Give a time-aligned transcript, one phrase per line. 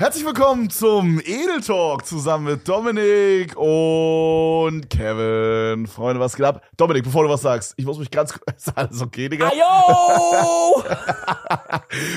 [0.00, 5.86] Herzlich willkommen zum Edel Talk zusammen mit Dominik und Kevin.
[5.86, 6.62] Freunde, was geht ab?
[6.78, 8.56] Dominik, bevor du was sagst, ich muss mich ganz kurz.
[8.66, 9.48] Ist alles okay, Digga?
[9.48, 10.82] Ayo!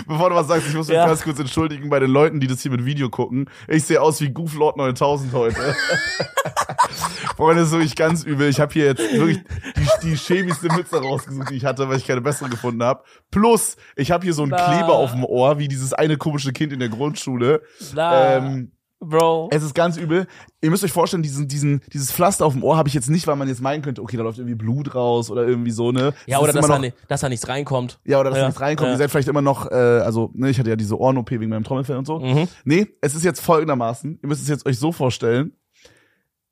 [0.08, 1.08] bevor du was sagst, ich muss mich Ja.
[1.08, 3.50] ganz kurz entschuldigen bei den Leuten, die das hier mit Video gucken.
[3.68, 5.76] Ich sehe aus wie Gooflord 9000 heute.
[7.36, 8.48] Freunde, das ist wirklich ganz übel.
[8.48, 9.40] Ich habe hier jetzt wirklich
[9.76, 13.04] die, die schäbigste Mütze rausgesucht, die ich hatte, weil ich keine bessere gefunden habe.
[13.32, 14.54] Plus, ich habe hier so einen.
[14.54, 17.64] Kleber auf dem Ohr, wie dieses eine komische Kind in der Grundschule.
[17.94, 19.50] Na, Ähm, Bro.
[19.52, 20.28] es ist ganz übel.
[20.62, 23.28] Ihr müsst euch vorstellen, diesen, diesen, dieses Pflaster auf dem Ohr habe ich jetzt nicht,
[23.28, 26.14] weil man jetzt meinen könnte, okay, da läuft irgendwie Blut raus oder irgendwie so, ne?
[26.26, 28.00] Ja, Es oder dass da, noch, ni- dass da nichts reinkommt.
[28.06, 28.88] ja, oder dass Ja, da nichts reinkommt.
[28.88, 28.94] ja.
[28.94, 31.66] Ihr seid vielleicht immer noch, äh, also, ne, ich hatte ja diese Ohren-OP wegen meinem
[31.66, 32.20] Trommelfell und so.
[32.20, 32.48] Mhm.
[32.64, 35.52] Nee, es ist jetzt folgendermaßen, ihr müsst es jetzt euch so vorstellen,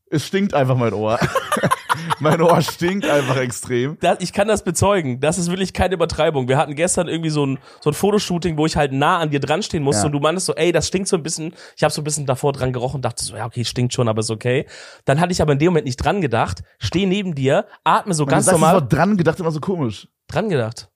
[0.09, 1.17] es stinkt einfach mein Ohr.
[2.19, 3.97] mein Ohr stinkt einfach extrem.
[3.99, 5.19] Das, ich kann das bezeugen.
[5.19, 6.47] Das ist wirklich keine Übertreibung.
[6.47, 9.39] Wir hatten gestern irgendwie so ein, so ein Fotoshooting, wo ich halt nah an dir
[9.39, 10.05] dran stehen musste Ja.
[10.07, 11.53] und du meintest so, ey, das stinkt so ein bisschen.
[11.75, 14.07] Ich habe so ein bisschen davor dran gerochen und dachte so, ja, okay, stinkt schon,
[14.07, 14.65] aber ist okay.
[15.05, 18.25] Dann hatte ich aber in dem Moment nicht dran gedacht, stehe neben dir, atme so
[18.25, 18.73] Wenn ganz du normal.
[18.73, 20.08] Das Wort dran gedacht immer so komisch.
[20.27, 20.89] Dran gedacht.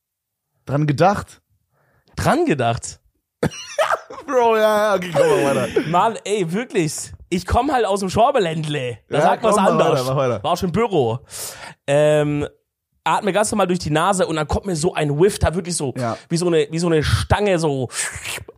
[0.66, 1.42] Dran gedacht.
[2.16, 3.00] Dran gedacht.
[4.25, 5.81] Bro, ja, ja, okay, komm mal weiter.
[5.88, 7.12] Mann, ey, wirklich.
[7.36, 9.00] Ich komme halt aus dem Schorbeländle.
[9.09, 10.05] Da Ja, sagt was komm, mach anderes.
[10.05, 10.44] weiter, weiter.
[10.44, 11.19] War auch schon im Büro.
[11.86, 12.47] Ähm,
[13.03, 15.75] atme ganz normal durch die Nase und dann kommt mir so ein Whiff, da wirklich
[15.75, 16.17] so, Ja.
[16.30, 17.89] wie so eine, wie so eine Stange so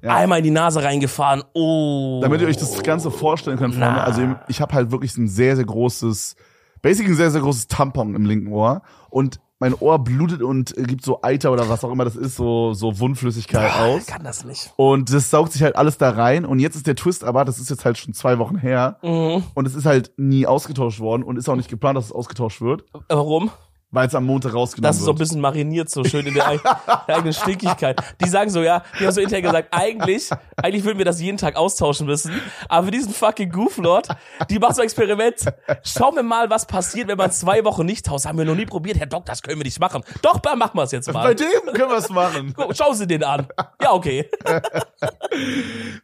[0.02, 0.16] Ja.
[0.16, 1.44] einmal in die Nase reingefahren.
[1.54, 2.20] Oh.
[2.22, 5.56] Damit ihr euch das Ganze vorstellen könnt, Freunde, also ich habe halt wirklich ein sehr,
[5.56, 6.36] sehr großes,
[6.82, 10.84] basically ein sehr, sehr großes Tampon im linken Ohr und mein Ohr blutet und äh,
[10.84, 14.06] gibt so Eiter oder was auch immer das ist, so, so Wundflüssigkeit Ah, aus.
[14.06, 14.72] kann das nicht.
[14.76, 16.46] Und das saugt sich halt alles da rein.
[16.46, 18.98] Und jetzt ist der Twist aber, das ist jetzt halt schon zwei Wochen her.
[19.02, 19.44] Mhm.
[19.54, 22.62] Und es ist halt nie ausgetauscht worden und ist auch nicht geplant, dass es ausgetauscht
[22.62, 23.50] wird, Warum?
[23.90, 25.20] Weil es am Montag rausgenommen Das ist so ein wird.
[25.20, 27.98] bisschen mariniert, so schön in der, eig- der eigenen Stinkigkeit.
[28.24, 31.38] Die sagen so, ja, die haben so intern gesagt, eigentlich, eigentlich würden wir das jeden
[31.38, 32.42] Tag austauschen müssen.
[32.68, 34.10] Aber für diesen fucking Gooflord,
[34.50, 35.46] die macht so ein Experiment.
[35.84, 38.26] Schauen wir mal, was passiert, wenn man zwei Wochen nicht tauscht.
[38.26, 38.98] Haben wir noch nie probiert.
[39.00, 40.04] Herr Doc, das können wir nicht machen.
[40.22, 41.36] Doch, dann machen wir es jetzt Bei mal.
[41.36, 42.54] dem können wir es machen.
[42.76, 43.48] Schauen Sie den an.
[43.82, 44.30] Ja, okay.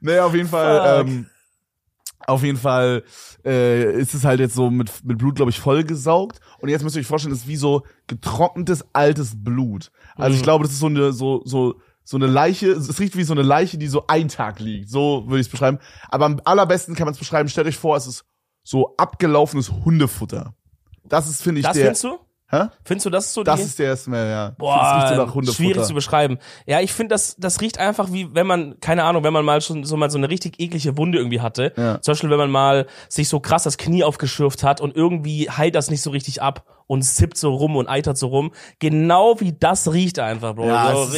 [0.02, 1.08] Naja, auf jeden Fall, Fuck.
[1.08, 1.26] ähm,
[2.28, 3.04] auf jeden Fall
[3.46, 6.40] äh, ist es halt jetzt so mit, mit Blut, glaube ich, vollgesaugt.
[6.60, 9.92] Und jetzt müsst ihr euch vorstellen, das ist wie so getrocknetes, altes Blut.
[10.16, 10.44] Also ich Mhm.
[10.44, 13.42] glaube, das ist so eine, so, so, so eine Leiche, es riecht wie so eine
[13.44, 14.90] Leiche, die so ein Tag liegt.
[14.90, 15.80] So würde ich es beschreiben.
[16.10, 18.26] Aber am allerbesten kann man es beschreiben, stellt euch vor, es ist
[18.64, 20.54] so abgelaufenes Hundefutter.
[21.06, 21.86] Das ist, finde ich, Das der.
[21.86, 22.18] findest du?
[22.54, 22.68] Hä?
[22.84, 23.66] Findest du, das ist so Das die...
[23.66, 24.52] ist der Smell, ja.
[24.60, 26.38] Boah, das riecht so schwierig zu beschreiben.
[26.68, 29.60] Ja, ich finde, das, das riecht einfach wie, wenn man, keine Ahnung, wenn man mal
[29.62, 31.74] schon so mal so eine richtig eklige Wunde irgendwie hatte.
[31.76, 32.00] Ja.
[32.00, 35.74] Zum Beispiel, wenn man mal sich so krass das Knie aufgeschürft hat und irgendwie heilt
[35.74, 38.52] das nicht so richtig ab und zippt so rum und eitert so rum.
[38.78, 40.68] Genau wie das riecht einfach, Bro.
[40.68, 41.18] Ja, so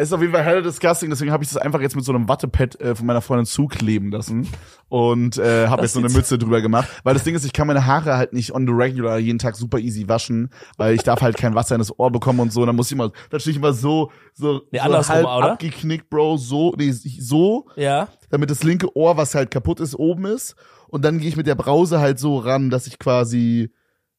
[0.00, 2.12] es ist- auf jeden Fall hell disgusting, deswegen habe ich das einfach jetzt mit so
[2.12, 4.48] einem Wattepad äh, von meiner Freundin zukleben lassen
[4.88, 7.66] und äh, habe jetzt so eine Mütze drüber gemacht, weil das Ding ist, ich kann
[7.66, 11.20] meine Haare halt nicht on the regular jeden Tag super easy waschen, weil ich darf
[11.20, 13.52] halt kein Wasser in das Ohr bekommen und so, dann muss ich immer, dann stehe
[13.52, 15.52] ich immer so so, Nee, so halb oder?
[15.52, 18.08] abgeknickt, Bro, so, nee, so, ja.
[18.30, 20.54] damit das linke Ohr, was halt kaputt ist, oben ist
[20.88, 23.70] und dann gehe ich mit der Brause halt so ran, dass ich quasi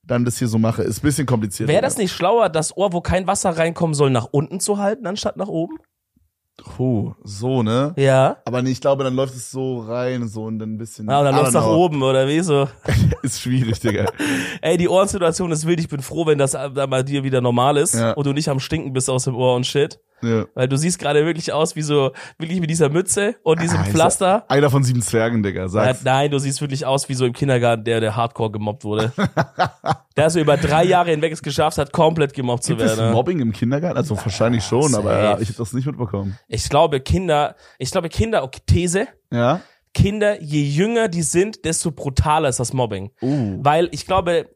[0.03, 0.83] dann das hier so mache.
[0.83, 1.69] Ist ein bisschen kompliziert.
[1.69, 5.05] Wäre das nicht schlauer, das Ohr, wo kein Wasser reinkommen soll, nach unten zu halten,
[5.07, 5.77] anstatt nach oben?
[6.77, 7.93] Oh, so, ne?
[7.95, 8.37] Ja.
[8.45, 11.09] Aber nee, ich glaube, dann läuft es so rein, so und dann ein bisschen.
[11.09, 12.67] Ah, und dann läuft's don't nach oben, oder wie so?
[13.23, 14.05] Ist schwierig, Digga.
[14.61, 15.79] Ey, die Ohrensituation ist wild.
[15.79, 18.11] Ich bin froh, wenn das äh, bei dir wieder normal ist Ja.
[18.13, 19.99] und du nicht am Stinken bist aus dem Ohr und shit.
[20.21, 20.45] Ja.
[20.53, 23.83] Weil du siehst gerade wirklich aus wie so, wirklich mit dieser Mütze und diesem Ah,
[23.83, 24.45] ist Pflaster.
[24.49, 26.03] Einer von sieben Zwergen, Digga, Ja, sag's.
[26.03, 29.11] nein, du siehst wirklich aus wie so im Kindergarten, der, der hardcore gemobbt wurde.
[30.17, 33.07] der so über drei Jahre hinweg es geschafft hat, komplett gemobbt zu Gibt es werden.
[33.09, 33.13] ne?
[33.13, 33.97] Mobbing im Kindergarten?
[33.97, 35.23] Also wahrscheinlich schon, aber safe.
[35.23, 36.37] ja, ich habe das nicht mitbekommen.
[36.47, 39.61] Ich glaube, Kinder, ich glaube, Kinder, okay, These, Ja?
[39.93, 43.11] Kinder, je jünger die sind, desto brutaler ist das Mobbing.
[43.21, 43.59] Uh.
[43.61, 44.47] Weil ich glaube,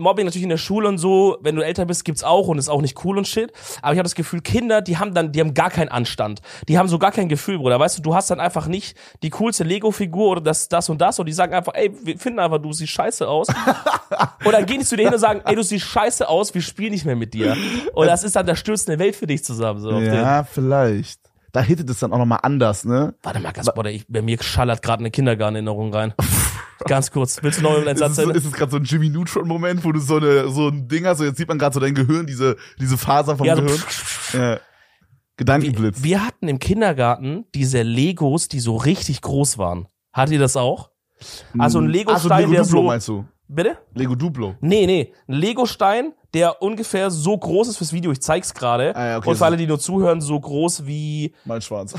[0.00, 2.68] Mobbing natürlich in der Schule und so, wenn du älter bist, gibt's auch und ist
[2.68, 3.52] auch nicht cool und shit.
[3.82, 6.40] Aber ich habe das Gefühl, Kinder, die haben dann, die haben gar keinen Anstand.
[6.68, 7.78] Die haben so gar kein Gefühl, Bruder.
[7.78, 11.18] Weißt du, du hast dann einfach nicht die coolste Lego-Figur oder das, das und das
[11.18, 13.48] und die sagen einfach, ey, wir finden einfach, du siehst scheiße aus.
[14.44, 16.62] und dann gehen die zu dir hin und sagen, ey, du siehst scheiße aus, wir
[16.62, 17.56] spielen nicht mehr mit dir.
[17.92, 19.80] Und das ist dann, da stürzt eine Welt für dich zusammen.
[19.80, 19.90] So.
[19.92, 21.29] Ja, vielleicht.
[21.52, 23.14] Da hittet es dann auch nochmal anders, ne?
[23.22, 26.14] Warte mal, Bruder, ich, bei mir schallert gerade eine Kindergartenerinnerung rein.
[26.86, 27.42] ganz kurz.
[27.42, 28.34] Willst du noch Ist Satz es, so, sagen?
[28.36, 31.18] ist es gerade so ein Jimmy Neutron-Moment, wo du so, eine, so ein Ding hast,
[31.18, 33.80] so jetzt sieht man gerade so dein Gehirn, diese, diese Faser vom Ja, so Gehirn.
[34.32, 34.60] Ja.
[35.36, 36.02] Gedankenblitz.
[36.02, 39.88] Wir hatten im Kindergarten diese Legos, die so richtig groß waren.
[40.12, 40.90] Hattet ihr das auch?
[41.58, 42.86] Also ein so Lego-Stein, Lego der Duplo so.
[42.86, 43.24] meinst du?
[43.48, 43.78] Bitte?
[43.94, 44.54] Lego Duplo.
[44.60, 45.12] Nee, nee.
[45.28, 48.12] Ein Lego-Stein, der ungefähr so groß ist fürs Video.
[48.12, 48.94] Ich zeig's gerade.
[48.94, 51.94] Ah ja, okay, und für alle, die nur zuhören, so groß wie, Mein Schwanz.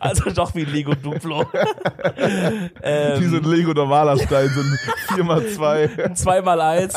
[0.00, 1.44] also doch wie ein Lego Duplo.
[2.82, 4.78] ähm, Diese Lego normaler Stein sind
[5.14, 6.94] 4 mal 2 zweimal eins.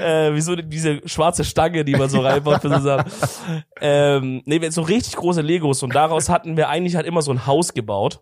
[0.00, 3.10] äh, wie so diese schwarze Stange, die man so reinbaut für so Sachen.
[3.80, 7.46] Ähm, nee, so richtig große Legos und daraus hatten wir eigentlich halt immer so ein
[7.46, 8.20] Haus gebaut.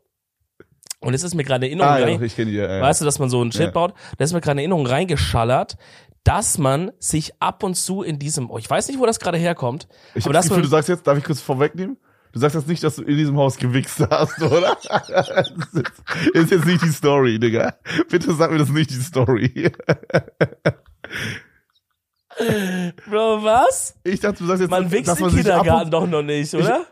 [1.00, 2.42] Und es ist mir gerade in Erinnerung Ah ja, rein, ich die.
[2.44, 2.82] Ja, ja.
[2.82, 3.70] weißt du, dass man so ein Shit Ja.
[3.70, 5.76] baut, da ist mir gerade in Erinnerung reingeschallert,
[6.24, 9.38] dass man sich ab und zu in diesem, oh, ich weiß nicht, wo das gerade
[9.38, 11.96] herkommt, Ich aber das Gefühl, man, du sagst jetzt, darf ich kurz vorwegnehmen?
[12.32, 14.76] Du sagst jetzt nicht, dass du in diesem Haus gewichst hast, oder?
[14.84, 15.08] Das
[16.34, 17.74] ist, jetzt nicht die Story, Digga.
[18.08, 19.72] Bitte sag mir das nicht die Story.
[23.08, 23.96] Bro, was?
[24.04, 26.86] Ich dachte, du sagst jetzt, Man wächst im Kindergarten doch noch nicht, oder?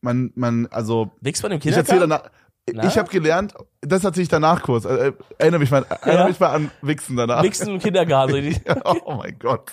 [0.00, 2.24] man, man, also, Wächst man im ich erzähle Kindergarten?
[2.24, 2.30] danach,
[2.72, 2.86] Na?
[2.86, 4.84] ich habe gelernt, das erzähle ich danach kurz.
[4.84, 7.42] Äh, äh, erinnere mich mal, erinnere mich mal an Wichsen danach.
[7.42, 8.56] Wächst im Kindergarten.
[9.04, 9.72] Oh mein Gott.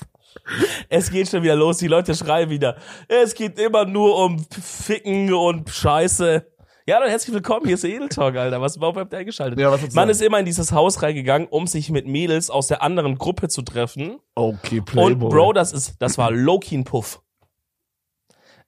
[0.90, 2.78] Es geht schon wieder los, die Leute schreien wieder.
[3.08, 6.46] Es geht immer nur um Ficken und Scheiße.
[6.88, 8.62] Ja, dann herzlich willkommen, hier ist der Edel Talk, Alter.
[8.62, 9.60] Was, warum habt ihr eingeschaltet?
[9.60, 10.10] Ja, was Man sagen?
[10.10, 13.62] ist immer in dieses Haus reingegangen, um sich mit Mädels aus der anderen Gruppe zu
[13.62, 14.20] treffen.
[14.36, 15.14] Okay, Playboy.
[15.14, 17.22] Und Bro, das ist, das war low-key ein Puff.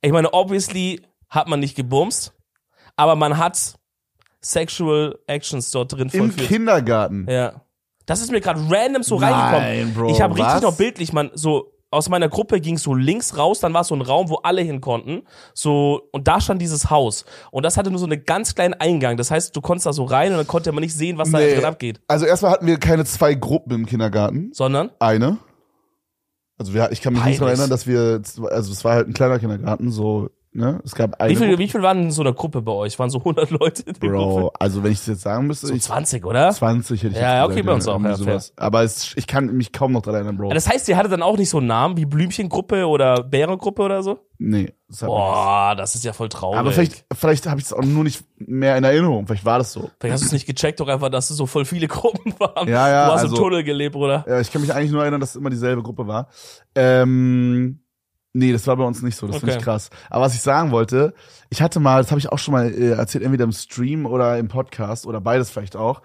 [0.01, 2.33] Ich meine, obviously hat man nicht gebumst,
[2.97, 3.78] aber man hat
[4.41, 6.47] Sexual Actions dort drin Im vollführt.
[6.47, 7.27] Kindergarten.
[7.29, 7.61] Ja.
[8.05, 9.93] Das ist mir gerade random so Nein, reingekommen.
[9.93, 13.59] Bro, ich habe richtig noch bildlich, man, so aus meiner Gruppe ging so links raus,
[13.61, 15.23] dann war so ein Raum, wo alle hin konnten.
[15.55, 17.25] So, und da stand dieses Haus.
[17.51, 19.17] Und das hatte nur so einen ganz kleinen Eingang.
[19.17, 21.39] Das heißt, du konntest da so rein und dann konnte man nicht sehen, was da
[21.39, 21.55] Nee.
[21.55, 21.99] drin abgeht.
[22.07, 24.51] Also erstmal hatten wir keine zwei Gruppen im Kindergarten.
[24.53, 25.37] Sondern, Eine.
[26.59, 27.59] Also wir, ich kann mich nicht daran Peinlich.
[27.59, 28.21] erinnern, dass wir,
[28.51, 30.81] also es war halt ein kleiner Kindergarten, so, ne?
[30.83, 31.59] Es gab eine wie viel, Gruppe.
[31.59, 32.97] wie viel waren in so einer Gruppe bei euch?
[32.99, 34.51] Waren so 100 Leute in der Bro, Gruppe?
[34.59, 36.51] also wenn ich es jetzt sagen müsste, So ich 20, oder?
[36.51, 38.53] 20 hätte ich Ja, okay, bei uns auch, ja, sowas.
[38.57, 40.49] Aber es, ich kann mich kaum noch daran erinnern, Bro.
[40.53, 44.03] Das heißt, ihr hattet dann auch nicht so einen Namen wie Blümchengruppe oder Bärengruppe oder
[44.03, 44.19] so?
[44.37, 44.73] nee.
[44.91, 46.57] Das Boah, das ist ja voll traurig.
[46.57, 49.27] aber vielleicht, vielleicht habe ich es auch nur nicht mehr in Erinnerung.
[49.27, 49.91] Vielleicht war das so.
[49.99, 52.67] Vielleicht hast du es nicht gecheckt, doch einfach, dass es so voll viele Gruppen waren.
[52.67, 54.25] Ja, ja, Du hast also- im Tunnel gelebt, oder?
[54.27, 56.29] Ja, ich kann mich eigentlich nur erinnern, dass es immer dieselbe Gruppe war.
[56.73, 57.81] Ähm,
[58.33, 59.27] nee, das war bei uns nicht so.
[59.27, 59.59] Das finde Okay.
[59.59, 59.89] ich krass.
[60.09, 61.13] Aber was ich sagen wollte,
[61.49, 64.37] ich hatte mal, das habe ich auch schon mal äh, erzählt, entweder im Stream oder
[64.37, 66.01] im Podcast oder beides vielleicht auch.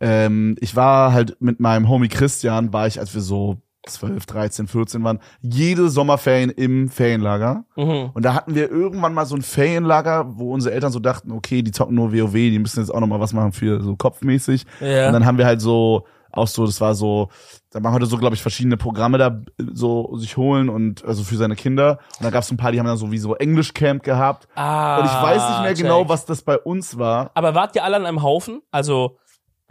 [0.00, 4.66] Ähm, ich war halt mit meinem Homie Christian, war ich, als wir so 12, 13,
[4.68, 7.64] 14 waren, jede Sommerferien im Ferienlager.
[7.76, 8.10] Mhm.
[8.14, 11.62] Und da hatten wir irgendwann mal so ein Ferienlager, wo unsere Eltern so dachten, okay,
[11.62, 14.66] die zocken nur WoW, die müssen jetzt auch noch mal was machen für so kopfmäßig.
[14.80, 15.08] Ja.
[15.08, 17.28] Und dann haben wir halt so, auch so, das war so,
[17.70, 19.40] da man heute so, glaube ich, verschiedene Programme da
[19.72, 21.98] so sich holen und also für seine Kinder.
[22.18, 24.48] Und da gab es ein paar, die haben dann so wie so Englischcamp gehabt.
[24.54, 25.82] Ah, Und ich weiß nicht mehr check.
[25.84, 27.30] genau, was das bei uns war.
[27.34, 28.62] Aber wart ihr alle an einem Haufen?
[28.70, 29.18] Also,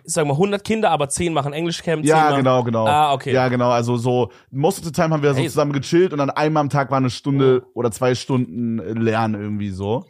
[0.04, 2.88] ich sag mal 100 Kinder, aber 10 machen Englischcamp, 10 Ja, machen- genau, genau.
[2.88, 3.32] Ah, okay.
[3.34, 3.70] Ja, genau.
[3.70, 5.48] Also so, most of the time haben wir so Hey.
[5.48, 9.70] zusammen gechillt und dann einmal am Tag war eine Stunde oder zwei Stunden Lernen irgendwie
[9.70, 10.06] so.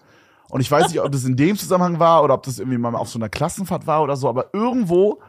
[0.50, 2.94] Und ich weiß nicht, ob das in dem Zusammenhang war oder ob das irgendwie mal
[2.96, 5.20] auf so einer Klassenfahrt war oder so, aber irgendwo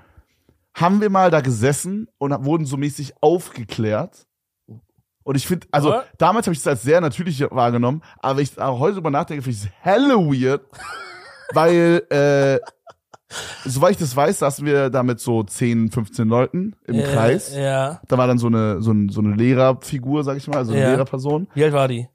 [0.75, 4.27] haben wir mal da gesessen und wurden so mäßig aufgeklärt.
[5.25, 6.05] Und ich finde, also Ja.
[6.19, 9.43] damals habe ich es als sehr natürlich wahrgenommen, aber wenn ich auch heute drüber nachdenke,
[9.43, 10.63] finde ich es hella weird,
[11.55, 12.59] weil, äh,
[13.65, 17.55] soweit ich das weiß, saßen wir da mit so 10, 15 Leuten im Äh, Kreis.
[17.55, 18.01] Ja.
[18.09, 20.81] Da war dann so eine, so, ein, so eine Lehrerfigur, sag ich mal, also eine
[20.83, 20.91] Ja.
[20.91, 21.47] Lehrerperson.
[21.55, 22.09] Wie alt war die?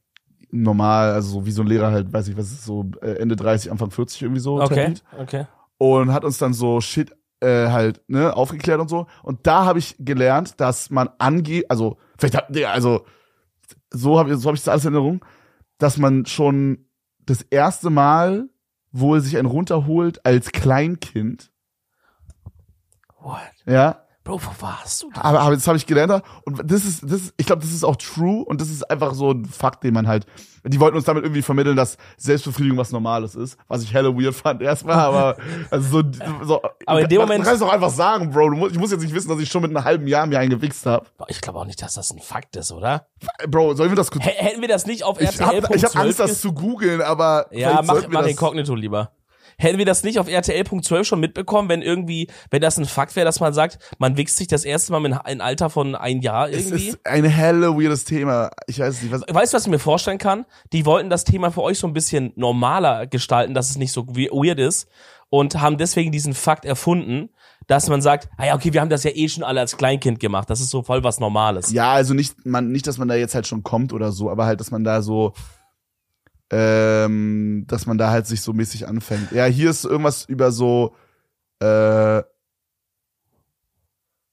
[0.49, 3.35] Normal, also so wie so ein Lehrer halt, weiß ich, was ist so äh, Ende
[3.35, 4.61] 30, Anfang 40 irgendwie so.
[4.61, 4.99] Okay, Termin.
[5.19, 5.45] okay.
[5.77, 9.07] Und hat uns dann so Shit äh, halt ne aufgeklärt und so.
[9.23, 13.05] Und da habe ich gelernt, dass man angeht, also vielleicht hat, Digga, also
[13.91, 15.25] so habe so hab ich das alles in Erinnerung,
[15.77, 16.85] dass man schon
[17.19, 18.49] das erste Mal
[18.91, 21.51] wohl sich einen runterholt als Kleinkind.
[23.19, 23.39] What?
[23.65, 25.09] Ja, Bro, wo warst du?
[25.13, 25.21] da?
[25.21, 27.85] Aber, aber das habe ich gelernt und das ist, das ist, ich glaube, das ist
[27.85, 30.25] auch true und das ist einfach so ein Fakt, den man halt,
[30.65, 34.35] die wollten uns damit irgendwie vermitteln, dass Selbstbefriedigung was Normales ist, was ich hella weird
[34.35, 35.37] fand erstmal, aber
[35.71, 36.07] also so,
[36.43, 38.79] so Aber in dem Moment- man kann es doch einfach sagen, Bro, du musst, ich
[38.79, 41.05] muss jetzt nicht wissen, dass ich schon mit einem halben Jahr mir einen gewichst habe.
[41.29, 43.07] Ich glaube auch nicht, dass das ein Fakt ist, oder?
[43.47, 45.63] Bro, sollen wir das kurz, H hätten wir das nicht auf ich RTL.
[45.63, 49.11] habe ich hab Angst, das zu googeln, aber Ja, mach, mach das- Inkognito lieber.
[49.59, 53.25] Hätten wir das nicht auf RTL.12 schon mitbekommen, wenn irgendwie, wenn das ein Fakt wäre,
[53.25, 56.47] dass man sagt, man wichst sich das erste Mal mit einem Alter von ein Jahr
[56.49, 56.89] Es irgendwie?
[56.89, 58.51] ist ein hella weirdes Thema.
[58.67, 60.45] Ich weiß nicht, was, Weißt du, was ich mir vorstellen kann?
[60.73, 64.05] Die wollten das Thema für euch so ein bisschen normaler gestalten, dass es nicht so
[64.07, 64.87] we- weird ist
[65.29, 67.29] und haben deswegen diesen Fakt erfunden,
[67.65, 70.19] dass man sagt, ah ja, okay, wir haben das ja eh schon alle als Kleinkind
[70.19, 70.49] gemacht.
[70.51, 71.71] Das ist so voll was Normales.
[71.73, 74.45] Ja, also nicht, man, nicht, dass man da jetzt halt schon kommt oder so, aber
[74.45, 75.33] halt, dass man da so,
[76.51, 79.31] ähm, dass man da halt sich so mäßig anfängt.
[79.31, 80.95] Ja, hier ist irgendwas über so,
[81.59, 82.21] äh,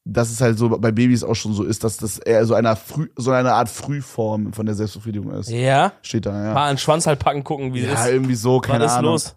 [0.07, 2.77] dass es halt so bei Babys auch schon so ist, dass das eher so eine,
[2.77, 5.49] Früh, so eine Art Frühform von der Selbstbefriedigung ist.
[5.49, 5.93] Ja.
[6.03, 6.53] Steht da, ja.
[6.53, 8.13] Mal einen Schwanz halt packen, gucken, wie Ja, das ist.
[8.13, 9.13] irgendwie so, keine Was ist Ahnung.
[9.13, 9.35] los?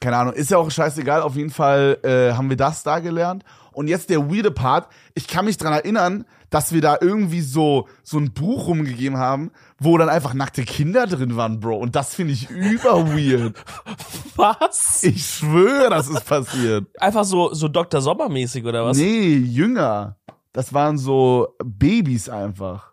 [0.00, 0.34] Keine Ahnung.
[0.34, 1.22] Ist ja auch scheißegal.
[1.22, 3.44] Auf jeden Fall äh, haben wir das da gelernt.
[3.72, 4.88] Und jetzt der weirde Part.
[5.14, 9.50] Ich kann mich dran erinnern, dass wir da irgendwie so, so ein Buch rumgegeben haben,
[9.78, 11.78] wo dann einfach nackte Kinder drin waren, Bro.
[11.78, 13.56] Und das finde ich über weird.
[14.36, 15.02] Was?
[15.02, 16.86] Ich schwöre, das ist passiert.
[17.00, 18.00] Einfach so, so Dr.
[18.00, 18.98] Sommer-mäßig oder was?
[18.98, 20.16] Nee, jünger.
[20.52, 22.92] Das waren so Babys einfach.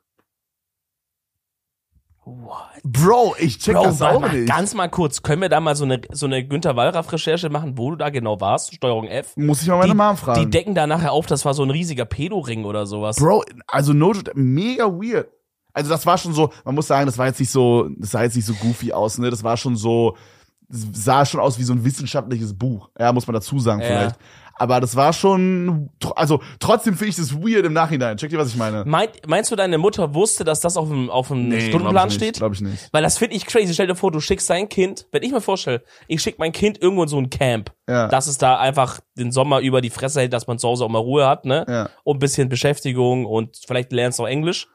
[2.26, 2.82] What?
[2.84, 4.48] Bro, ich check Bro, das mal, auch mal, nicht.
[4.48, 7.92] ganz mal kurz, können wir da mal so eine, so eine Günther Wallraff-Recherche machen, wo
[7.92, 8.74] du da genau warst?
[8.74, 9.36] Steuerung F?
[9.36, 10.40] Muss ich mal meine die, Mom fragen.
[10.40, 13.18] Die decken da nachher auf, das war so ein riesiger Pedo-Ring oder sowas.
[13.18, 15.28] Bro, also no mega weird.
[15.74, 18.24] Also das war schon so, man muss sagen, das war jetzt nicht so, das sah
[18.24, 19.30] jetzt nicht so goofy aus, ne?
[19.30, 20.16] Das war schon so,
[20.70, 22.90] sah schon aus wie so ein wissenschaftliches Buch.
[22.98, 23.88] Ja, muss man dazu sagen Ja.
[23.88, 24.16] vielleicht.
[24.56, 28.18] Aber das war schon, also trotzdem finde ich das weird im Nachhinein.
[28.18, 28.86] Check dir, was ich meine.
[28.86, 32.38] Meint, meinst du, deine Mutter wusste, dass das auf dem, auf dem Stundenplan steht?
[32.38, 32.90] Glaube ich nicht.
[32.92, 33.74] Weil das finde ich crazy.
[33.74, 36.80] Stell dir vor, du schickst dein Kind, wenn ich mir vorstelle, ich schick mein Kind
[36.82, 38.08] irgendwo in so ein Camp, Ja.
[38.10, 40.90] dass es da einfach den Sommer über die Fresse hält, dass man zu Hause auch
[40.90, 41.66] mal Ruhe hat, ne?
[41.68, 41.90] Ja.
[42.04, 44.68] Und ein bisschen Beschäftigung und vielleicht lernst du auch Englisch.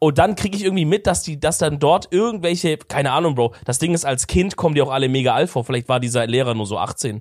[0.00, 3.54] Und dann kriege ich irgendwie mit, dass die, dass dann dort irgendwelche, keine Ahnung, Bro.
[3.64, 5.64] Das Ding ist, als Kind kommen die auch alle mega alt vor.
[5.64, 7.20] Vielleicht war dieser Lehrer nur so 18.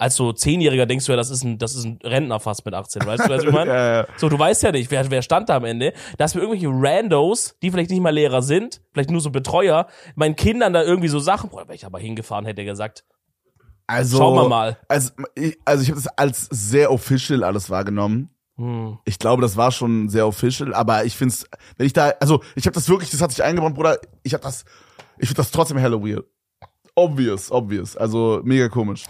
[0.00, 2.72] Als so Zehnjähriger denkst du ja, das ist ein, das ist ein Rentner fast mit
[2.72, 3.70] 18, weißt du, was ich meine?
[3.70, 4.06] Ja, ja.
[4.16, 7.56] So, du weißt ja nicht, wer, wer stand da am Ende, dass wir irgendwelche Randos,
[7.62, 11.18] die vielleicht nicht mal Lehrer sind, vielleicht nur so Betreuer, meinen Kindern da irgendwie so
[11.18, 13.04] Sachen, boah, wäre ich aber hingefahren, hätte er gesagt.
[13.88, 14.78] Also, Schauen wir mal.
[14.86, 18.30] Also, ich- also ich habe das als sehr official alles wahrgenommen.
[18.56, 18.98] Hm.
[19.04, 21.44] Ich glaube, das war schon sehr official, aber ich find's,
[21.76, 23.98] wenn ich da, also ich habe das wirklich, das hat sich eingebaut, Bruder.
[24.22, 24.64] Ich habe das,
[25.18, 26.24] ich finde das trotzdem hella weird.
[26.94, 27.96] Obvious, obvious.
[27.96, 29.04] Also mega komisch.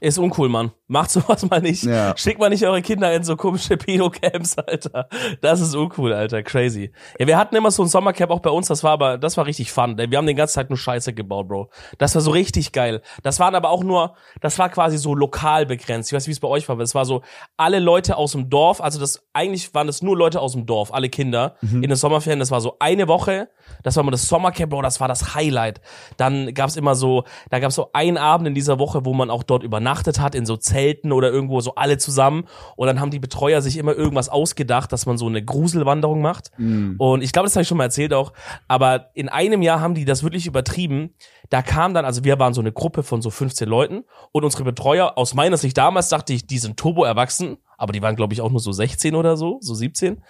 [0.00, 0.72] Ist uncool, Mann.
[0.86, 1.84] Macht sowas mal nicht.
[1.84, 2.16] Ja.
[2.16, 5.08] Schickt mal nicht eure Kinder in so komische Pedo-Camps, Alter.
[5.42, 6.42] Das ist uncool, Alter.
[6.42, 6.90] Crazy.
[7.18, 9.44] Ja, wir hatten immer so ein Sommercamp auch bei uns, das war aber, das war
[9.44, 9.98] richtig fun.
[9.98, 11.68] Wir haben den ganzen Tag nur Scheiße gebaut, Bro.
[11.98, 13.02] Das war so richtig geil.
[13.22, 16.10] Das waren aber auch nur, das war quasi so lokal begrenzt.
[16.10, 17.20] Ich weiß nicht, wie es bei euch war, aber es war so,
[17.58, 20.94] alle Leute aus dem Dorf, also das, eigentlich waren das nur Leute aus dem Dorf,
[20.94, 22.40] alle Kinder in den Sommerferien.
[22.40, 23.50] Das war so eine Woche,
[23.82, 25.82] das war immer das Sommercamp, Bro, das war das Highlight.
[26.16, 29.42] Dann gab's immer so, da gab's so einen Abend in dieser Woche, wo man auch
[29.42, 32.44] dort übernachtet hat, in so Zelten oder irgendwo so alle zusammen.
[32.76, 36.50] Und dann haben die Betreuer sich immer irgendwas ausgedacht, dass man so eine Gruselwanderung macht.
[36.98, 38.32] Und ich glaube, das habe ich schon mal erzählt auch.
[38.68, 41.14] Aber in einem Jahr haben die das wirklich übertrieben.
[41.48, 44.64] Da kam dann, also wir waren so eine Gruppe von so 15 Leuten und unsere
[44.64, 48.34] Betreuer, aus meiner Sicht damals dachte ich, die sind turbo erwachsen, aber die waren, glaube
[48.34, 50.20] ich, auch nur so 16 oder so, so 17.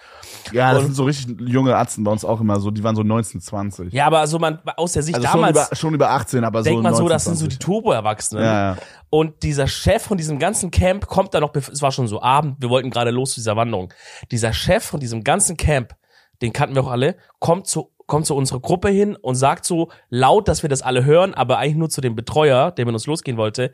[0.53, 2.95] Ja, das Und- sind so richtig junge Atzen bei uns auch immer so, die waren
[2.95, 3.91] so 19, 20.
[3.93, 6.63] Ja, aber also man, aus der Sicht also schon damals über, schon über 18, aber
[6.63, 7.59] denkt so man so, 19, das sind so die 20.
[7.59, 8.43] Turbo-Erwachsenen.
[8.45, 8.77] Ja, ja.
[9.09, 12.55] Und dieser Chef von diesem ganzen Camp kommt dann noch, es war schon so Abend,
[12.61, 13.93] wir wollten gerade los zu dieser Wanderung.
[14.31, 15.93] Dieser Chef von diesem ganzen Camp,
[16.41, 19.89] den kannten wir auch alle, kommt zu, kommt zu unserer Gruppe hin und sagt so
[20.09, 23.07] laut, dass wir das alle hören, aber eigentlich nur zu dem Betreuer, der mit uns
[23.07, 23.71] losgehen wollte,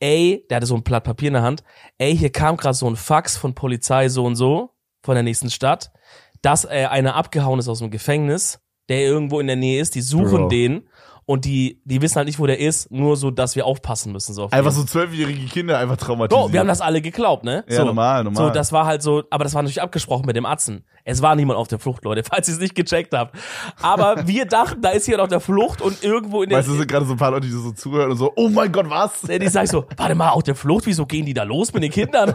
[0.00, 1.62] ey, der hatte so ein Blatt Papier in der Hand,
[1.96, 4.70] ey, hier kam gerade so ein Fax von Polizei so und so,
[5.04, 5.92] von der nächsten Stadt,
[6.42, 10.00] dass äh, einer abgehauen ist aus dem Gefängnis, der irgendwo in der Nähe ist, die
[10.00, 10.48] suchen Bro.
[10.48, 10.88] den
[11.24, 14.34] und die, die wissen halt nicht, wo der ist, nur so, dass wir aufpassen müssen.
[14.34, 16.46] So auf Einfach so zwölfjährige Kinder einfach traumatisiert.
[16.46, 17.64] Bro, wir haben das alle geglaubt, ne?
[17.68, 17.84] Ja, so.
[17.84, 18.48] normal, normal.
[18.48, 20.84] So, das war halt so, aber das war natürlich abgesprochen mit dem Atzen.
[21.06, 23.34] Es war niemand auf der Flucht, Leute, falls ihr es nicht gecheckt habt.
[23.80, 26.58] Aber wir dachten, da ist jemand auf der Flucht und irgendwo in der.
[26.58, 28.70] Weißt du, sind gerade so ein paar Leute, die so zuhören und so, oh mein
[28.72, 29.22] Gott, was?
[29.22, 31.92] Die sagen so, warte mal, auf der Flucht, wieso gehen die da los mit den
[31.92, 32.34] Kindern?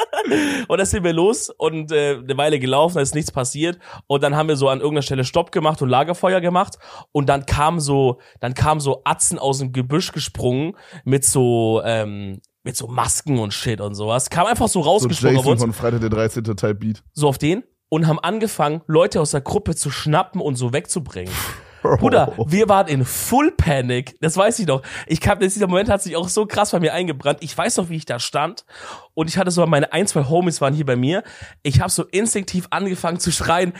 [0.68, 3.78] und dann sind wir los und äh, eine Weile gelaufen, da ist nichts passiert.
[4.06, 6.78] Und dann haben wir so an irgendeiner Stelle Stopp gemacht und Lagerfeuer gemacht.
[7.12, 10.72] Und dann kam so, dann kam so Atzen aus dem Gebüsch gesprungen
[11.04, 14.30] mit so, ähm, mit so Masken und Shit und sowas.
[14.30, 16.44] Kam einfach so So rausgesprungen auf Jason von Freitag der 13.
[16.44, 17.02] Type Beat.
[17.12, 17.62] so auf den.
[17.96, 21.32] Und haben angefangen, Leute aus der Gruppe zu schnappen und so wegzubringen.
[21.80, 24.18] Bruder, wir waren in Full Panic.
[24.20, 24.82] Das weiß ich noch.
[25.06, 27.38] Ich kam, dieser Moment hat sich auch so krass bei mir eingebrannt.
[27.40, 28.66] Ich weiß noch, wie ich da stand.
[29.14, 31.22] Und ich hatte so, meine ein, zwei Homies waren hier bei mir.
[31.62, 33.72] Ich habe so instinktiv angefangen zu schreien,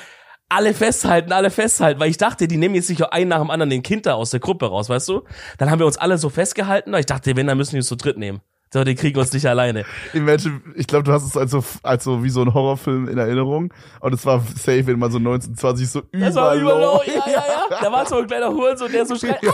[0.49, 3.69] alle festhalten, alle festhalten, weil ich dachte, die nehmen jetzt sicher einen nach dem anderen
[3.69, 5.25] den Kind da aus der Gruppe raus, weißt du?
[5.59, 6.91] Dann haben wir uns alle so festgehalten.
[6.91, 8.41] weil Ich dachte, wenn, dann müssen die uns zu dritt nehmen.
[8.77, 9.87] So, die kriegen uns nicht alleine.
[10.13, 13.17] Imagine, ich glaube, du hast es als so, als so wie so ein Horrorfilm in
[13.17, 13.73] Erinnerung.
[14.01, 16.95] Und es war safe, wenn man so 19, 20 so Das war über über low.
[16.97, 17.01] low.
[17.07, 17.81] Ja, ja, ja.
[17.81, 19.53] Da war so ein kleiner Hurensohn, der so schreit, alle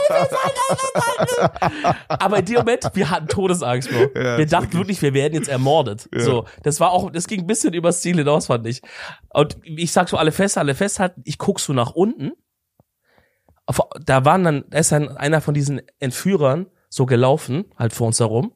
[1.28, 1.96] festhalten.
[2.08, 4.20] Aber in dem Moment, wir hatten Todesangst, Bro.
[4.20, 6.08] Ja, wir dachten wirklich, wir werden jetzt ermordet.
[6.12, 8.82] So, das war auch, das ging ein bisschen übers Ziel hinaus, fand ich.
[9.28, 11.22] Und ich sag so, alle festhalten, alle festhalten.
[11.26, 12.32] Ich guck so nach unten.
[14.04, 18.18] Da waren dann, da ist dann einer von diesen Entführern so gelaufen, halt vor uns
[18.18, 18.52] herum.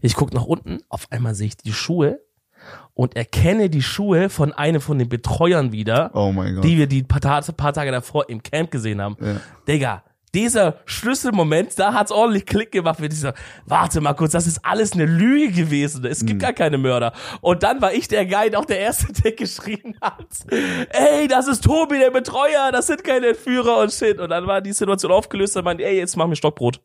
[0.00, 2.20] Ich guck nach unten, auf einmal sehe ich die Schuhe
[2.94, 6.64] und erkenne die Schuhe von einem von den Betreuern wieder, Oh mein Gott.
[6.64, 9.16] die wir die paar, paar Tage davor im Camp gesehen haben.
[9.20, 9.36] Ja.
[9.68, 10.02] Digga,
[10.34, 13.32] dieser Schlüsselmoment, da hat's ordentlich Klick gemacht mit dieser,
[13.64, 16.04] warte mal kurz, das ist alles eine Lüge gewesen.
[16.04, 16.26] Es Mhm.
[16.26, 17.12] gibt gar keine Mörder.
[17.40, 20.26] Und dann war ich der Guide, auch der Erste, der geschrien hat,
[20.90, 24.18] ey, das ist Tobi, der Betreuer, das sind keine Entführer und shit.
[24.18, 26.80] Und dann war die Situation aufgelöst und meinte, ey, jetzt mach mir Stockbrot.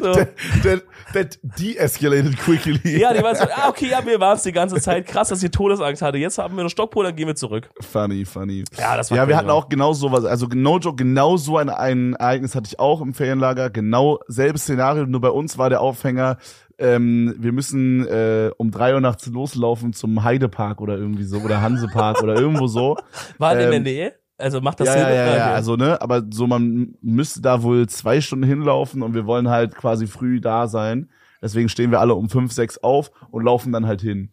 [0.00, 0.14] So.
[0.62, 3.00] That, that de-escalated quickly.
[3.00, 5.06] Ja, die war so, ah, okay, ja, wir waren's die ganze Zeit.
[5.06, 6.18] Krass, dass ihr Todesangst hatte.
[6.18, 7.70] Jetzt haben wir noch Stockbrot, dann gehen wir zurück.
[7.80, 8.64] Funny, funny.
[8.78, 11.56] Ja, das war Ja, wir crazy, hatten auch genau sowas, also no joke, genau so
[11.58, 15.70] ein, ein Ereignis hatte ich auch im Ferienlager, genau selbes Szenario, nur bei uns war
[15.70, 16.38] der Aufhänger,
[16.78, 21.60] ähm, wir müssen äh, um drei Uhr nachts loslaufen zum Heidepark oder irgendwie so, oder
[21.60, 22.96] Hansepark oder irgendwo so.
[23.38, 24.14] War in der ähm, Nähe?
[24.42, 25.02] Also macht das Ja, Sinn?
[25.02, 29.14] ja, ja, ja, also ne, aber so man müsste da wohl zwei Stunden hinlaufen und
[29.14, 31.10] wir wollen halt quasi früh da sein.
[31.40, 34.32] Deswegen stehen wir alle um fünf, sechs auf und laufen dann halt hin.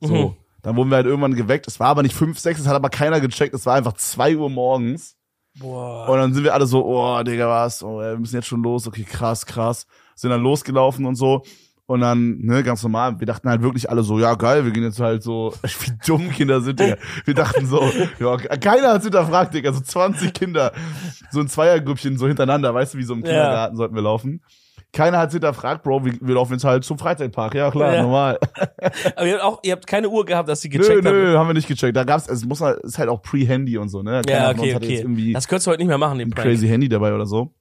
[0.00, 0.14] So.
[0.14, 0.36] Mhm.
[0.62, 1.66] Dann wurden wir halt irgendwann geweckt.
[1.66, 3.54] Es war aber nicht fünf, sechs, es hat aber keiner gecheckt.
[3.54, 5.16] Es war einfach zwei Uhr morgens.
[5.58, 6.08] Boah.
[6.08, 7.82] Und dann sind wir alle so, oh, Digga, was?
[7.82, 8.86] Oh, wir müssen jetzt schon los.
[8.86, 9.86] Okay, krass, krass.
[10.14, 11.42] Sind dann losgelaufen und so.
[11.90, 13.18] Und dann, ne, ganz normal.
[13.18, 16.30] Wir dachten halt wirklich alle so, ja, geil, wir gehen jetzt halt so, wie dumm
[16.30, 16.96] Kinder sind, Digga.
[17.24, 17.82] Wir dachten so,
[18.20, 19.72] ja, keiner hat's hinterfragt, Digga.
[19.72, 20.70] So 20 Kinder,
[21.32, 23.30] so ein Zweiergrüppchen so hintereinander, weißt du, wie so im Ja.
[23.30, 24.40] Kindergarten sollten wir laufen.
[24.92, 27.56] Keiner hat's hinterfragt, Bro, wir, wir laufen jetzt halt zum Freizeitpark.
[27.56, 28.02] Ja, klar, Ja.
[28.02, 28.38] normal.
[29.16, 31.12] Aber ihr habt auch, ihr habt keine Uhr gehabt, dass sie Nö, gecheckt haben.
[31.16, 31.96] nö, haben wir nicht gecheckt.
[31.96, 34.22] Da gab's, es muss halt, ist halt auch Pre-Handy und so, ne?
[34.24, 35.32] Keiner Ja, okay, okay.
[35.32, 36.46] Das könntest du heute nicht mehr machen, den ein Prank.
[36.46, 37.52] crazy Handy dabei oder so.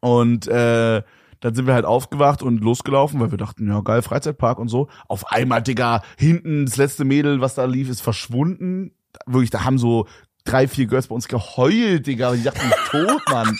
[0.00, 1.02] Und äh,
[1.44, 4.88] dann sind wir halt aufgewacht und losgelaufen, weil wir dachten, ja geil, Freizeitpark und so.
[5.08, 8.92] Auf einmal, Digga, hinten das letzte Mädel, was da lief, ist verschwunden.
[9.26, 10.06] Wirklich, da haben so
[10.46, 12.32] drei, vier Girls bei uns geheult, Digga.
[12.32, 13.58] Die dachten, ich bin tot, Mann.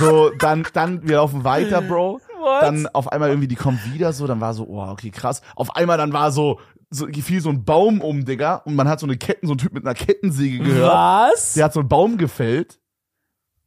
[0.00, 2.20] So, dann, dann, wir laufen weiter, Bro.
[2.40, 2.62] What?
[2.62, 5.42] Dann auf einmal irgendwie, die kommen wieder so, dann war so, oh, okay, krass.
[5.54, 6.58] Auf einmal dann war so,
[6.90, 9.58] so fiel so ein Baum um, Digga, und man hat so eine Ketten, so ein
[9.58, 10.92] Typ mit einer Kettensäge gehört.
[10.92, 11.54] Was?
[11.54, 12.80] Der hat so einen Baum gefällt.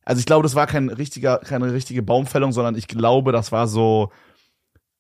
[0.07, 3.67] Also ich glaube, das war kein richtiger, keine richtige Baumfällung, sondern ich glaube, das war
[3.67, 4.09] so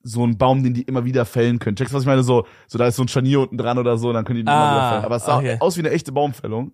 [0.03, 1.75] so ein Baum, den die immer wieder fällen können.
[1.77, 2.23] Checkst du, was ich meine?
[2.23, 4.43] So, so da ist so ein Scharnier unten dran oder so, und dann können die
[4.43, 5.05] den immer Ah, wieder fällen.
[5.05, 5.57] Aber es sah okay.
[5.61, 6.73] aus wie eine echte Baumfällung.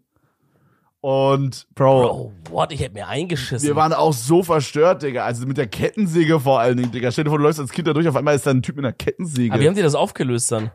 [1.02, 2.72] Und Bro, Oh, what?
[2.72, 3.68] Ich hätte mir eingeschissen.
[3.68, 5.26] wir waren auch so verstört, Digga.
[5.26, 7.12] Also mit der Kettensäge vor allen Dingen, Digga.
[7.12, 8.78] Stell dir vor, du läufst als Kind da durch, auf einmal ist da ein Typ
[8.78, 9.54] mit einer Kettensäge.
[9.54, 10.72] Aber wie haben die das aufgelöst dann?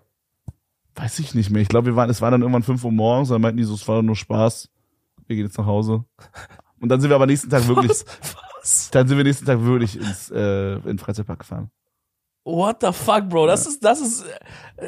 [0.94, 1.62] Weiß ich nicht mehr.
[1.62, 3.74] Ich glaube, wir waren, es war dann irgendwann 5 Uhr morgens, dann meinten die so,
[3.74, 4.68] es war nur Spaß.
[5.26, 6.04] Wir gehen jetzt nach Hause.
[6.80, 7.90] Und dann sind wir aber nächsten Tag wirklich,
[8.60, 8.90] Was?
[8.90, 11.70] Dann sind wir nächsten Tag wirklich ins äh, in den Freizeitpark gefahren.
[12.44, 13.46] What the fuck, Bro?
[13.46, 14.24] Das ist, das ist,
[14.76, 14.86] äh,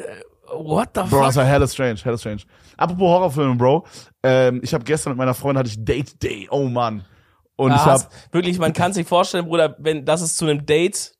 [0.53, 1.21] what the Bro, fuck?
[1.25, 2.41] das war hella strange, hella strange.
[2.77, 3.85] Apropos Horrorfilme, Bro.
[4.23, 6.47] Ähm, ich habe gestern mit meiner Freundin hatte ich Date Day.
[6.49, 7.05] Oh Mann.
[7.55, 10.65] Und ich Ah, habe wirklich, man kann sich vorstellen, Bruder, wenn das es zu einem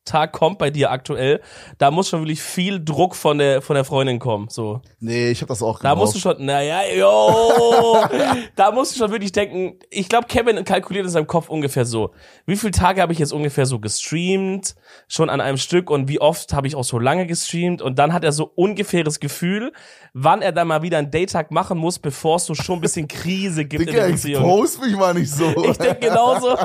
[0.06, 1.42] Date-Tag kommt bei dir aktuell,
[1.78, 4.48] da muss schon wirklich viel Druck von der von der Freundin kommen.
[4.50, 7.98] So, nee, ich habe das auch da musst du schon, naja, yo,
[8.56, 9.80] da musst du schon wirklich denken.
[9.90, 12.12] Ich glaube, Kevin kalkuliert in seinem Kopf ungefähr so:
[12.46, 14.76] Wie viele Tage habe ich jetzt ungefähr so gestreamt,
[15.08, 17.82] schon an einem Stück und wie oft habe ich auch so lange gestreamt?
[17.82, 19.72] Und dann hat er so ungefähres Gefühl,
[20.14, 23.08] wann er dann mal wieder einen Date-Tag machen muss, bevor es so schon ein bisschen
[23.08, 24.44] Krise gibt in Digga, der Beziehung.
[24.44, 25.64] expose mich mal nicht so.
[25.64, 26.58] Ich denke genauso.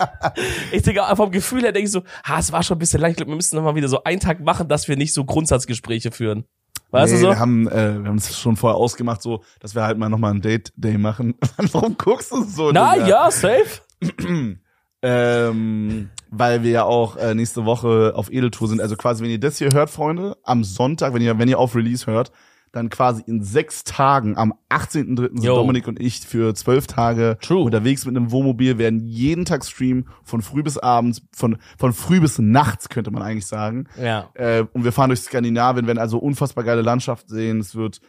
[0.72, 3.00] ich denke auch vom Gefühl her denke ich so, ha, es war schon ein bisschen
[3.00, 3.12] leicht.
[3.12, 5.24] Ich glaub, Wir müssen noch mal wieder so einen Tag machen, dass wir nicht so
[5.24, 6.44] Grundsatzgespräche führen.
[6.90, 7.30] Weißt nee, du so?
[7.32, 10.32] Wir haben, äh, wir haben es schon vorher ausgemacht, so, dass wir halt mal nochmal
[10.32, 11.34] ein Date Day machen.
[11.72, 12.70] Warum guckst du so?
[12.72, 13.06] Na Digga?
[13.06, 13.80] ja, safe.
[15.00, 18.80] Ähm, weil wir ja auch äh, nächste Woche auf Edeltour sind.
[18.80, 21.76] Also quasi, wenn ihr das hier hört, Freunde, am Sonntag, wenn ihr, wenn ihr auf
[21.76, 22.32] Release hört,
[22.72, 24.90] dann quasi in sechs Tagen, am 18.03.
[24.92, 25.56] sind Yo.
[25.56, 27.64] Dominik und ich für zwölf Tage True.
[27.64, 32.20] unterwegs mit einem Wohnmobil, werden jeden Tag streamen, von früh bis abends, von, von früh
[32.20, 33.86] bis nachts, könnte man eigentlich sagen.
[34.00, 34.30] Ja.
[34.34, 37.60] Äh, und wir fahren durch Skandinavien, werden also unfassbar geile Landschaft sehen.
[37.60, 38.00] Es wird,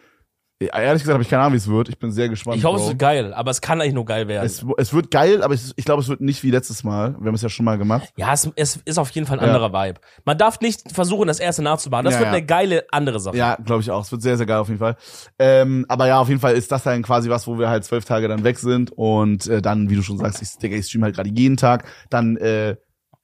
[0.67, 1.87] ehrlich gesagt habe ich keine Ahnung, wie es wird.
[1.89, 2.57] Ich bin sehr gespannt.
[2.57, 2.89] Ich hoffe, es Bro.
[2.89, 4.45] wird geil, aber es kann eigentlich nur geil werden.
[4.45, 7.15] Es, es wird geil, aber ich, ich glaube, es wird nicht wie letztes Mal.
[7.19, 8.09] Wir haben es ja schon mal gemacht.
[8.17, 9.53] ja, es, es ist auf jeden Fall ein Ja.
[9.53, 10.01] anderer Vibe.
[10.25, 12.05] Man darf nicht versuchen, das erste nachzumachen.
[12.05, 12.33] Das Ja, wird ja.
[12.33, 13.37] eine geile andere Sache.
[13.37, 14.01] Ja, glaube ich auch.
[14.03, 14.97] Es wird sehr, sehr geil auf jeden Fall.
[15.39, 18.03] Ähm, aber ja, auf jeden Fall ist das dann quasi was, wo wir halt zwölf
[18.05, 21.03] Tage dann weg sind und äh, dann, wie du schon sagst, ich, Digga, ich stream
[21.03, 21.85] halt gerade jeden Tag.
[22.09, 22.75] Dann äh,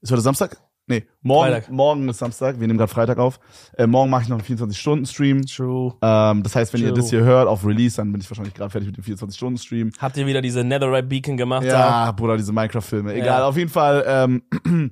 [0.02, 0.58] ist heute Samstag?
[0.88, 1.72] Nee, morgen, Freitag.
[1.72, 2.60] morgen ist Samstag.
[2.60, 3.40] Wir nehmen gerade Freitag auf.
[3.76, 5.44] Äh, morgen mache ich noch einen 24-Stunden-Stream.
[5.48, 5.96] True.
[6.02, 6.98] Ähm, das heißt, wenn ihr True.
[6.98, 9.92] das hier hört auf Release, dann bin ich wahrscheinlich gerade fertig mit dem 24-Stunden-Stream.
[10.00, 11.64] Habt ihr wieder diese Netherite Beacon gemacht?
[11.66, 12.06] da?
[12.06, 13.14] Ja, Bruder, diese Minecraft-Filme.
[13.16, 13.48] Egal, Ja.
[13.48, 14.44] auf jeden Fall ähm,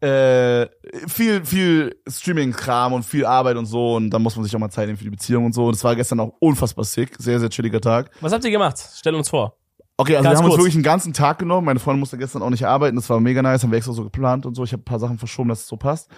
[0.00, 0.66] äh,
[1.08, 3.94] viel, viel Streaming-Kram und viel Arbeit und so.
[3.94, 5.64] Und dann muss man sich auch mal Zeit nehmen für die Beziehung und so.
[5.64, 7.16] Und das war gestern auch unfassbar sick.
[7.18, 8.10] Sehr, sehr chilliger Tag.
[8.20, 8.76] Was habt ihr gemacht?
[8.96, 9.56] Stell uns vor.
[10.02, 10.58] Okay, also Ganz wir haben uns kurz.
[10.60, 11.64] wirklich einen ganzen Tag genommen.
[11.64, 12.96] Meine Freundin musste gestern auch nicht arbeiten.
[12.96, 13.62] Das war mega nice.
[13.62, 14.64] Haben wir extra so geplant und so.
[14.64, 16.10] Ich habe ein paar Sachen verschoben, dass es so passt.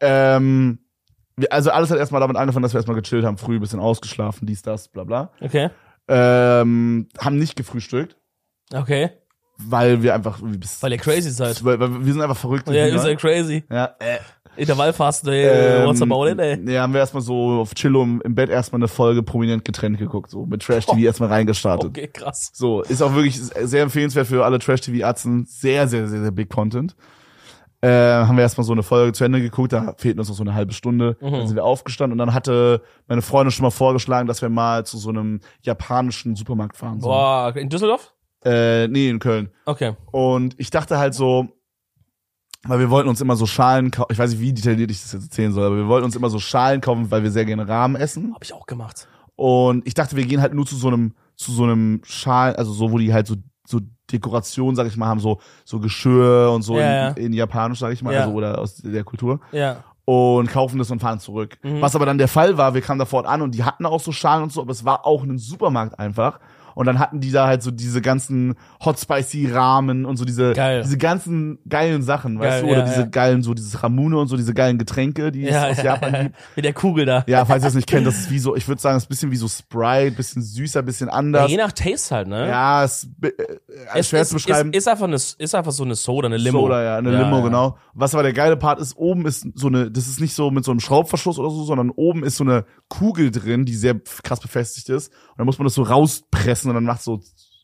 [0.00, 0.78] Ähm,
[1.36, 3.80] wir, also alles hat erstmal damit angefangen, dass wir erstmal gechillt haben, früh ein bisschen
[3.80, 5.32] ausgeschlafen, dies, das, bla bla.
[5.40, 5.70] Okay.
[6.08, 8.16] Ähm, haben nicht gefrühstückt,
[8.72, 9.10] Okay.
[9.58, 11.62] weil wir einfach, Weil ihr crazy seid.
[11.64, 12.68] weil, weil wir sind einfach verrückt.
[12.68, 13.64] Ja, ihr seid crazy.
[13.70, 14.18] ja, äh,
[14.58, 16.56] Intervallfasten, ey, what's ähm, about it, ey?
[16.56, 20.30] Nee, haben wir erstmal so auf Chillo im, Bett erstmal eine Folge prominent getrennt geguckt,
[20.30, 21.90] so mit Trash TV erstmal reingestartet.
[21.90, 22.50] Okay, krass.
[22.52, 25.46] So, ist auch wirklich sehr empfehlenswert für alle Trash-TV-Atzen.
[25.46, 26.96] Sehr, sehr, sehr, sehr big Content.
[27.80, 30.42] Äh, haben wir erstmal so eine Folge zu Ende geguckt, da fehlten uns noch so
[30.42, 31.16] eine halbe Stunde.
[31.20, 31.30] Mhm.
[31.30, 34.84] Dann sind wir aufgestanden und dann hatte meine Freundin schon mal vorgeschlagen, dass wir mal
[34.84, 37.00] zu so einem japanischen Supermarkt fahren.
[37.00, 37.08] So.
[37.08, 38.12] Boah, in Düsseldorf?
[38.44, 39.50] Äh, nee, in Köln.
[39.64, 39.94] Okay.
[40.10, 41.48] Und ich dachte halt so,
[42.66, 45.12] weil wir wollten uns immer so Schalen kaufen, ich weiß nicht, wie detailliert ich das
[45.12, 47.68] jetzt erzählen soll, aber wir wollten uns immer so Schalen kaufen, weil wir sehr gerne
[47.68, 48.32] Rahmen essen.
[48.34, 49.06] Hab ich auch gemacht.
[49.36, 52.72] Und ich dachte, wir gehen halt nur zu so einem, zu so einem Schal, also
[52.72, 56.62] so, wo die halt so, so Dekoration, sag ich mal, haben, so, so Geschirr und
[56.62, 57.08] so Ja, ja.
[57.10, 58.22] in, in Japanisch, sag ich mal, Ja.
[58.22, 59.40] also, oder aus der Kultur.
[59.52, 59.84] Ja.
[60.04, 61.58] Und kaufen das und fahren zurück.
[61.62, 61.82] Mhm.
[61.82, 64.00] Was aber dann der Fall war, wir kamen da fort an und die hatten auch
[64.00, 66.40] so Schalen und so, aber es war auch ein Supermarkt einfach.
[66.78, 70.52] Und dann hatten die da halt so diese ganzen Hot Spicy Ramen und so diese,
[70.52, 70.82] Geil.
[70.84, 73.06] diese ganzen geilen Sachen, weißt Geil, du, oder ja, diese ja.
[73.06, 76.12] geilen, so dieses Ramune und so diese geilen Getränke, die Ja, es aus ja, Japan
[76.14, 76.22] ja.
[76.22, 76.36] gibt.
[76.54, 77.24] Mit der Kugel da.
[77.26, 79.06] Ja, falls ihr das nicht kennt, das ist wie so, ich würde sagen, es ist
[79.06, 81.50] ein bisschen wie so Sprite, bisschen süßer, bisschen Ja, anders.
[81.50, 82.46] je nach Taste halt, ne?
[82.46, 83.32] Ja, es ist äh,
[83.96, 84.70] es, schwer ist, zu beschreiben.
[84.72, 86.60] Ist, ist, einfach eine, ist einfach so eine Soda, eine Limo.
[86.60, 87.42] Soda, ja, eine Ja, Limo, ja.
[87.42, 87.76] genau.
[87.94, 90.64] Was aber der geile Part ist, oben ist so eine, das ist nicht so mit
[90.64, 94.38] so einem Schraubverschluss oder so, sondern oben ist so eine Kugel drin, die sehr krass
[94.38, 95.08] befestigt ist.
[95.08, 97.20] Und dann muss man das so rauspressen und dann macht so,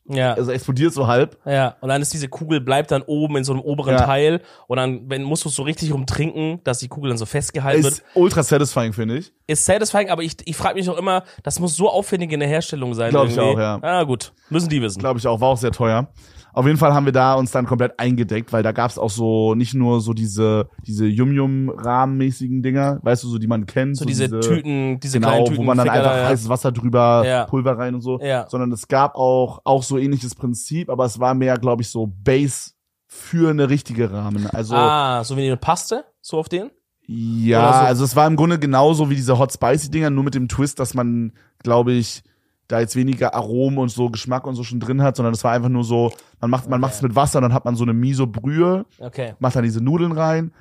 [0.07, 0.33] Ja.
[0.33, 1.37] also explodiert so halb.
[1.45, 4.05] Ja, und dann ist diese Kugel bleibt dann oben in so einem oberen Ja.
[4.05, 7.25] Teil und dann wenn musst du es so richtig rumtrinken, dass die Kugel dann so
[7.25, 8.03] festgehalten Ist wird.
[8.15, 9.33] ultra satisfying, finde ich.
[9.47, 12.49] Ist satisfying, aber ich, ich frage mich auch immer, das muss so aufwendig in der
[12.49, 13.09] Herstellung sein.
[13.09, 13.79] Glaub ich auch, ja.
[13.81, 14.99] Ah, gut, müssen die wissen.
[14.99, 16.07] Glaube ich auch, war auch sehr teuer.
[16.55, 19.55] Auf jeden Fall haben wir da uns dann komplett eingedeckt, weil da gab's auch so
[19.55, 23.97] nicht nur so diese diese Yum-Yum-Rahmenmäßigen Dinger, weißt du, so die man kennt.
[23.97, 25.57] so diese, Tüten, diese genau, kleinen Tüten.
[25.57, 26.27] wo man dann Ficker einfach ja.
[26.27, 27.45] heißes Wasser drüber, Ja.
[27.45, 28.19] Pulver rein und so.
[28.21, 28.47] Ja.
[28.49, 32.07] Sondern es gab auch, auch so ähnliches Prinzip, aber es war mehr, glaube ich, so
[32.23, 32.71] Base
[33.07, 34.47] für eine richtige Rahmen.
[34.47, 36.71] Also, Ah, so wie eine Paste, so auf den?
[37.07, 37.85] ja, so.
[37.85, 40.79] also es war im Grunde genauso wie diese Hot Spicy Dinger, nur mit dem Twist,
[40.79, 42.23] dass man, glaube ich,
[42.67, 45.51] da jetzt weniger Aromen und so Geschmack und so schon drin hat, sondern es war
[45.51, 46.81] einfach nur so, man macht, man Okay.
[46.81, 49.33] macht es mit Wasser, dann hat man so eine Miso-Brühe, Okay.
[49.39, 50.51] macht dann diese Nudeln rein.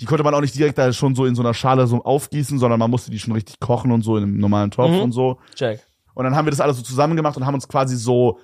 [0.00, 2.58] Die konnte man auch nicht direkt da schon so in so einer Schale so aufgießen,
[2.58, 5.00] sondern man musste die schon richtig kochen und so in einem normalen Topf Mhm.
[5.02, 5.38] und so.
[5.54, 5.80] Check.
[6.14, 8.38] Und dann haben wir das alles so zusammen gemacht und haben uns quasi so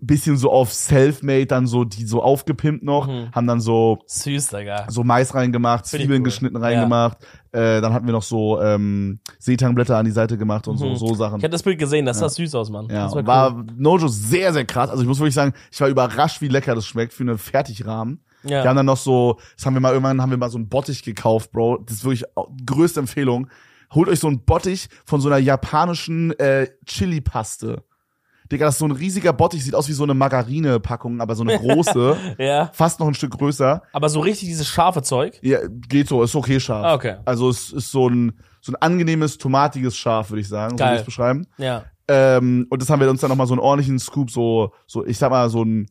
[0.00, 3.30] bisschen so auf Selfmade dann so die so aufgepimpt noch, Mhm.
[3.34, 4.86] haben dann so Süß, Digga.
[4.88, 6.24] so Mais reingemacht, Zwiebeln cool.
[6.24, 7.18] geschnitten reingemacht,
[7.52, 10.96] äh, dann hatten wir noch so ähm, Seetangblätter an die Seite gemacht und so Mhm.
[10.96, 11.38] so Sachen.
[11.38, 12.88] Ich hatte das Bild gesehen, das sah süß aus, Mann.
[12.90, 13.66] Ja, das war, war, cool.
[13.76, 14.90] Nojo sehr, sehr krass.
[14.90, 18.24] Also ich muss wirklich sagen, ich war überrascht, wie lecker das schmeckt für eine Fertigrahmen.
[18.44, 18.64] Ja.
[18.64, 20.68] Wir haben dann noch so, das haben wir mal irgendwann, haben wir mal so einen
[20.68, 21.84] Bottich gekauft, Bro.
[21.86, 22.24] Das ist wirklich
[22.66, 23.48] größte Empfehlung.
[23.94, 27.84] Holt euch so einen Bottich von so einer japanischen äh, Chili-Paste.
[28.52, 31.42] Digga, das ist so ein riesiger Bottich, sieht aus wie so eine Margarine-Packung, aber so
[31.42, 32.70] eine große, ja.
[32.72, 33.82] fast noch ein Stück größer.
[33.92, 35.38] Aber so richtig dieses scharfe Zeug.
[35.42, 36.84] Ja, geht so, ist okay scharf.
[36.84, 37.16] Ah, okay.
[37.24, 40.88] Also es ist so ein, so ein angenehmes, tomatiges Scharf, würde ich sagen, so Geil.
[40.88, 41.46] würde ich es beschreiben.
[41.58, 41.84] Ja.
[42.08, 45.18] Ähm, und das haben wir uns dann nochmal so einen ordentlichen Scoop, so, so, ich
[45.18, 45.86] sag mal, so einen,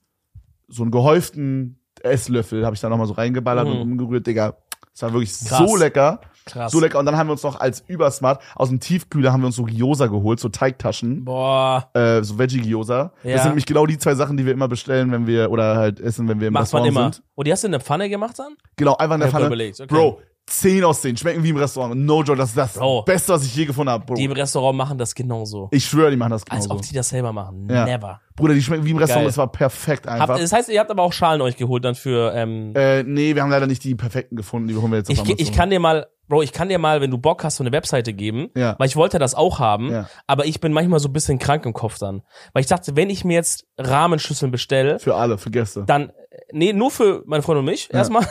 [0.67, 3.73] so einen gehäuften Esslöffel habe ich da nochmal so reingeballert Mhm.
[3.73, 4.55] und umgerührt, Digga.
[4.93, 5.57] Das war wirklich Krass.
[5.69, 6.19] so lecker.
[6.51, 6.71] Krass.
[6.71, 6.99] So lecker.
[6.99, 9.63] Und dann haben wir uns noch als Übersmart aus dem Tiefkühler haben wir uns so
[9.63, 11.89] Gyoza geholt, so Teigtaschen, Boah.
[11.93, 13.11] äh, so Veggie-Gyoza.
[13.23, 13.33] Ja.
[13.33, 15.99] Das sind nämlich genau die zwei Sachen, die wir immer bestellen, wenn wir, oder halt
[15.99, 17.13] essen, wenn wir im Macht man Restaurant immer.
[17.13, 17.23] sind.
[17.35, 18.55] Und die hast du in der Pfanne gemacht dann?
[18.75, 19.45] Genau, einfach in der Pfanne.
[19.47, 19.93] überlegt, okay.
[19.93, 21.15] Bro, 10 aus 10.
[21.17, 21.95] Schmecken wie im Restaurant.
[21.95, 23.03] No joke, das ist das Bro.
[23.03, 24.15] Beste, was ich je gefunden habe, Bro.
[24.15, 25.69] Die im Restaurant machen das genauso.
[25.71, 26.71] Ich schwöre, die machen das Als genauso.
[26.79, 27.67] ob die das selber machen.
[27.69, 27.85] Ja.
[27.85, 28.19] Never.
[28.35, 29.23] Bruder, die schmecken wie im Restaurant.
[29.23, 29.29] Geil.
[29.29, 30.27] Das war perfekt einfach.
[30.29, 33.33] Habt, das heißt, ihr habt aber auch Schalen euch geholt dann für, ähm, Äh, nee,
[33.35, 35.37] wir haben leider nicht die perfekten gefunden, die holen wir jetzt auf ich, Amazon.
[35.39, 37.71] ich kann dir mal, Bro, ich kann dir mal, wenn du Bock hast, so eine
[37.71, 38.75] Webseite geben, Ja.
[38.79, 40.09] weil ich wollte das auch haben, Ja.
[40.27, 42.21] aber ich bin manchmal so ein bisschen krank im Kopf dann.
[42.53, 45.83] Weil ich dachte, wenn ich mir jetzt Rahmenschüsseln bestelle, Für alle, für Gäste.
[45.85, 46.11] dann,
[46.51, 47.99] nee, nur für meine Freundin und mich Ja.
[47.99, 48.25] erstmal,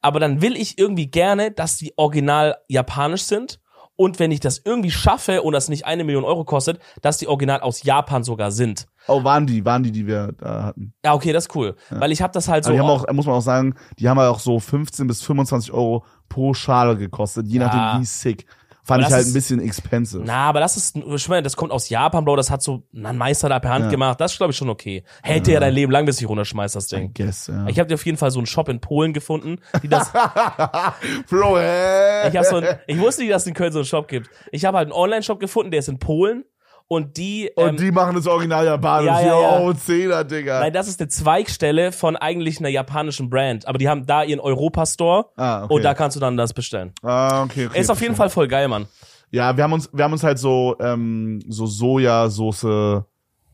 [0.00, 3.60] aber dann will ich irgendwie gerne, dass die original japanisch sind
[3.96, 7.28] und wenn ich das irgendwie schaffe und das nicht eine Million Euro kostet, dass die
[7.28, 8.86] original aus Japan sogar sind.
[9.06, 10.94] Oh, waren die, waren die, die wir da hatten.
[11.04, 11.74] Ja, okay, das ist cool.
[11.90, 12.70] Weil ich habe das halt so.
[12.70, 15.22] Aber die haben auch, muss man auch sagen, die haben ja auch so 15 bis
[15.22, 17.66] 25 Euro pro Schale gekostet, je Ja.
[17.66, 18.46] nachdem wie sick.
[18.84, 20.22] Fand Aber ich halt ist- ein bisschen expensive.
[20.26, 23.16] Na, aber das ist, ich meine, das kommt aus Japan, Bro, das hat so ein
[23.16, 23.90] Meister da per Hand Ja.
[23.92, 25.04] gemacht, das ist, glaube ich, schon okay.
[25.22, 27.14] Hält dir ja dein Leben lang, bis ich runterschmeiß, das I Ding.
[27.14, 27.66] guess, ja.
[27.68, 30.10] Ich habe dir auf jeden Fall so einen Shop in Polen gefunden, die das,
[31.30, 32.28] Bro, hä?
[32.28, 34.28] ich, hab so ein, ich wusste nicht, dass es in Köln so einen Shop gibt.
[34.50, 36.44] Ich habe halt einen Online-Shop gefunden, der ist in Polen
[36.92, 37.50] und die.
[37.56, 39.06] Und ähm, die machen das Original Japanisch.
[39.06, 39.60] Ja, ja, ja.
[39.60, 40.60] Yo, Zehner, Digga.
[40.60, 43.66] Nein, das ist eine Zweigstelle von eigentlich einer japanischen Brand.
[43.66, 45.74] Aber die haben da ihren Europa-Store Ah, okay.
[45.74, 46.92] und da kannst du dann das bestellen.
[47.02, 47.80] ah, okay, okay.
[47.80, 48.14] Ist auf jeden.
[48.14, 48.86] Fall voll geil, Mann.
[49.30, 53.02] Ja, wir haben uns, wir haben uns halt so, ähm, so Sojasauce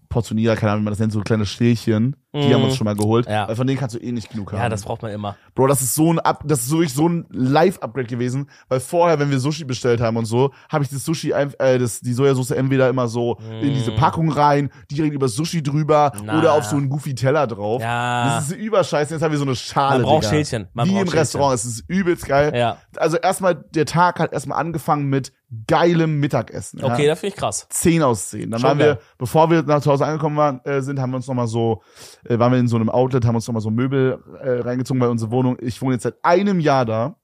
[0.09, 2.17] portioniert, keine Ahnung, wie man das nennt, so kleine Stählchen.
[2.35, 2.53] Die Mm.
[2.53, 3.27] haben wir uns schon mal geholt.
[3.27, 3.49] Ja.
[3.49, 4.59] Weil von denen kannst du eh nicht genug haben.
[4.61, 5.37] Ja, das braucht man immer.
[5.55, 9.19] Bro, das ist so ein Up, das ist wirklich so ein Live-Upgrade gewesen, weil vorher,
[9.19, 12.51] wenn wir Sushi bestellt haben und so, habe ich das Sushi, äh, das, die Sojasauce
[12.51, 16.27] entweder immer so in diese Packung rein, direkt über Sushi drüber Mm.
[16.27, 16.39] Na.
[16.39, 17.81] oder auf so einen goofy Teller drauf.
[17.81, 18.37] Ja.
[18.37, 19.15] Das ist überscheiße.
[19.15, 20.01] Jetzt haben wir so eine Schale.
[20.01, 20.31] Man braucht Digga.
[20.35, 20.69] Schälchen.
[20.75, 21.19] Man Wie braucht im Schälchen.
[21.21, 21.55] Restaurant.
[21.55, 22.53] Es ist übelst geil.
[22.55, 22.77] Ja.
[22.97, 25.33] Also erstmal, der Tag hat erstmal angefangen mit
[25.67, 26.85] geilem Mittagessen.
[26.85, 27.09] Okay, ja.
[27.13, 27.67] das finde ich krass.
[27.71, 28.51] 10 aus 10.
[28.51, 28.99] Dann Schon waren wir, geil.
[29.17, 31.81] bevor wir nach zu Hause angekommen waren, äh, sind, haben wir uns nochmal so,
[32.29, 35.09] äh, waren wir in so einem Outlet, haben uns nochmal so Möbel äh, reingezogen bei
[35.09, 35.57] unserer Wohnung.
[35.61, 37.17] Ich wohne jetzt seit einem Jahr da.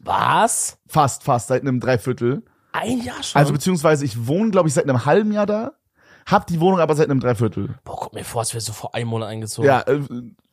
[0.00, 0.78] Was?
[0.86, 2.44] Fast, fast, seit einem Dreiviertel.
[2.72, 3.38] Ein Jahr schon?
[3.40, 5.72] Also beziehungsweise ich wohne, glaube ich, seit einem halben Jahr da.
[6.26, 7.74] Hab die Wohnung aber seit einem Dreiviertel.
[7.84, 9.66] Boah, guck mir vor, als wärst du vor einem Monat eingezogen.
[9.66, 10.00] Ja, äh,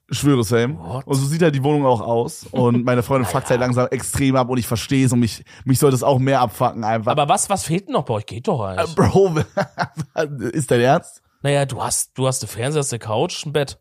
[0.09, 0.79] schwöre Sam.
[0.79, 1.05] What?
[1.05, 2.45] Und so sieht halt die Wohnung auch aus.
[2.51, 5.77] Und meine Freundin fuckt halt langsam extrem ab und ich verstehe es und mich, mich
[5.77, 7.11] soll das auch mehr abfucken einfach.
[7.11, 8.25] Aber was, was fehlt denn noch bei euch?
[8.25, 8.95] Geht doch Äh, eigentlich.
[8.95, 9.35] Bro,
[10.53, 11.21] ist dein Ernst?
[11.45, 13.79] Naja, du hast, du hast eine Fernseher, hast eine Couch, ein Bett.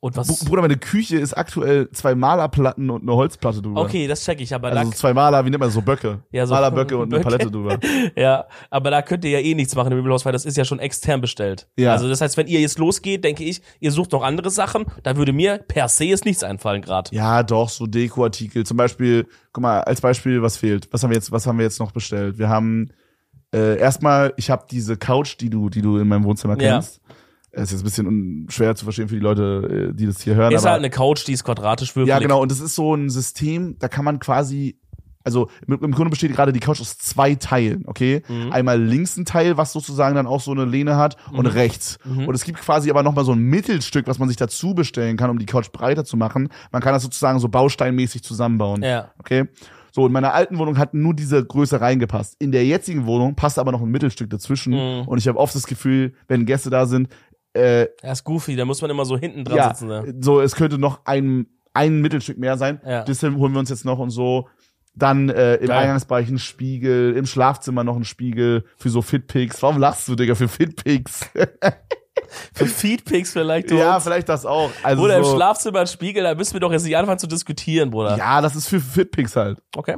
[0.00, 0.44] Und was?
[0.44, 3.80] Bruder, meine Küche ist aktuell zwei Malerplatten und eine Holzplatte drüber.
[3.80, 6.22] okay, das check ich, aber Also da, zwei Maler, wie nennt man so Böcke?
[6.30, 7.20] Ja, so- Malerböcke und eine.
[7.20, 7.80] Palette drüber.
[8.16, 10.64] ja, aber da könnt ihr ja eh nichts machen im Möbelhaus, weil das ist ja
[10.64, 11.68] schon extern bestellt.
[11.76, 11.90] Ja.
[11.94, 15.16] Also das heißt, wenn ihr jetzt losgeht, denke ich, ihr sucht noch andere Sachen, da
[15.16, 17.12] würde mir per se jetzt nichts einfallen gerade.
[17.12, 18.64] Ja, doch, so Dekoartikel.
[18.64, 20.86] Zum Beispiel, guck mal, als Beispiel, was fehlt?
[20.92, 22.38] Was haben wir jetzt, was haben wir jetzt noch bestellt?
[22.38, 22.92] Wir haben
[23.54, 26.74] äh, erstmal, ich habe diese Couch, die du, die du in meinem Wohnzimmer Ja.
[26.74, 27.00] kennst.
[27.50, 30.34] Es ist jetzt ein bisschen schwer zu verstehen für die Leute, äh, die das hier
[30.34, 30.52] hören.
[30.52, 32.08] Ist aber, halt eine Couch, die ist quadratisch würfelig.
[32.08, 32.42] ja, genau.
[32.42, 34.78] Und das ist so ein System, da kann man quasi,
[35.24, 38.22] also im, Grunde besteht gerade die Couch aus zwei Teilen, okay?
[38.28, 38.52] Mhm.
[38.52, 41.52] Einmal links ein Teil, was sozusagen dann auch so eine Lehne hat, und Mhm.
[41.52, 41.98] rechts.
[42.04, 45.30] Und es gibt quasi aber nochmal so ein Mittelstück, was man sich dazu bestellen kann,
[45.30, 46.50] um die Couch breiter zu machen.
[46.70, 48.82] Man kann das sozusagen so bausteinmäßig zusammenbauen.
[48.82, 49.10] Ja.
[49.18, 49.48] Okay?
[49.92, 52.36] So, in meiner alten Wohnung hat nur diese Größe reingepasst.
[52.38, 54.72] In der jetzigen Wohnung passt aber noch ein Mittelstück dazwischen.
[54.72, 55.08] Mhm.
[55.08, 57.08] Und ich habe oft das Gefühl, wenn Gäste da sind,
[57.54, 59.88] äh, Er ist goofy, da muss man immer so hinten dran ja, sitzen.
[59.88, 60.14] Ne?
[60.20, 62.80] so, es könnte noch ein, ein Mittelstück mehr sein.
[62.86, 63.04] Ja.
[63.04, 64.48] Deshalb holen wir uns jetzt noch und so.
[64.94, 65.78] Dann äh, im Geil.
[65.78, 69.62] Eingangsbereich ein Spiegel, im Schlafzimmer noch ein Spiegel für so Fitpics.
[69.62, 71.28] Warum lachst du, Digga, für Fitpics?
[72.54, 73.70] Für Feedpics vielleicht.
[73.70, 74.04] ja, uns.
[74.04, 74.70] vielleicht das auch.
[74.82, 77.26] Also Oder im so, Schlafzimmer ein Spiegel, da müssen wir doch jetzt nicht anfangen zu
[77.26, 78.16] diskutieren, Bruder.
[78.16, 79.62] Ja, das ist für Fitpics halt.
[79.76, 79.96] Okay.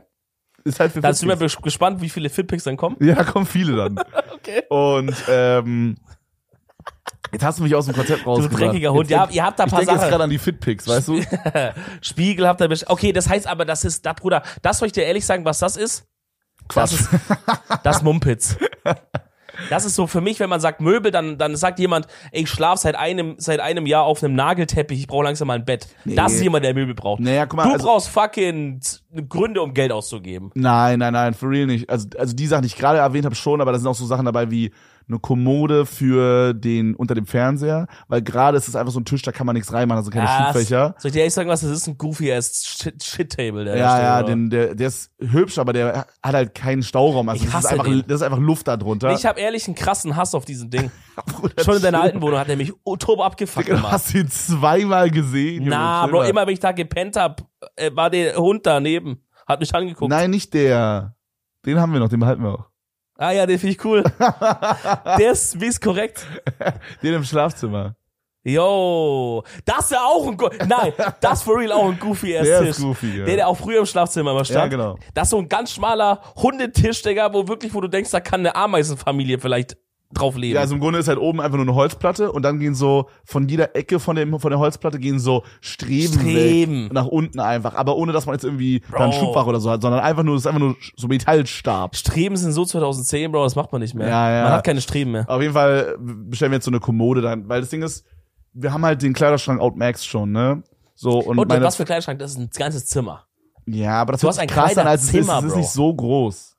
[0.65, 2.97] Ist halt für Da sind wir gespannt, wie viele Fitpics dann kommen.
[3.01, 4.01] Ja, da kommen viele dann.
[4.41, 4.63] Okay.
[4.71, 5.97] Und ähm,
[7.31, 8.63] jetzt hast du mich aus dem Konzept Du rausgebracht.
[8.63, 9.11] dreckiger Hund.
[9.11, 10.11] Ja, ihr habt da ein ich paar denke jetzt Sachen.
[10.11, 11.21] gerade an die Fitpics, weißt du?
[12.01, 14.93] Spiegel habt ihr best- Okay, das heißt aber, das ist, da, Bruder, das soll ich
[14.93, 16.07] dir ehrlich sagen, was das ist?
[16.75, 17.09] Das ist,
[17.83, 18.57] das Mumpitz.
[19.69, 22.49] Das ist so für mich, wenn man sagt Möbel, dann, dann sagt jemand, ey, ich
[22.51, 25.89] schlaf seit einem, seit einem Jahr auf einem Nagelteppich, ich brauche langsam mal ein Bett.
[26.05, 27.21] Das ist jemand, der Möbel braucht.
[27.21, 28.81] Naja, guck mal, du also- brauchst fucking
[29.29, 30.51] Gründe, um Geld auszugeben.
[30.55, 31.89] Nein, nein, nein, for real nicht.
[31.91, 34.07] Also, also die Sachen, die ich gerade erwähnt habe, schon, aber da sind auch so
[34.07, 34.71] Sachen dabei wie
[35.11, 39.23] eine Kommode für den unter dem Fernseher, weil gerade ist es einfach so ein Tisch,
[39.23, 40.95] da kann man nichts reinmachen, also keine Ja, Schubfächer.
[40.99, 41.87] Soll ich dir ehrlich sagen, was das ist?
[41.89, 43.65] Ein goofy ass Shit- Shit-Table.
[43.65, 47.29] der Ja, ja, den, der, der ist hübsch, aber der hat halt keinen Stauraum.
[47.29, 48.05] Also Ich das ist einfach, den.
[48.07, 49.13] das ist einfach Luft da drunter.
[49.13, 50.91] Ich habe ehrlich einen krassen Hass auf diesen Ding.
[51.27, 53.93] Bruder, Schon in deiner alten Wohnung hat er mich turbo abgefuckt Digga, du gemacht.
[53.95, 55.65] hast ihn zweimal gesehen.
[55.65, 57.43] Junge, Na, chill Bro, immer wenn ich da gepennt hab,
[57.77, 59.23] äh, war der Hund daneben.
[59.47, 60.09] Hat mich angeguckt.
[60.09, 61.15] Nein, nicht der.
[61.67, 62.70] Den haben wir noch, den behalten wir auch.
[63.21, 64.03] Ah ja, den finde ich cool.
[65.19, 66.25] der ist, wie ist korrekt?
[67.03, 67.95] Den im Schlafzimmer.
[68.43, 72.71] Yo, das wäre auch ein Nein, das for real auch ein goofy ass Der Tisch.
[72.71, 73.25] ist goofy, ja.
[73.27, 74.59] Der, der auch früher im Schlafzimmer immer stand.
[74.59, 74.99] Ja, genau.
[75.13, 78.41] Das ist so ein ganz schmaler Hundetisch, Digga, wo wirklich, wo du denkst, da kann
[78.41, 79.77] eine Ameisenfamilie vielleicht
[80.13, 80.55] drauf leben.
[80.57, 83.09] Ja, also im Grunde ist halt oben einfach nur eine Holzplatte und dann gehen so
[83.25, 86.89] von jeder Ecke von, dem, von der Holzplatte gehen so Streben, Streben.
[86.93, 89.13] nach unten einfach, aber ohne dass man jetzt irgendwie Bro.
[89.13, 91.95] Schubfach oder so hat, sondern einfach nur das ist einfach nur so Metallstab.
[91.95, 94.09] Streben sind so 2010, Bro, das macht man nicht mehr.
[94.09, 94.43] Ja, ja.
[94.45, 95.31] Man hat keine Streben mehr.
[95.31, 98.05] Auf jeden Fall bestellen wir jetzt so eine Kommode dann, weil das Ding ist,
[98.53, 100.65] wir haben halt den Kleiderschrank Outmax schon, ne?
[100.97, 103.27] So und, Und meine, was für ein Kleiderschrank, das ist ein ganzes Zimmer.
[103.67, 105.95] ja, aber das Du hast ein krass an, als es ist, es ist nicht so
[105.95, 106.57] groß.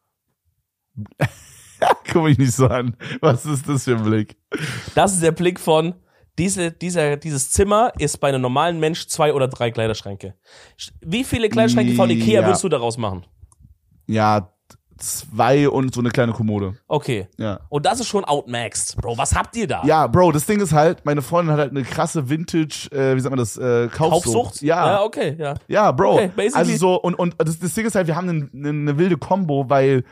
[2.12, 2.96] Guck mich nicht so an.
[3.22, 4.36] Was ist das für ein Blick?
[4.96, 5.94] Das ist der Blick von,
[6.38, 10.36] diese, dieser, dieses Zimmer ist bei einem normalen Mensch zwei oder drei Kleiderschränke.
[11.02, 12.48] Wie viele Kleiderschränke von Ikea Ja.
[12.48, 13.26] würdest du daraus machen?
[14.08, 14.52] Ja,
[14.98, 16.76] zwei und so eine kleine Kommode.
[16.88, 17.28] Okay.
[17.38, 17.60] Ja.
[17.70, 18.98] Und das ist schon outmaxed.
[18.98, 19.82] Bro, was habt ihr da?
[19.84, 23.20] Ja, Bro, das Ding ist halt, meine Freundin hat halt eine krasse Vintage, äh, wie
[23.20, 24.24] sagt man das, äh, Kaufsucht.
[24.36, 24.62] Kaufsucht?
[24.62, 25.92] Ja, Ja, ja, okay, ja.
[25.92, 26.14] Bro.
[26.16, 28.98] Okay, also so, und, und das, das Ding ist halt, wir haben eine, eine, eine
[28.98, 30.04] wilde Combo, weil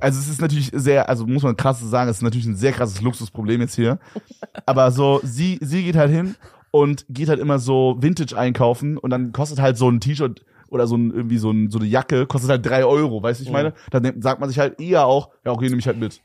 [0.00, 2.72] also es ist natürlich sehr, also muss man krass sagen, es ist natürlich ein sehr
[2.72, 3.98] krasses Luxusproblem jetzt hier.
[4.66, 6.34] Aber so, sie, sie geht halt hin
[6.70, 10.86] und geht halt immer so Vintage einkaufen und dann kostet halt so ein T-Shirt oder
[10.86, 13.52] so ein, irgendwie so, ein, so eine Jacke, kostet halt drei Euro, weißt du, ich
[13.52, 13.74] meine?
[13.90, 16.20] Dann sagt man sich halt eher auch, ja, okay, nehme ich halt mit.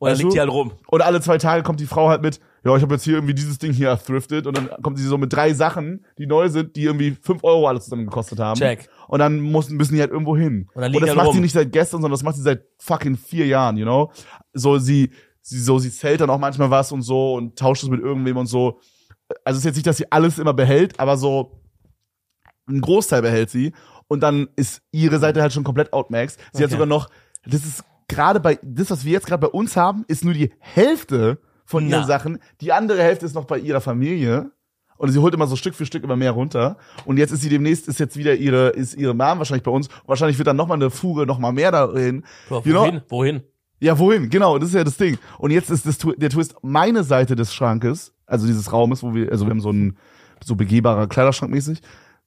[0.00, 0.72] Dann Weißt liegt die halt rum.
[0.88, 3.34] Und alle zwei Tage kommt die Frau halt mit, ja, ich habe jetzt hier irgendwie
[3.34, 6.74] dieses Ding hier thrifted und dann kommt sie so mit drei Sachen, die neu sind,
[6.74, 8.58] die irgendwie fünf Euro alle zusammen gekostet haben.
[8.58, 8.88] Check.
[9.12, 10.70] Und dann müssen, müssen die halt irgendwo hin.
[10.72, 11.34] Und dann Und, das macht rum.
[11.34, 14.10] sie nicht seit gestern, sondern das macht sie seit fucking vier Jahren, you know?
[14.54, 15.10] So, sie,
[15.42, 18.38] sie, so, sie zählt dann auch manchmal was und so und tauscht es mit irgendwem
[18.38, 18.80] und so.
[19.44, 21.60] Also es ist jetzt nicht, dass sie alles immer behält, aber so
[22.66, 23.74] einen Großteil behält sie.
[24.08, 26.40] Und dann ist ihre Seite halt schon komplett outmaxed.
[26.54, 26.72] Sie hat Okay.
[26.72, 27.10] sogar noch,
[27.44, 30.54] das ist gerade bei, das, was wir jetzt gerade bei uns haben, ist nur die
[30.58, 32.06] Hälfte von ihren Na.
[32.06, 32.38] Sachen.
[32.62, 34.52] Die andere Hälfte ist noch bei ihrer Familie.
[35.02, 36.76] Und sie holt immer so Stück für Stück immer mehr runter.
[37.06, 39.88] Und jetzt ist sie demnächst, ist jetzt wieder ihre, ist ihre Mom wahrscheinlich bei uns.
[40.06, 42.22] Wahrscheinlich wird dann nochmal eine Fuhre nochmal mehr dahin.
[42.48, 43.00] Bro, You know- wohin?
[43.08, 43.42] Wohin?
[43.80, 44.30] Ja, wohin?
[44.30, 45.18] Genau, das ist ja das Ding.
[45.38, 49.32] Und jetzt ist das, der Twist, meine Seite des Schrankes, also dieses Raumes, wo wir,
[49.32, 49.98] also wir haben so einen,
[50.44, 51.80] so begehbarer Kleiderschrank mäßig.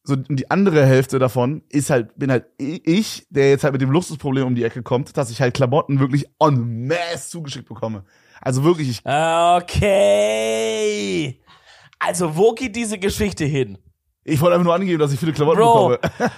[0.03, 3.81] So, und die andere Hälfte davon ist halt, bin halt ich, der jetzt halt mit
[3.81, 8.03] dem Luxusproblem um die Ecke kommt, dass ich halt Klamotten wirklich en masse zugeschickt bekomme.
[8.41, 9.01] Also wirklich, ich,
[10.05, 11.39] Okay.
[12.05, 13.77] Also, wo geht diese Geschichte hin?
[14.27, 15.89] ich wollte einfach nur angeben, dass ich viele Klamotten Bro.
[15.89, 15.99] bekomme.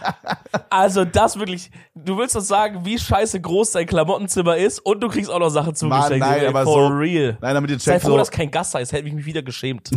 [0.70, 5.08] Also, das wirklich, du willst uns sagen, wie scheiße groß dein Klamottenzimmer ist und du
[5.08, 6.20] kriegst auch noch Sachen zugeschickt.
[6.20, 7.38] nein, ey, aber for so- real.
[7.42, 9.26] Nein, damit ihr Sei checkt froh, so, dass kein Gast da ist, hätte ich mich
[9.26, 9.90] wieder geschämt.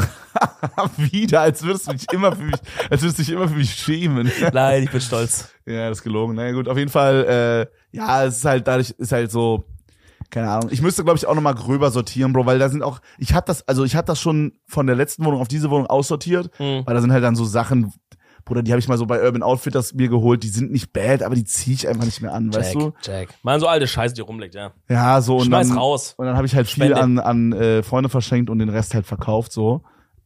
[0.96, 3.74] wieder, als würdest du dich immer für mich, als würdest du dich immer für mich
[3.74, 4.30] schämen.
[4.52, 5.48] Nein, ich bin stolz.
[5.66, 6.34] Ja, das ist gelogen.
[6.36, 9.64] Na ja, gut, auf jeden Fall, äh, ja, es ist halt dadurch, ist halt so,
[10.30, 10.68] keine Ahnung.
[10.72, 13.46] Ich müsste, glaube ich, auch nochmal gröber sortieren, Bro, weil da sind auch, ich hab
[13.46, 16.82] das, also ich hab das schon von der letzten Wohnung auf diese Wohnung aussortiert, Hm.
[16.86, 17.92] weil da sind halt dann so Sachen,
[18.44, 21.22] Bruder, die habe ich mal so bei Urban Outfitters mir geholt, die sind nicht bad,
[21.22, 22.92] aber die ziehe ich einfach nicht mehr an, weißt Jack, du?
[23.02, 23.28] Jack.
[23.42, 24.72] Mal so alte Scheiße, die rumliegt, ja.
[24.88, 26.14] Ja, so und Schmeiß dann, raus.
[26.16, 27.00] und dann habe ich halt viel Spende.
[27.00, 29.82] an, an äh, Freunde verschenkt und den Rest halt verkauft so.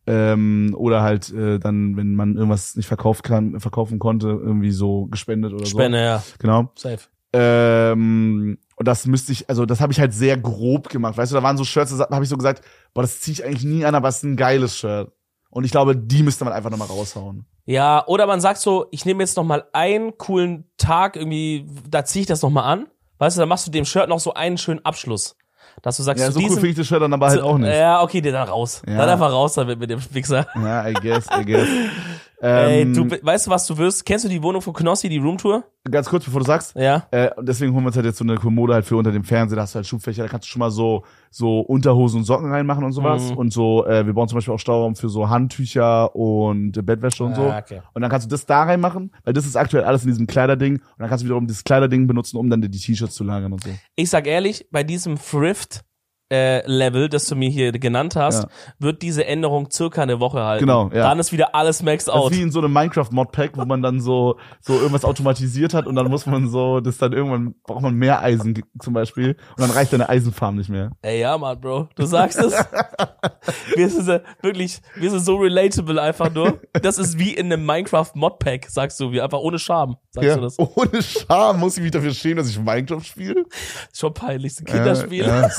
[0.06, 5.06] Ähm, oder halt äh, dann, wenn man irgendwas nicht verkauft kann, verkaufen konnte, irgendwie so
[5.06, 6.18] gespendet oder Spende, ja.
[6.18, 6.34] so.
[6.38, 6.70] Genau.
[6.76, 7.00] Safe.
[7.32, 11.16] Ähm, und das müsste ich, also das habe ich halt sehr grob gemacht.
[11.16, 13.44] Weißt du, da waren so Shirts, da habe ich so gesagt, boah, das ziehe ich
[13.44, 15.12] eigentlich nie an, aber es ist ein geiles Shirt.
[15.50, 17.46] Und ich glaube, die müsste man einfach nochmal raushauen.
[17.64, 22.04] Ja, oder man sagt so, ich nehme jetzt noch mal einen coolen Tag, irgendwie, da
[22.04, 22.88] ziehe ich das noch mal an.
[23.18, 25.36] Weißt du, dann machst du dem Shirt noch so einen schönen Abschluss.
[25.82, 27.58] Dass du sagst, Ja, so cool diesem, finde ich das Shirt dann aber halt auch
[27.58, 27.72] nicht.
[27.72, 28.82] Ja, okay, dann raus.
[28.86, 28.98] Ja.
[28.98, 30.46] Dann einfach raus damit mit dem Wichser.
[30.56, 31.68] Ja, I guess, I guess.
[32.44, 34.04] Ey, Ähm, du, weißt du, was du wirst?
[34.04, 35.64] Kennst du die Wohnung von Knossi, die Roomtour?
[35.90, 37.06] ganz kurz, bevor du sagst, Ja.
[37.10, 39.56] Äh, deswegen holen wir uns halt jetzt so eine Kommode halt für unter dem Fernseher,
[39.56, 42.50] da hast du halt Schubfächer, da kannst du schon mal so, so Unterhosen und Socken
[42.50, 43.30] reinmachen und sowas.
[43.30, 43.36] Mhm.
[43.36, 47.24] Und so, äh, wir bauen zum Beispiel auch Stauraum für so Handtücher und äh, Bettwäsche
[47.24, 47.42] und so.
[47.42, 47.82] Ah, okay.
[47.92, 50.76] Und dann kannst du das da reinmachen, weil das ist aktuell alles in diesem Kleiderding.
[50.76, 53.62] Und dann kannst du wiederum dieses Kleiderding benutzen, um dann die T-Shirts zu lagern und
[53.62, 53.70] so.
[53.96, 55.84] Ich sag ehrlich, bei diesem Thrift
[56.34, 58.48] äh, Level, das du mir hier genannt hast, Ja.
[58.78, 60.64] wird diese Änderung circa eine Woche halten.
[60.66, 61.08] Genau, ja.
[61.08, 62.32] Dann ist wieder alles maxed Das out.
[62.32, 65.94] ist wie in so einem Minecraft-Modpack, wo man dann so, so irgendwas automatisiert hat und
[65.94, 69.70] dann muss man so, das dann irgendwann braucht man mehr Eisen zum Beispiel und dann
[69.70, 70.90] reicht deine Eisenfarm nicht mehr.
[71.02, 71.88] Ey, ja, Mann, Bro.
[71.94, 72.52] Du sagst es.
[73.76, 76.60] wir sind so, wirklich, wir sind so relatable einfach nur.
[76.82, 80.42] Das ist wie in einem Minecraft-Modpack, sagst du, wie einfach ohne Scham, sagst Ja, du
[80.42, 80.58] das.
[80.76, 83.44] ohne Scham muss ich mich dafür schämen, dass ich Minecraft spiele.
[83.92, 85.24] Schon peinlich, ist ein Kinderspiel.
[85.26, 85.50] Ja, ja.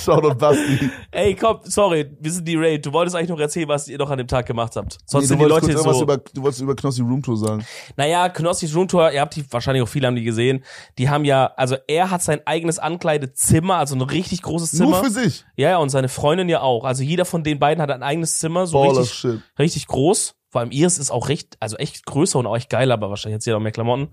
[0.00, 0.90] Schau doch, Basti.
[1.10, 2.84] Ey, komm, sorry, wir sind derailed.
[2.84, 4.98] Du wolltest eigentlich noch erzählen, was ihr noch an dem Tag gemacht habt.
[5.06, 6.02] Sonst Nee, sind du die wolltest Leute so.
[6.02, 7.64] über, du wolltest über Knossi Roomtour sagen.
[7.96, 10.64] Naja, Knossis Roomtour, ihr habt die, wahrscheinlich auch viele haben die gesehen.
[10.98, 14.90] Die haben ja, also er hat sein eigenes Ankleidezimmer, also ein richtig großes Zimmer.
[14.90, 15.44] Nur für sich.
[15.56, 16.84] Ja, ja, und seine Freundin ja auch.
[16.84, 19.26] Also jeder von den beiden hat ein eigenes Zimmer, so richtig,
[19.58, 20.34] richtig groß.
[20.52, 23.36] Vor allem ihres ist auch recht, also echt größer und auch echt geil, aber wahrscheinlich
[23.36, 24.08] hat sie ja noch mehr Klamotten.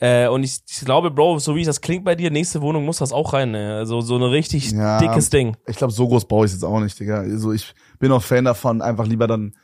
[0.00, 2.98] Äh, und ich, ich glaube, Bro, so wie das klingt bei dir, nächste Wohnung muss
[2.98, 3.52] das auch rein.
[3.52, 3.76] Ne?
[3.76, 4.98] Also so ein richtig Ja.
[4.98, 5.56] dickes Ding.
[5.68, 7.20] Ich glaube, so groß baue ich jetzt auch nicht, Digga.
[7.20, 9.54] Also ich bin auch Fan davon, einfach lieber dann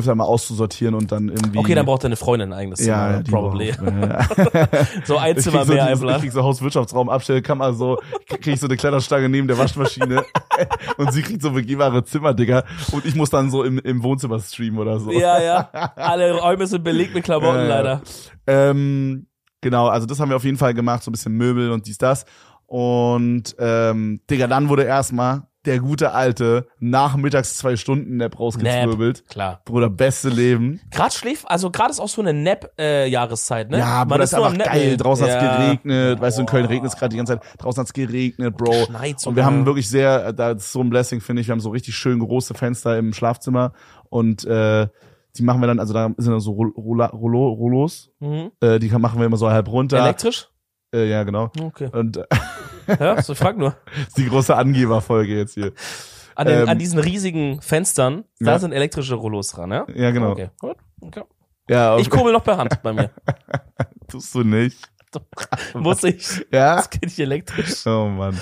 [0.00, 1.58] öfter mal auszusortieren und dann irgendwie.
[1.58, 3.72] Okay, dann braucht deine Freundin ein eigenes Zimmer, ja, probably.
[5.04, 8.66] So ein Zimmer so, mehr dieses, ich krieg so Hauswirtschaftsraum, Abstellkammer, so, krieg ich so
[8.66, 10.24] eine Kleiderstange neben der Waschmaschine
[10.96, 12.64] und sie kriegt so begehbare Zimmer, Digga.
[12.92, 15.10] Und ich muss dann so im, im Wohnzimmer streamen oder so.
[15.12, 15.70] Ja, ja.
[15.96, 17.68] Alle Räume sind belegt mit Klamotten, ja.
[17.68, 18.02] leider.
[18.46, 19.26] Ähm,
[19.60, 21.98] genau, also das haben wir auf jeden Fall gemacht, so ein bisschen Möbel und dies,
[21.98, 22.24] das.
[22.66, 29.26] Und ähm, Digga, dann wurde erstmal der gute alte nachmittags zwei Stunden Nap rausgezwirbelt.
[29.28, 29.60] Klar.
[29.66, 30.80] Bruder, beste Leben.
[30.90, 33.78] Gerade schläft, also gerade ist auch so eine Nap-Jahreszeit, ne?
[33.78, 34.96] Ja, Bruder, das ist einfach geil.
[34.96, 35.56] Draußen hat's Ja.
[35.66, 36.20] geregnet.
[36.20, 37.42] Weißt du, in Köln regnet es gerade die ganze Zeit.
[37.58, 38.86] Draußen hat's geregnet, Bro.
[38.86, 39.36] Schneit Und sogar.
[39.36, 41.48] wir haben wirklich sehr, da ist so ein Blessing, finde ich.
[41.48, 43.72] Wir haben so richtig schön große Fenster im Schlafzimmer.
[44.08, 44.88] Und äh,
[45.36, 48.10] die machen wir dann, also da sind dann so Rollos.
[48.20, 48.50] Mhm.
[48.60, 49.98] Äh, die machen wir immer so halb runter.
[49.98, 50.48] Elektrisch?
[50.94, 51.50] Äh, ja, genau.
[51.62, 51.88] Okay.
[51.92, 52.24] Und äh,
[52.98, 53.76] Ja, so frag nur.
[54.06, 55.72] ist die große Angeberfolge jetzt hier.
[56.34, 58.58] An, den, Ähm, an diesen riesigen Fenstern, da Ja.
[58.58, 59.86] sind elektrische Rollos dran, ja?
[59.94, 60.32] Ja, genau.
[60.32, 60.76] Okay, gut.
[61.00, 61.22] Okay.
[61.68, 63.10] Ja, Ich kurbel noch per Hand bei mir.
[64.08, 64.78] tust du nicht.
[65.74, 66.46] Muss ich.
[66.52, 66.76] Ja?
[66.76, 67.84] Das geht nicht elektrisch.
[67.86, 68.40] Oh Mann.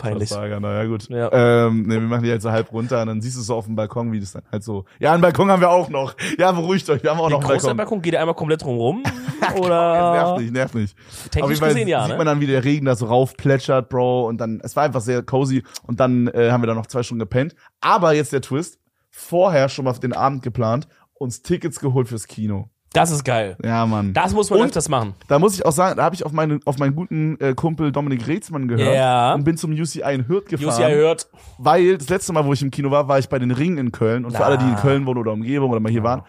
[0.00, 0.28] Peinlich.
[0.30, 1.08] Versager, na ja, gut.
[1.08, 1.30] Ja.
[1.32, 3.66] Ähm, nee, wir machen die halt so halb runter und dann siehst du so auf
[3.66, 4.84] dem Balkon, wie das dann halt so.
[4.98, 6.14] Ja, einen Balkon haben wir auch noch.
[6.38, 7.76] Ja, beruhigt euch, wir haben auch Der noch einen Balkon.
[7.76, 9.02] Balkon geht er einmal komplett drumrum?
[9.40, 10.38] nervt Oder?
[10.38, 10.96] nicht, nervt nicht.
[11.30, 12.16] Technisch gesehen ja, sieht ne?
[12.16, 14.26] man dann, wie der Regen da so raufplätschert, Bro.
[14.26, 15.62] Und dann, es war einfach sehr cozy.
[15.86, 17.54] Und dann äh, haben wir da noch zwei Stunden gepennt.
[17.80, 18.78] Aber jetzt der Twist.
[19.10, 22.70] Vorher schon mal für den Abend geplant, uns Tickets geholt fürs Kino.
[22.92, 23.56] Das ist geil.
[23.62, 24.12] Ja, Mann.
[24.14, 25.14] Das muss man Und- öfters machen.
[25.28, 27.92] Da muss ich auch sagen, da habe ich auf, meine, auf meinen guten äh, Kumpel
[27.92, 29.32] Dominik Reetzmann gehört Ja.
[29.34, 30.68] und bin zum UCI in Hürth gefahren.
[30.82, 31.28] UCI hört.
[31.58, 33.92] Weil das letzte Mal, wo ich im Kino war, war ich bei den Ringen in
[33.92, 34.24] Köln.
[34.24, 34.46] Und für Ah.
[34.48, 36.22] alle, die in Köln wohnen oder Umgebung oder mal hier waren,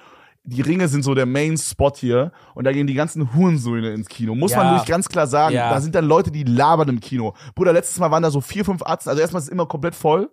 [0.43, 2.31] die Ringe sind so der Main-Spot hier.
[2.53, 4.35] Und da gehen die ganzen Hurensöhne ins Kino.
[4.35, 4.71] Muss man Ja.
[4.73, 5.55] wirklich ganz klar sagen.
[5.55, 5.71] Ja.
[5.71, 7.33] Da sind dann Leute, die labern im Kino.
[7.55, 9.09] Bruder, letztes Mal waren da so vier, fünf Arzten.
[9.09, 10.29] Also erstmal ist es immer komplett voll.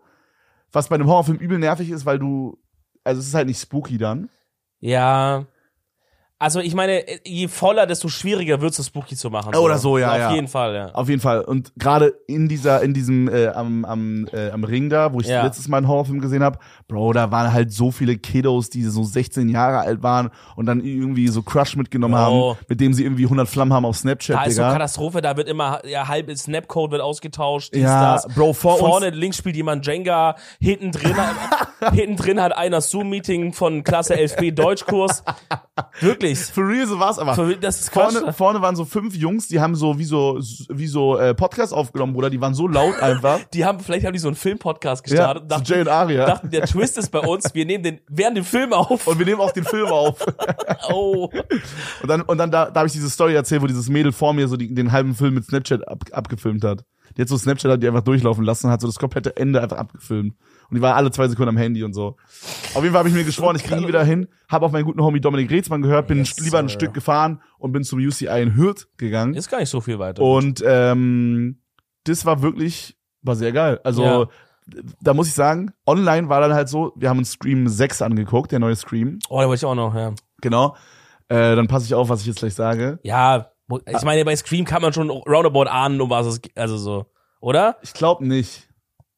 [0.72, 2.58] Was bei einem Horrorfilm übel nervig ist, weil du,
[3.02, 4.28] also es ist halt nicht spooky dann.
[4.80, 5.44] Ja.
[6.40, 9.56] Also ich meine, je voller, desto schwieriger wird es, spooky zu machen.
[9.56, 10.34] Oder so, ja, Auf ja.
[10.34, 10.86] jeden Fall, ja.
[10.92, 11.40] Auf jeden Fall.
[11.40, 15.26] Und gerade in dieser, in diesem, äh, am, am, äh, am Ring da, wo ich
[15.26, 15.42] Ja.
[15.44, 19.02] letztes Mal einen Horrorfilm gesehen habe, Bro, da waren halt so viele Kiddos, die so
[19.02, 22.50] 16 Jahre alt waren und dann irgendwie so Crush mitgenommen Bro.
[22.52, 24.72] haben, mit dem sie irgendwie 100 Flammen haben auf Snapchat, Da ist so Digga.
[24.74, 28.28] Katastrophe, da wird immer, ja, halb Snapcode wird ausgetauscht, Ja, das.
[28.32, 31.16] Bro, vor Vorne links spielt jemand Jenga, hinten drin,
[31.92, 35.24] hinten drin hat einer Zoom-Meeting von Klasse 11b Deutschkurs.
[36.00, 36.27] Wirklich.
[36.34, 37.54] For real, so war's aber.
[37.56, 38.14] Das ist Quatsch.
[38.14, 41.72] Vorne, vorne waren so fünf Jungs, die haben so wie so, wie so äh, Podcast
[41.72, 42.30] aufgenommen, Bruder.
[42.30, 43.40] Die waren so laut einfach.
[43.54, 45.42] Die haben, vielleicht haben die so einen Film-Podcast ja, gestartet.
[45.44, 46.26] so dachten, Jay und Aria.
[46.26, 49.06] dachten, der Twist ist bei uns, wir nehmen den während dem Film auf.
[49.06, 50.24] und wir nehmen auch den Film auf.
[50.90, 51.30] oh.
[52.02, 54.32] Und dann, und dann da, da habe ich diese Story erzählt, wo dieses Mädel vor
[54.32, 56.84] mir so die, den halben Film mit Snapchat ab, abgefilmt hat.
[57.16, 59.78] Die hat so Snapchat hat die einfach durchlaufen lassen hat so das komplette Ende einfach
[59.78, 60.34] abgefilmt.
[60.70, 62.16] Und die war alle zwei Sekunden am Handy und so.
[62.74, 64.28] Auf jeden Fall habe ich mir geschworen, ich gehe nie wieder hin.
[64.48, 66.68] Habe auf meinen guten Homie Dominik Reetzmann gehört, bin Yes, lieber ein.
[66.68, 69.34] Stück gefahren und bin zum UCI in Hürth gegangen.
[69.34, 70.22] Ist gar nicht so viel weiter.
[70.22, 71.60] Und ähm,
[72.04, 73.80] das war wirklich, war sehr geil.
[73.84, 74.26] Also Ja.
[75.00, 78.52] da muss ich sagen, online war dann halt so, wir haben uns Scream 6 angeguckt,
[78.52, 79.18] der neue Scream.
[79.30, 80.12] oh, da wollte ich auch noch, ja.
[80.42, 80.76] Genau.
[81.28, 82.98] Äh, dann passe ich auf, was ich jetzt gleich sage.
[83.02, 83.50] Ja,
[83.86, 86.40] ich meine, bei Scream kann man schon roundabout ahnen, um was es.
[86.54, 87.06] Also so.
[87.40, 87.76] Oder?
[87.82, 88.67] Ich glaube nicht.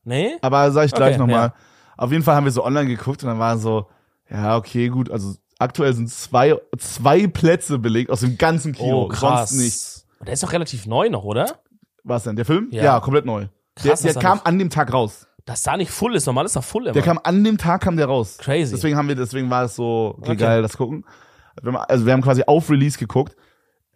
[0.04, 0.36] Nee?
[0.42, 1.48] Aber sag ich gleich Okay, nochmal.
[1.48, 1.54] ja.
[1.96, 3.86] Auf jeden Fall haben wir so online geguckt und dann war so,
[4.30, 9.04] ja, okay, gut, also aktuell sind zwei, zwei Plätze belegt aus dem ganzen Kino.
[9.04, 9.50] Oh, krass.
[9.50, 10.06] Sonst nichts.
[10.26, 11.60] Der ist doch relativ neu noch, oder?
[12.04, 12.36] Was denn?
[12.36, 12.68] Der Film?
[12.70, 12.84] Ja.
[12.84, 13.46] Ja, komplett neu.
[13.76, 15.26] Krass, der der er kam an dem Tag raus.
[15.46, 16.26] Dass da nicht full ist.
[16.26, 16.92] Normal ist er full immer.
[16.92, 18.36] Der kam an dem Tag kam der raus.
[18.38, 18.72] Crazy.
[18.74, 20.36] Deswegen haben wir, deswegen war es so, okay, Okay.
[20.36, 21.04] geil, das gucken.
[21.88, 23.36] Also wir haben quasi auf Release geguckt.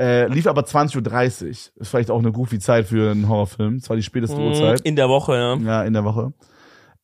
[0.01, 1.49] Äh, lief aber 20.30 Uhr.
[1.51, 3.79] Ist vielleicht auch eine goofy Zeit für einen Horrorfilm.
[3.79, 4.81] Das war die späteste Mm, Uhrzeit.
[4.81, 5.57] In der Woche, ja.
[5.57, 6.33] Ja, in der Woche.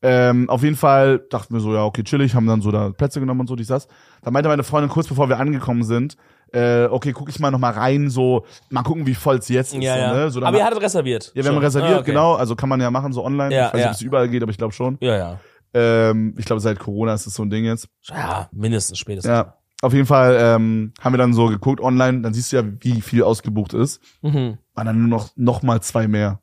[0.03, 3.21] Ähm, auf jeden Fall dachten wir so, ja, okay, chillig, haben dann so da Plätze
[3.21, 3.87] genommen und so, dies, das.
[4.23, 6.17] Da meinte meine Freundin kurz bevor wir angekommen sind,
[6.53, 9.75] äh, okay, guck ich mal noch mal rein, so, mal gucken, wie voll es jetzt
[9.75, 9.83] ist.
[9.83, 10.15] Ja, so, ja.
[10.15, 10.31] ne?
[10.31, 11.31] so, aber ihr hattet reserviert.
[11.35, 11.65] ja, wir haben Schon.
[11.65, 12.11] reserviert, Ah, okay.
[12.13, 13.55] genau, also kann man ja machen, so online.
[13.55, 14.97] Ja, ich weiß nicht, ob es überall geht, aber ich glaube schon.
[15.01, 15.41] Ja, ja.
[15.75, 17.87] Ähm, ich glaube, seit Corona ist es so ein Ding jetzt.
[18.09, 19.31] Ja, mindestens spätestens.
[19.31, 19.55] Ja.
[19.83, 23.01] Auf jeden Fall ähm, haben wir dann so geguckt online, dann siehst du ja, wie
[23.01, 24.01] viel ausgebucht ist.
[24.23, 24.59] Mhm.
[24.75, 26.41] Waren dann nur noch, noch mal zwei mehr.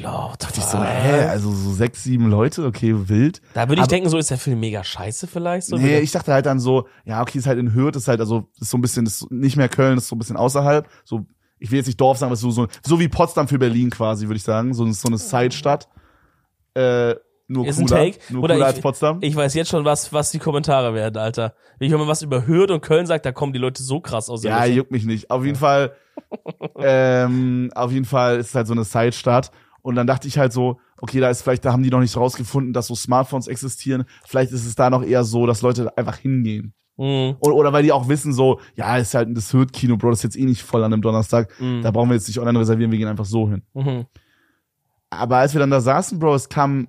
[0.00, 3.42] Lord, Dachte ich so, hä, also so sechs, sieben Leute, okay, wild.
[3.54, 5.66] Da würde ich Aber- denken, so ist der Film mega scheiße vielleicht.
[5.66, 8.20] So nee, ich dachte halt dann so, ja, okay, ist halt in Hürth, ist halt,
[8.20, 10.88] also, ist so ein bisschen, ist nicht mehr Köln, ist so ein bisschen außerhalb.
[11.04, 11.26] So,
[11.58, 14.28] ich will jetzt nicht Dorf sagen, aber so, so, so wie Potsdam für Berlin quasi,
[14.28, 14.72] würde ich sagen.
[14.72, 15.88] So, so eine Side-Stadt.
[16.74, 17.16] Äh,
[17.48, 18.18] nur Ist ein cooler, Take.
[18.28, 19.18] nur Oder cooler ich- als Potsdam.
[19.22, 21.54] Ich weiß jetzt schon, was, was die Kommentare werden, Alter.
[21.78, 24.28] Wenn ich mal was über Hürth und Köln sage, da kommen die Leute so krass
[24.28, 25.30] aus ja, juckt mich nicht.
[25.30, 25.92] Auf jeden Fall,
[26.78, 29.50] ähm, auf jeden Fall ist es halt so eine Side-Stadt.
[29.80, 32.16] Und dann dachte ich halt so, okay, da ist vielleicht, da haben die noch nicht
[32.16, 34.04] rausgefunden, dass so Smartphones existieren.
[34.26, 36.74] Vielleicht ist es da noch eher so, dass Leute einfach hingehen.
[36.98, 37.36] Mhm.
[37.40, 40.24] Oder, oder weil die auch wissen so, ja, ist halt das Hürth-Kino, Bro, das ist
[40.24, 41.48] jetzt eh nicht voll an einem Donnerstag.
[41.60, 41.80] Mhm.
[41.82, 43.62] Da brauchen wir jetzt nicht online reservieren, wir gehen einfach so hin.
[43.72, 44.04] Mhm.
[45.08, 46.88] Aber als wir dann da saßen, Bro, es kamen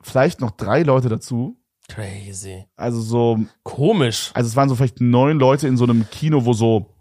[0.00, 1.56] vielleicht noch drei Leute dazu.
[1.88, 2.66] Crazy.
[2.76, 4.30] Also so, Komisch.
[4.34, 6.94] also es waren so vielleicht neun Leute in so einem Kino, wo so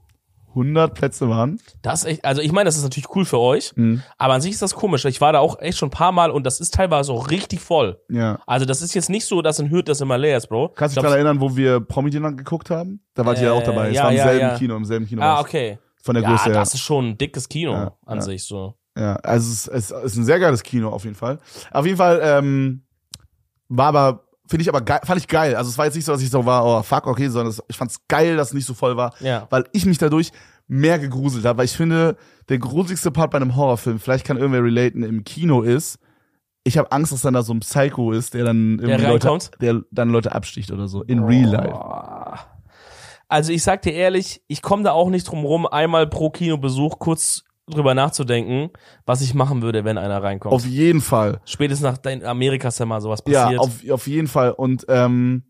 [0.50, 1.60] 100 Plätze waren.
[1.84, 4.02] Das ist echt, also ich meine, das ist natürlich cool für euch, Mhm.
[4.18, 5.06] aber an sich ist das komisch.
[5.06, 7.60] Ich war da auch echt schon ein paar Mal und das ist teilweise auch richtig
[7.60, 8.02] voll.
[8.10, 8.39] Ja.
[8.47, 10.70] Also das ist jetzt nicht so, dass in Hürth das immer leer ist, Bro.
[10.70, 13.02] Kannst du Ich dich daran erinnern, wo wir Promi-Dinner geguckt haben?
[13.14, 13.89] Da wart ihr ja auch Äh, dabei.
[13.89, 14.58] Es ja, war im ja, selben ja.
[14.58, 15.22] Kino, im selben Kino.
[15.22, 15.78] Ah, okay.
[16.02, 16.54] Von der Ja, Größe her.
[16.54, 18.22] das ist schon ein dickes Kino Ja, an ja.
[18.24, 18.74] sich so.
[18.97, 21.38] Ja, also es, es ist ein sehr geiles Kino auf jeden Fall.
[21.72, 22.82] Auf jeden Fall ähm,
[23.70, 25.55] war aber finde ich aber geil, fand ich geil.
[25.55, 27.78] Also es war jetzt nicht so, dass ich so war, oh fuck, okay, sondern ich
[27.78, 29.45] fand's geil, dass es nicht so voll war, Ja.
[29.51, 30.32] weil ich mich dadurch
[30.67, 32.17] mehr gegruselt hat, weil ich finde,
[32.49, 35.99] der gruseligste Part bei einem Horrorfilm, vielleicht kann irgendwer relaten, im Kino ist,
[36.63, 39.51] ich habe Angst, dass dann da so ein Psycho ist, der dann irgendwie Leute, reinkommt?
[39.61, 42.39] der dann Leute absticht oder so, in real life.
[43.28, 46.97] Also ich sag dir ehrlich, ich komme da auch nicht drum rum, einmal pro Kinobesuch
[46.97, 48.70] kurz drüber nachzudenken,
[49.05, 50.53] was ich machen würde, wenn einer reinkommt.
[50.53, 51.41] Auf jeden Fall.
[51.45, 53.59] Spätestens nach in Amerika ist ja mal sowas Ja, passiert.
[53.61, 54.51] auf, auf jeden Fall.
[54.51, 55.43] Und ähm,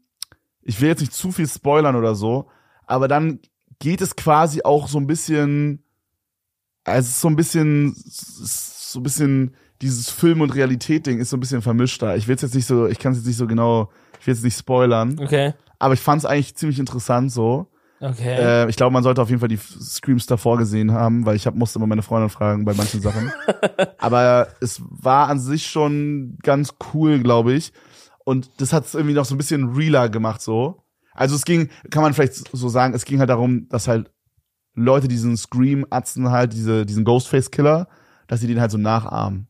[0.61, 2.47] ich will jetzt nicht zu viel spoilern oder so,
[2.85, 3.39] aber dann
[3.79, 5.83] geht es quasi auch so ein bisschen,
[6.83, 11.37] also es ist so ein bisschen, so ein bisschen dieses Film- und Realität-Ding ist so
[11.37, 12.15] ein bisschen vermischt da.
[12.15, 13.89] Ich will jetzt nicht so, ich kann es jetzt nicht so genau,
[14.19, 15.53] ich will jetzt nicht spoilern, okay.
[15.79, 17.67] aber ich fand es eigentlich ziemlich interessant so.
[18.01, 18.35] Okay.
[18.37, 21.45] Äh, ich glaube, man sollte auf jeden Fall die Screams davor gesehen haben, weil ich
[21.45, 23.31] hab, musste immer meine Freundin fragen bei manchen Sachen.
[23.97, 27.73] Aber es war an sich schon ganz cool, glaube ich.
[28.23, 30.83] Und das hat es irgendwie noch so ein bisschen realer gemacht, so.
[31.13, 34.11] Also es ging, kann man vielleicht so sagen, es ging halt darum, dass halt
[34.75, 37.89] Leute diesen Scream-Atzen halt, diese, diesen Ghostface-Killer,
[38.27, 39.47] dass sie den halt so nachahmen.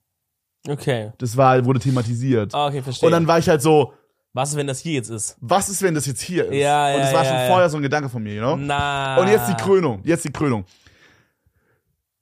[0.68, 1.12] okay.
[1.20, 2.56] Das war, wurde thematisiert.
[2.56, 3.08] Ah, okay, verstehe.
[3.08, 3.93] Und dann war ich halt so,
[4.34, 5.38] was ist, wenn das hier jetzt ist?
[5.41, 6.55] was ist, wenn das jetzt hier ist?
[6.55, 7.47] Ja, Und ja, das war ja, schon ja.
[7.47, 8.55] vorher so ein Gedanke von mir, you know?
[8.55, 9.17] Na.
[9.19, 10.01] Und jetzt die Krönung.
[10.03, 10.65] Jetzt die Krönung.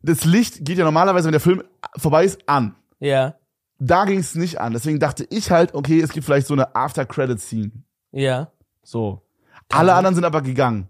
[0.01, 1.63] Das Licht geht ja normalerweise, wenn der Film
[1.97, 2.75] vorbei ist, an.
[2.99, 3.35] Ja.
[3.79, 4.73] Da ging es nicht an.
[4.73, 7.71] Deswegen dachte ich halt, okay, es gibt vielleicht so eine After-Credit-Scene.
[8.11, 8.51] Ja.
[8.83, 9.21] So.
[9.69, 10.87] Alle anderen sind aber gegangen.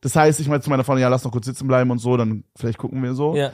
[0.00, 2.16] Das heißt, ich meinte zu meiner Freundin, ja, lass noch kurz sitzen bleiben und so,
[2.16, 3.34] dann vielleicht gucken wir so.
[3.34, 3.50] Ja.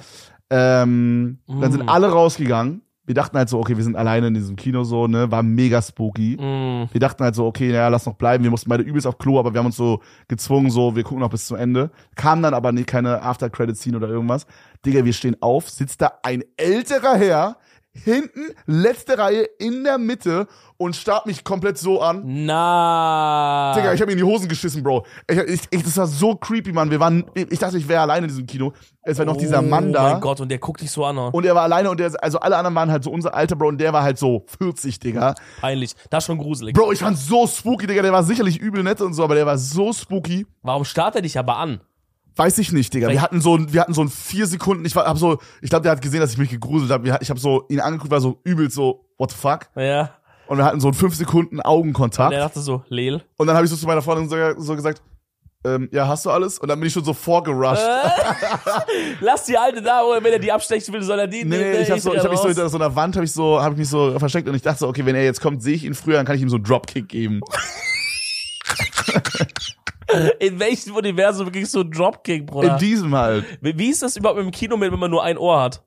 [0.51, 1.89] Ähm, Dann sind Mm.
[1.89, 2.83] alle rausgegangen.
[3.05, 5.83] Wir dachten halt so, okay, wir sind alleine in diesem Kino so, ne, war mega
[5.83, 6.37] spooky.
[6.37, 6.89] Mm.
[6.93, 8.45] Wir dachten halt so, okay, ja, lass noch bleiben.
[8.45, 11.21] Wir mussten beide übelst auf Klo, aber wir haben uns so gezwungen, so, wir gucken
[11.21, 11.91] noch bis zum Ende.
[12.15, 14.47] Kam dann aber nicht keine After-Credit-Scene oder irgendwas.
[14.87, 17.57] Digga, wir stehen auf, sitzt da ein älterer Herr,
[17.93, 22.23] hinten, letzte Reihe, in der Mitte und starrt mich komplett so an.
[22.27, 23.75] Na.
[23.77, 25.05] Digga, ich habe mir in die Hosen geschissen, Bro.
[25.29, 26.91] Ich, ich, ich, das war so creepy, Mann.
[26.91, 28.73] Wir waren, ich dachte, ich wäre alleine in diesem Kino.
[29.03, 30.03] Es war noch dieser Mann Oh da.
[30.13, 31.19] mein Gott, und der guckt dich so an.
[31.19, 31.31] oh.
[31.33, 33.69] Und er war alleine und der, also alle anderen waren halt so unser alter Bro
[33.69, 35.35] und der war halt so 40, Digga.
[35.61, 35.95] Peinlich.
[36.11, 36.75] Das ist schon gruselig.
[36.75, 38.03] Bro, ich fand so spooky, Digga.
[38.03, 40.47] Der war sicherlich übel nett und so, aber der war so spooky.
[40.63, 41.81] Warum starrt er dich aber an?
[42.37, 43.09] Weiß ich nicht, Digga.
[43.09, 44.85] Wir hatten so, wir hatten so ein vier Sekunden.
[44.85, 47.19] Ich war, hab so, ich glaube, der hat gesehen, dass ich mich gegruselt habe.
[47.21, 49.69] Ich habe so ihn angeguckt, war so übel so, what the fuck?
[49.77, 50.11] Ja.
[50.47, 52.33] Und wir hatten so einen fünf Sekunden Augenkontakt.
[52.33, 53.23] Und er dachte so, Lel.
[53.37, 55.03] Und dann habe ich so zu meiner Freundin so, so gesagt,
[55.65, 56.59] ähm, ja, hast du alles?
[56.59, 57.83] Und dann bin ich schon so vorgerusht.
[59.21, 61.83] Lass die Alte da, oder wenn er die abstechen will, soll er die Nee, nee,
[61.83, 63.75] ich habe so, ich hab mich so hinter so einer Wand, habe ich so, habe
[63.75, 65.85] ich mich so versteckt und ich dachte so, okay, wenn er jetzt kommt, sehe ich
[65.85, 67.41] ihn früher, dann kann ich ihm so einen Dropkick geben.
[70.41, 72.75] In welchem Universum wirklich so ein Dropkick, Bruder?
[72.75, 73.45] In diesem halt.
[73.61, 75.83] Wie wie ist das überhaupt mit dem Kino, wenn man nur ein Ohr hat?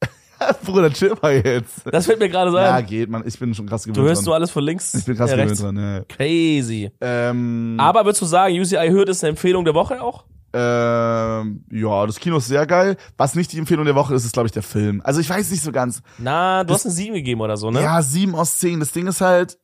[0.64, 1.82] Bruder, chill mal jetzt.
[1.92, 3.26] Das fällt mir gerade so Ja, geht, man.
[3.26, 4.26] Ich bin schon krass gewöhnt Du hörst dran.
[4.26, 4.94] nur alles von links.
[4.94, 6.02] ich bin krass ja, gewöhnt dran, ja.
[6.08, 6.90] Crazy.
[7.00, 10.24] Ähm, Aber würdest du sagen, UCI Hürth ist eine Empfehlung der Woche auch?
[10.52, 12.96] ähm, ja, das Kino ist sehr geil.
[13.16, 15.00] Was nicht die Empfehlung der Woche ist, ist, glaube ich, der Film.
[15.04, 16.02] Also ich weiß nicht so ganz.
[16.18, 17.82] Na, du Das- hast eine 7 gegeben oder so, ne?
[17.82, 18.80] Ja, sieben aus zehn.
[18.80, 19.58] Das Ding ist halt.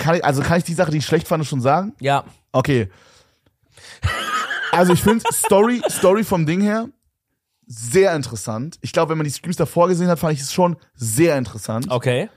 [0.00, 1.94] Kann ich, also kann ich die Sache, die ich schlecht fand, schon sagen?
[2.00, 2.24] Ja.
[2.52, 2.88] Okay.
[4.72, 6.88] Also ich finde Story, Story vom Ding her
[7.66, 8.78] sehr interessant.
[8.80, 11.88] Ich glaube, wenn man die Screams davor gesehen hat, fand ich es schon sehr interessant.
[11.90, 12.28] Okay.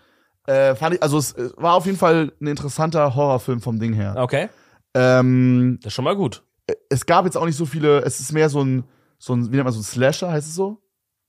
[0.45, 3.93] Äh, fand ich, also es äh, war auf jeden Fall ein interessanter Horrorfilm vom Ding
[3.93, 4.15] her.
[4.17, 4.49] Okay.
[4.93, 6.43] Ähm, Das ist schon mal gut.
[6.89, 8.83] es gab jetzt auch nicht so viele, es ist mehr so ein,
[9.17, 10.81] so ein, wie nennt man so ein Slasher, heißt es so?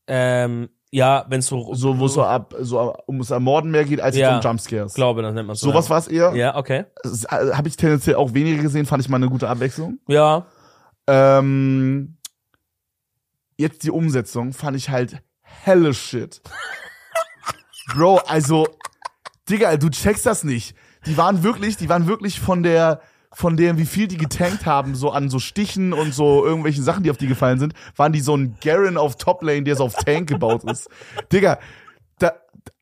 [0.07, 4.01] Ähm, ja, wenn es so, So, wo es so ab, so ums Ermorden mehr geht,
[4.01, 4.37] als Ja.
[4.37, 4.95] um Jumpscares.
[4.95, 5.69] glaube, das nennt man so.
[5.71, 6.33] Sowas war es eher.
[6.37, 6.85] Ja, okay.
[7.29, 9.99] Habe ich tendenziell auch weniger gesehen, fand ich mal eine gute Abwechslung.
[10.07, 10.47] Ja.
[11.09, 12.17] Ähm,
[13.57, 16.41] jetzt die Umsetzung fand ich halt helle Shit.
[17.95, 18.69] Bro, also,
[19.51, 20.77] Digga, du checkst das nicht.
[21.07, 23.01] Die waren wirklich, die waren wirklich von der,
[23.35, 27.03] von dem, wie viel die getankt haben, so an so Stichen und so irgendwelchen Sachen,
[27.03, 29.95] die auf die gefallen sind, waren die so ein Garen auf Toplane, der so auf
[29.97, 30.89] Tank gebaut ist.
[31.33, 31.59] Digga,
[32.19, 32.33] da,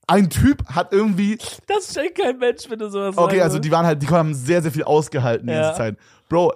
[0.06, 3.44] ein Typ hat irgendwie, Das schenkt kein Mensch, wenn du sowas Okay, sagst.
[3.44, 5.62] also die waren halt, die haben sehr, sehr viel ausgehalten Ja.
[5.62, 5.96] ganze Zeit.
[6.28, 6.52] Bro,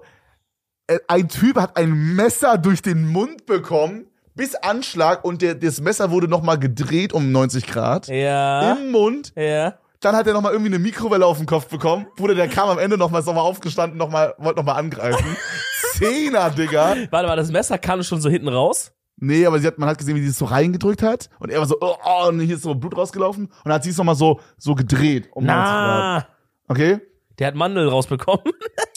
[0.89, 5.81] äh, ein Typ hat ein Messer durch den Mund bekommen, bis Anschlag und der, das
[5.81, 8.09] Messer wurde nochmal gedreht um 90 Grad.
[8.09, 8.73] Ja.
[8.75, 9.33] Im Mund.
[9.35, 9.79] Ja.
[10.01, 12.07] Dann hat er nochmal irgendwie eine Mikrowelle auf den Kopf bekommen.
[12.17, 15.37] Bruder, der kam am Ende nochmal, ist nochmal aufgestanden, nochmal, wollte nochmal angreifen.
[15.95, 16.97] Zehner, Digga.
[17.11, 18.93] Warte mal, das Messer kam schon so hinten raus?
[19.19, 21.31] Nee, aber sie hat, man hat gesehen, wie sie es so reingedrückt hat.
[21.39, 23.47] Und er war so, oh, oh und hier ist so Blut rausgelaufen.
[23.47, 26.27] Und dann hat sie es nochmal so, so gedreht um 90 Grad.
[26.29, 26.29] Na.
[26.69, 27.01] Okay?
[27.39, 28.45] Der hat Mandel rausbekommen.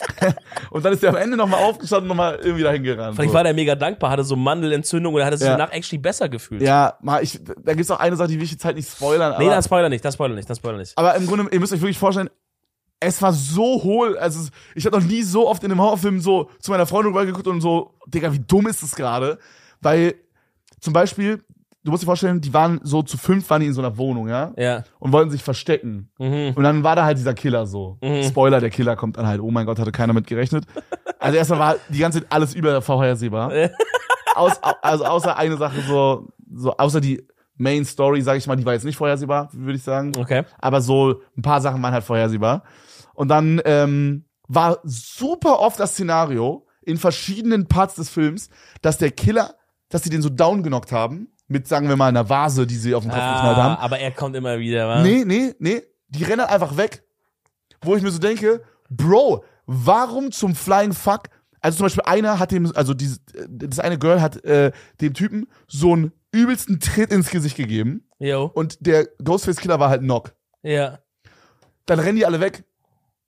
[0.71, 3.15] Und dann ist er am Ende nochmal aufgestanden und nochmal irgendwie dahin gerannt.
[3.15, 3.35] Vielleicht so.
[3.35, 5.57] war der mega dankbar, hatte so Mandelentzündung und er hatte sich Ja.
[5.57, 6.61] danach actually besser gefühlt.
[6.61, 9.35] Ja, mal, ich, da gibt's auch eine Sache, die will ich jetzt halt nicht spoilern.
[9.39, 10.97] Nee, aber, das Spoiler nicht, das Spoiler nicht, das Spoiler nicht.
[10.97, 12.29] aber im Grunde, ihr müsst euch wirklich vorstellen,
[12.99, 14.17] es war so hohl.
[14.17, 17.13] Also es- ich habe noch nie so oft in einem Horrorfilm so zu meiner Freundin
[17.13, 19.37] rübergeguckt und so, Digga, wie dumm ist das gerade?
[19.81, 20.15] Weil
[20.79, 21.43] zum Beispiel,
[21.84, 24.27] du musst dir vorstellen, die waren so zu fünf, waren die in so einer Wohnung,
[24.27, 24.84] ja, Ja.
[24.99, 26.11] und wollten sich verstecken.
[26.19, 26.53] Mhm.
[26.55, 27.97] Und dann war da halt dieser Killer so.
[28.01, 28.23] Mhm.
[28.23, 29.41] Spoiler, der Killer kommt dann halt.
[29.41, 30.65] Oh mein Gott, hatte keiner mit gerechnet.
[31.21, 33.51] Also erstmal war die ganze Zeit alles übervorhersehbar.
[34.36, 37.27] Aus, au- also außer eine Sache so, so außer die
[37.57, 40.13] Main Story, sag ich mal, die war jetzt nicht vorhersehbar, würde ich sagen.
[40.17, 40.43] Okay.
[40.59, 42.63] Aber so ein paar Sachen waren halt vorhersehbar.
[43.15, 48.49] Und dann ähm, war super oft das Szenario in verschiedenen Parts des Films,
[48.82, 49.55] dass der Killer,
[49.89, 53.03] dass sie den so downgenockt haben mit, sagen wir mal, einer Vase, die sie auf
[53.03, 53.75] den Kopf geknallt haben.
[53.75, 55.01] Ah, aber er kommt immer wieder, wa?
[55.03, 55.81] Nee, nee, nee.
[56.07, 57.03] Die rennen einfach weg.
[57.81, 61.23] Wo ich mir so denke, Bro, warum zum Flying Fuck?
[61.61, 64.71] Also zum Beispiel einer hat dem, also dieses, das eine Girl hat äh,
[65.01, 68.49] dem Typen so einen übelsten Tritt ins Gesicht gegeben Jo.
[68.53, 70.33] und der Ghostface Killer war halt Knock.
[70.61, 70.99] Ja.
[71.85, 72.63] Dann rennen die alle weg.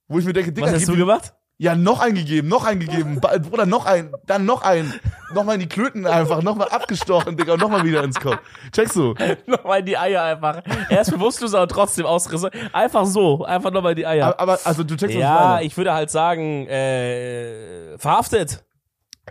[0.07, 1.33] Wo ich mir denke, Digga, Was hast du gemacht?
[1.61, 3.21] Ja, noch eingegeben, noch eingegeben.
[3.21, 4.99] Bruder, noch ein, dann noch ein.
[5.35, 8.39] Nochmal in die Klöten einfach, nochmal abgestochen, Digga, und nochmal wieder ins Kopf.
[8.71, 9.13] Checkst du?
[9.45, 10.63] nochmal in die Eier einfach.
[10.89, 12.49] Er ist bewusstlos, aber trotzdem Ausrisse.
[12.73, 13.45] Einfach so.
[13.45, 14.29] Einfach nochmal in die Eier.
[14.29, 15.65] Aber, aber also du checkst, ich ja, meine.
[15.67, 18.63] ich würde halt sagen, äh, verhaftet.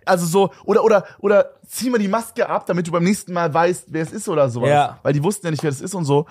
[0.04, 3.52] Also so, oder, oder, oder zieh mal die Maske ab, damit du beim nächsten Mal
[3.52, 4.70] weißt, wer es ist oder sowas.
[4.70, 5.00] Ja.
[5.02, 6.26] Weil die wussten ja nicht, wer das ist und so.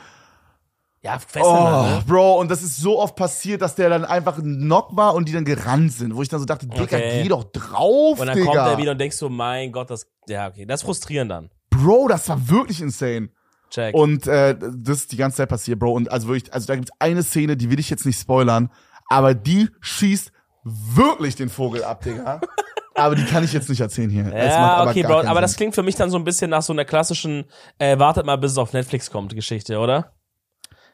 [1.01, 2.03] Ja, festhalten, Oh, ne?
[2.05, 5.29] Bro, und das ist so oft passiert, dass der dann einfach ein Knock war und
[5.29, 6.13] die dann gerannt sind.
[6.15, 7.21] Wo ich dann so dachte, Digga, Okay.
[7.23, 8.45] geh doch drauf, Und dann Digga.
[8.51, 11.49] kommt er wieder und denkst so, mein Gott, das, ja, okay, das ist frustrierend dann.
[11.69, 13.29] Bro, das war wirklich insane.
[13.69, 13.95] Check.
[13.95, 15.93] Und äh, das ist die ganze Zeit passiert, Bro.
[15.93, 18.69] Und also wirklich, also da gibt's eine Szene, die will ich jetzt nicht spoilern,
[19.07, 20.33] aber die schießt
[20.65, 22.41] wirklich den Vogel ab, Digga.
[22.95, 24.27] aber die kann ich jetzt nicht erzählen hier.
[24.35, 25.57] Ja, aber okay, Bro, aber das Sinn.
[25.57, 27.45] klingt für mich dann so ein bisschen nach so einer klassischen,
[27.77, 30.11] äh, wartet mal, bis es auf Netflix kommt, Geschichte, oder?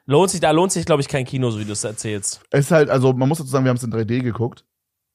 [0.07, 2.41] Lohnt sich, da lohnt sich, glaube ich, kein Kino, so wie du es erzählst.
[2.51, 4.63] Es ist halt, also man muss dazu sagen, wir haben es in 3D geguckt.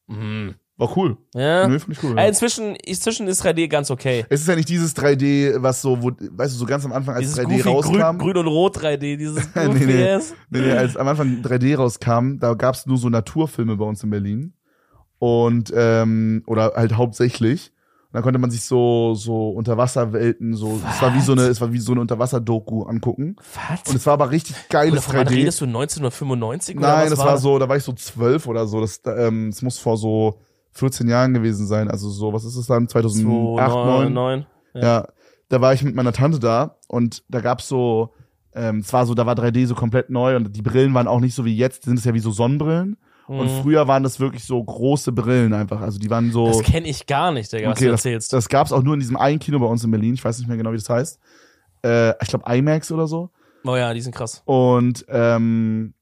[0.07, 0.55] Mhm.
[0.77, 1.15] War cool.
[1.35, 1.67] Ja.
[1.67, 2.17] Nö, finde ich cool.
[2.17, 2.27] Äh, Ja.
[2.27, 4.25] inzwischen, inzwischen ist 3D ganz okay.
[4.29, 7.15] Es ist ja nicht dieses 3D, was so, wo, weißt du, so ganz am Anfang,
[7.15, 8.17] als Dieses 3D goofy rauskam.
[8.17, 10.17] grün, grün und rot 3D, dieses Nee, nee.
[10.49, 14.09] Nee, nee, als am Anfang 3D rauskam, da gab's nur so Naturfilme bei uns in
[14.09, 14.53] Berlin.
[15.19, 17.71] Und, ähm, oder halt hauptsächlich.
[18.11, 21.61] Und dann konnte man sich so, so Unterwasserwelten, so, es war wie so eine, es
[21.61, 23.37] war wie so eine Unterwasser-Doku angucken.
[23.37, 23.95] Und Was?
[23.95, 25.31] es war aber richtig geiles Oder von wann 3D.
[25.31, 28.67] redest du 1995 oder Nein, was das war so, da war ich so zwölf oder
[28.67, 28.81] so.
[28.81, 30.41] Das, ähm, das muss vor so
[30.73, 31.89] 14 Jahren gewesen sein.
[31.89, 32.89] Also so, was ist es dann?
[32.89, 34.13] 2008, 2009?
[34.13, 34.45] 9.
[34.73, 35.07] Ja.
[35.47, 38.13] da war ich mit meiner Tante da und da gab's so,
[38.53, 41.21] ähm, es war so, da war 3D so komplett neu und die Brillen waren auch
[41.21, 42.97] nicht so wie jetzt, die sind es ja wie so Sonnenbrillen.
[43.39, 45.81] Und früher waren das wirklich so große Brillen einfach.
[45.81, 46.47] Also die waren so.
[46.47, 46.51] Mhm.
[46.51, 48.33] Das kenne ich gar nicht, Digga, was okay, du das, erzählst.
[48.33, 50.13] das gab's auch nur in diesem einen Kino bei uns in Berlin.
[50.13, 51.19] Ich weiß nicht mehr genau, wie das heißt.
[51.83, 53.29] Äh, ich glaube IMAX oder so.
[53.63, 54.41] oh ja, die sind krass.
[54.45, 55.93] Und ähm,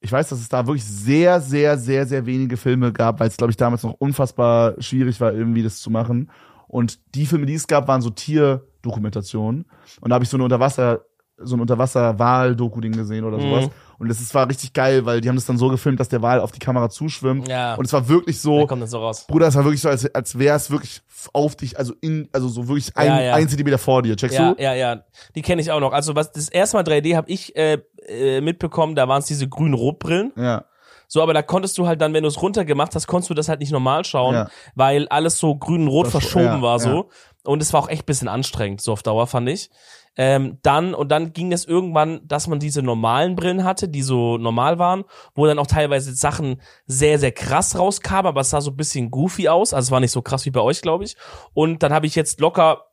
[0.00, 3.36] ich weiß, dass es da wirklich sehr, sehr, sehr, sehr wenige Filme gab, weil es,
[3.36, 6.30] glaube ich, damals noch unfassbar schwierig war, irgendwie das zu machen.
[6.68, 9.66] Und die Filme, die es gab, waren so Tierdokumentationen.
[10.00, 11.00] Und da habe ich so eine Unterwasser,
[11.36, 13.70] so ein Unterwasser-Wal-Doku-Ding gesehen oder Mhm.
[14.00, 16.22] Und das ist, war richtig geil, weil die haben das dann so gefilmt, dass der
[16.22, 17.46] Wal auf die Kamera zuschwimmt.
[17.48, 17.74] Ja.
[17.74, 19.26] Und es war wirklich so, kommt das so raus.
[19.28, 21.02] Bruder, es war wirklich so, als, als wäre es wirklich
[21.34, 23.34] auf dich, also in, also so wirklich ein, Ja, ja.
[23.34, 24.16] ein Zentimeter vor dir.
[24.16, 24.62] Checkst Ja, du?
[24.62, 25.02] ja, ja.
[25.34, 25.92] Die kenne ich auch noch.
[25.92, 27.78] Also was das erste Mal 3D habe ich äh,
[28.08, 30.32] äh, mitbekommen, da waren es diese grünen Rotbrillen.
[30.34, 30.64] Ja.
[31.06, 33.48] So, aber da konntest du halt dann, wenn du es runtergemacht hast, konntest du das
[33.48, 34.48] halt nicht normal schauen, Ja.
[34.76, 36.84] weil alles so grün und rot Versch- verschoben ja, war ja.
[36.84, 37.08] so.
[37.44, 39.70] Und es war auch echt bisschen anstrengend, so auf Dauer, fand ich.
[40.16, 44.38] Ähm, dann, und dann ging es irgendwann, dass man diese normalen Brillen hatte, die so
[44.38, 45.04] normal waren,
[45.34, 49.10] wo dann auch teilweise Sachen sehr, sehr krass rauskamen, aber es sah so ein bisschen
[49.10, 49.72] goofy aus.
[49.72, 51.16] Also es war nicht so krass wie bei euch, glaube ich.
[51.54, 52.89] Und dann habe ich jetzt locker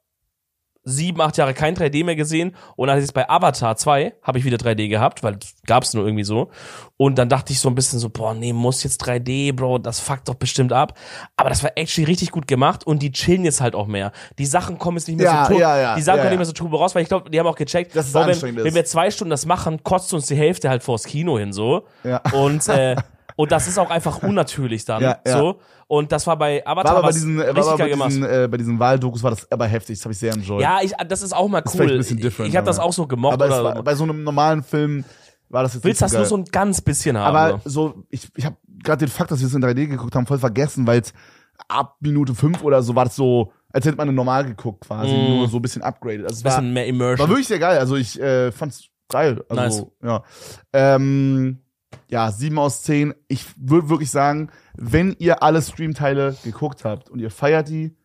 [0.88, 4.46] sieben, acht Jahre kein 3D mehr gesehen und dann jetzt bei Avatar 2 habe ich
[4.46, 6.50] wieder 3D gehabt, weil gab es nur irgendwie so.
[6.96, 10.00] Und dann dachte ich so ein bisschen so, boah, nee, muss jetzt 3D, Bro, das
[10.00, 10.98] fuckt doch bestimmt ab.
[11.36, 14.12] Aber das war actually richtig gut gemacht und die chillen jetzt halt auch mehr.
[14.40, 16.30] Die Sachen kommen jetzt nicht mehr Ja, so ja, ja, die Sachen ja, kommen ja.
[16.32, 18.26] nicht mehr so turbo raus, weil ich glaube, die haben auch gecheckt, Dass es boah,
[18.26, 21.52] wenn, wenn wir zwei Stunden das machen, kotzt uns die Hälfte halt vors Kino hin
[21.54, 21.86] so.
[22.04, 22.22] Ja.
[22.32, 22.96] Und äh,
[23.38, 25.38] und das ist auch einfach unnatürlich dann Ja, ja.
[25.38, 25.60] so.
[25.88, 28.08] Und das war bei Avatar War aber bei was diesen, äh, war richtig geil bei
[28.08, 30.62] diesen, äh, bei diesen Wahldokus war das aber heftig, das habe ich sehr enjoyed.
[30.62, 31.96] Ja, ich, das ist auch mal ist vielleicht cool.
[31.96, 33.34] ein bisschen different, ich habe das auch so gemocht.
[33.36, 35.06] aber oder war, bei so einem normalen Film
[35.50, 37.34] war das jetzt willst das nicht nur so so ein ganz bisschen haben.
[37.36, 40.26] aber so, ich, ich habe gerade den Fakt, dass wir es in 3D geguckt haben,
[40.26, 41.14] voll vergessen, weil es
[41.70, 45.38] ab Minute 5 oder so war das so, als hätte man normal geguckt quasi, Mm.
[45.38, 46.26] nur so ein bisschen upgraded.
[46.26, 47.20] Also ein war, bisschen mehr Immersion.
[47.20, 49.42] war wirklich sehr geil, also ich äh, fand's geil.
[49.48, 49.86] Also, Nice.
[50.04, 50.24] ja.
[50.74, 51.60] Ähm,
[52.10, 53.14] ja, 7 aus 10.
[53.28, 57.96] Ich würde wirklich sagen, wenn ihr alle Streamteile geguckt habt und ihr feiert die,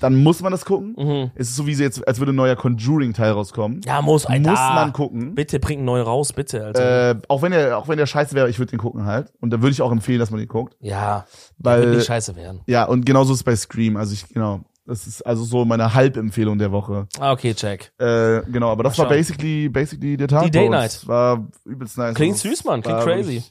[0.00, 0.94] dann muss man das gucken.
[0.98, 1.30] Mhm.
[1.34, 3.80] Es ist so wie jetzt, als würde ein neuer Conjuring-Teil rauskommen.
[3.84, 4.50] Ja, muss, Alter.
[4.50, 5.34] Muss man gucken.
[5.34, 7.10] Bitte bring einen neuen raus, bitte, Alter.
[7.10, 9.32] Äh, auch wenn der, auch wenn der scheiße wäre, ich würde den gucken halt.
[9.40, 10.76] Und da würde ich auch empfehlen, dass man den guckt.
[10.80, 11.24] ja,
[11.58, 12.60] Weil, wird nicht scheiße werden.
[12.66, 13.96] ja, und genauso ist es bei Scream.
[13.96, 14.60] Also ich, genau.
[14.84, 17.06] Das ist also so meine Halbempfehlung der Woche.
[17.20, 17.92] Ah, okay, check.
[17.98, 20.50] Äh, genau, aber das war basically, basically der Tag.
[20.50, 20.70] Die uns.
[20.70, 21.06] Night.
[21.06, 22.14] War übelst nice.
[22.14, 23.44] Klingt süß, Mann, klingt war crazy.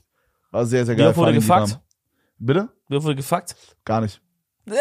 [0.51, 1.07] War sehr, sehr geil.
[1.07, 1.79] oft wurde gefuckt?
[2.37, 2.69] Bitte?
[2.89, 3.55] Wie wurde gefuckt?
[3.85, 4.21] Gar nicht.
[4.65, 4.73] wie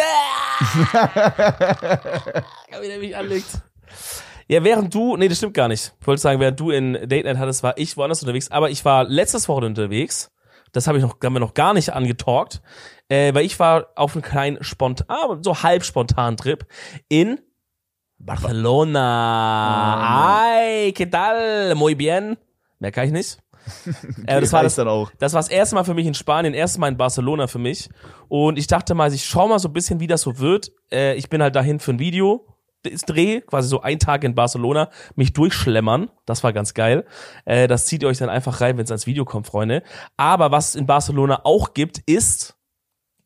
[2.88, 3.46] der mich anlegt.
[4.48, 5.94] Ja, während du, nee, das stimmt gar nicht.
[6.00, 8.84] Ich wollte sagen, während du in Date Night hattest, war ich woanders unterwegs, aber ich
[8.84, 10.32] war letztes Wochenende unterwegs.
[10.72, 12.62] Das habe ich noch, haben wir noch gar nicht angetalkt,
[13.08, 16.66] äh, weil ich war auf einem kleinen spontan, so halb spontan Trip
[17.08, 17.40] in
[18.18, 19.06] Barcelona.
[20.36, 21.74] Ay, ¿qué tal?
[21.74, 22.36] Muy bien.
[22.78, 23.38] Mehr kann ich nicht.
[24.26, 25.10] äh, das war das, dann auch.
[25.18, 27.88] das war das erste Mal für mich in Spanien, erstes Mal in Barcelona für mich.
[28.28, 30.72] Und ich dachte mal, ich schau mal so ein bisschen, wie das so wird.
[30.92, 32.46] Äh, ich bin halt dahin für ein Video.
[32.82, 36.10] Dreh, quasi so ein Tag in Barcelona, mich durchschlemmern.
[36.26, 37.04] Das war ganz geil.
[37.44, 39.82] Äh, das zieht ihr euch dann einfach rein, wenn es ans Video kommt, Freunde.
[40.16, 42.56] Aber was es in Barcelona auch gibt, ist,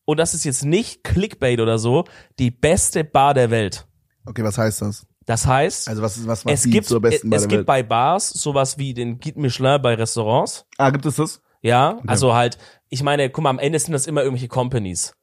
[0.05, 2.05] und das ist jetzt nicht Clickbait oder so,
[2.39, 3.87] die beste Bar der Welt.
[4.27, 5.07] Okay, was heißt das?
[5.27, 7.67] Das heißt, Also was, was es gibt, zur besten bei es der gibt Welt?
[7.67, 10.67] bei Bars sowas wie den Guide Michelin bei Restaurants.
[10.77, 11.41] Ah, gibt es das?
[11.63, 12.59] Ja, also halt,
[12.91, 15.15] ich meine, guck mal, am Ende sind das immer irgendwelche Companies.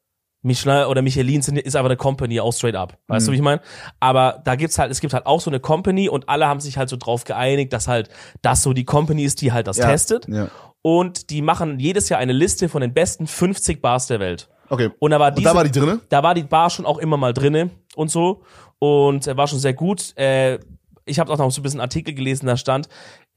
[0.44, 2.98] Michelin oder Michelin sind, ist aber eine Company, auch straight up.
[3.08, 3.62] Weißt du, wie ich meine?
[4.00, 6.78] Aber da gibt's halt, es gibt halt auch so eine Company und alle haben sich
[6.78, 8.10] halt so drauf geeinigt, dass halt
[8.42, 9.88] das so die Company ist, die halt das Ja.
[9.88, 10.28] testet.
[10.28, 10.48] Ja.
[10.82, 14.50] Und die machen jedes Jahr eine Liste von den besten 50 Bars der Welt.
[14.70, 14.90] Okay.
[15.00, 16.00] Und da war Und diese, da war die drinne?
[16.10, 18.42] da war die Bar schon auch immer mal drinne und so
[18.80, 20.18] und äh, war schon sehr gut.
[20.18, 20.58] Äh,
[21.06, 22.88] ich habe auch noch so ein bisschen Artikel gelesen, da stand,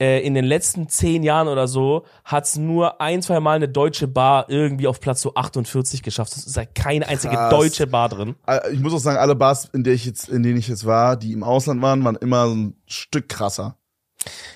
[0.00, 4.08] äh, in den letzten zehn Jahren oder so hat's nur ein, zwei Mal eine deutsche
[4.08, 6.36] Bar irgendwie auf Platz so 48 geschafft.
[6.36, 7.50] Es ist halt keine einzige Krass.
[7.50, 8.34] deutsche Bar drin.
[8.46, 10.84] Äh, Ich muss auch sagen, alle Bars, in der ich jetzt, in denen ich jetzt
[10.84, 13.76] war, die im Ausland waren, waren immer so ein Stück krasser.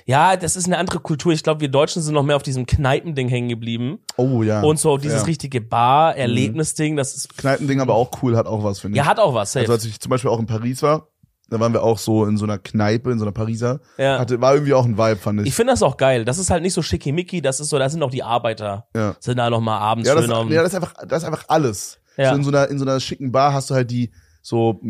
[0.07, 1.33] Ja, das ist eine andere Kultur.
[1.33, 3.99] Ich glaube, wir Deutschen sind noch mehr auf diesem Kneipending hängen geblieben.
[4.17, 4.63] Oh ja.
[4.63, 5.27] Und so dieses ja.
[5.27, 9.05] richtige Bar-Erlebnisding, das ist, Kneipending aber auch cool, hat auch was, finde ich.
[9.05, 9.53] ja, hat auch was.
[9.53, 9.65] Safe.
[9.65, 11.09] Also als ich zum Beispiel auch in Paris war,
[11.51, 13.81] da waren wir auch so in so einer Kneipe, in so einer Pariser.
[13.97, 14.19] Ja.
[14.19, 15.49] Hatte, war irgendwie auch ein Vibe, fand ich.
[15.49, 16.25] ich finde das auch geil.
[16.25, 18.87] Das ist halt nicht so schickimicki, das ist so, da sind auch die Arbeiter.
[18.95, 19.17] ja.
[19.21, 22.01] Sind da noch mal abends Ja, das, ja, das ist einfach, das ist einfach alles.
[22.17, 22.31] Ja.
[22.31, 24.11] So in so einer, in so einer schicken Bar hast du halt die,
[24.43, 24.81] so,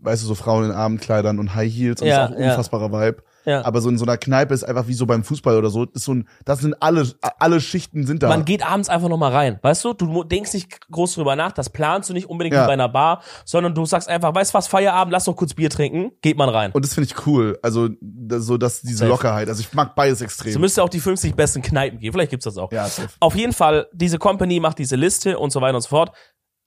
[0.00, 2.44] weißt du, so Frauen in Abendkleidern und High Heels und Ja, das ist auch ein
[2.44, 2.50] ja.
[2.50, 3.22] unfassbarer Vibe.
[3.44, 3.64] Ja.
[3.64, 6.04] Aber so in so einer Kneipe ist einfach wie so beim Fußball oder so, ist
[6.04, 7.06] so ein, das sind alle,
[7.38, 8.28] alle Schichten sind da.
[8.28, 9.58] Man geht abends einfach noch mal rein.
[9.62, 12.66] Weißt du, du denkst nicht groß drüber nach, das planst du nicht unbedingt Ja.
[12.66, 15.70] bei einer Bar, sondern du sagst einfach, weißt du was, Feierabend, lass doch kurz Bier
[15.70, 16.72] trinken, geht man rein.
[16.72, 17.58] und das finde ich cool.
[17.62, 19.10] Also, das, so, dass diese Safe.
[19.10, 19.48] Lockerheit.
[19.48, 20.52] Also, ich mag beides extrem.
[20.52, 22.12] So müsste auch die 50 besten Kneipen geben.
[22.12, 22.70] Vielleicht gibt's das auch.
[22.72, 23.08] ja, safe.
[23.20, 26.12] Auf jeden Fall, diese Company macht diese Liste und so weiter und so fort.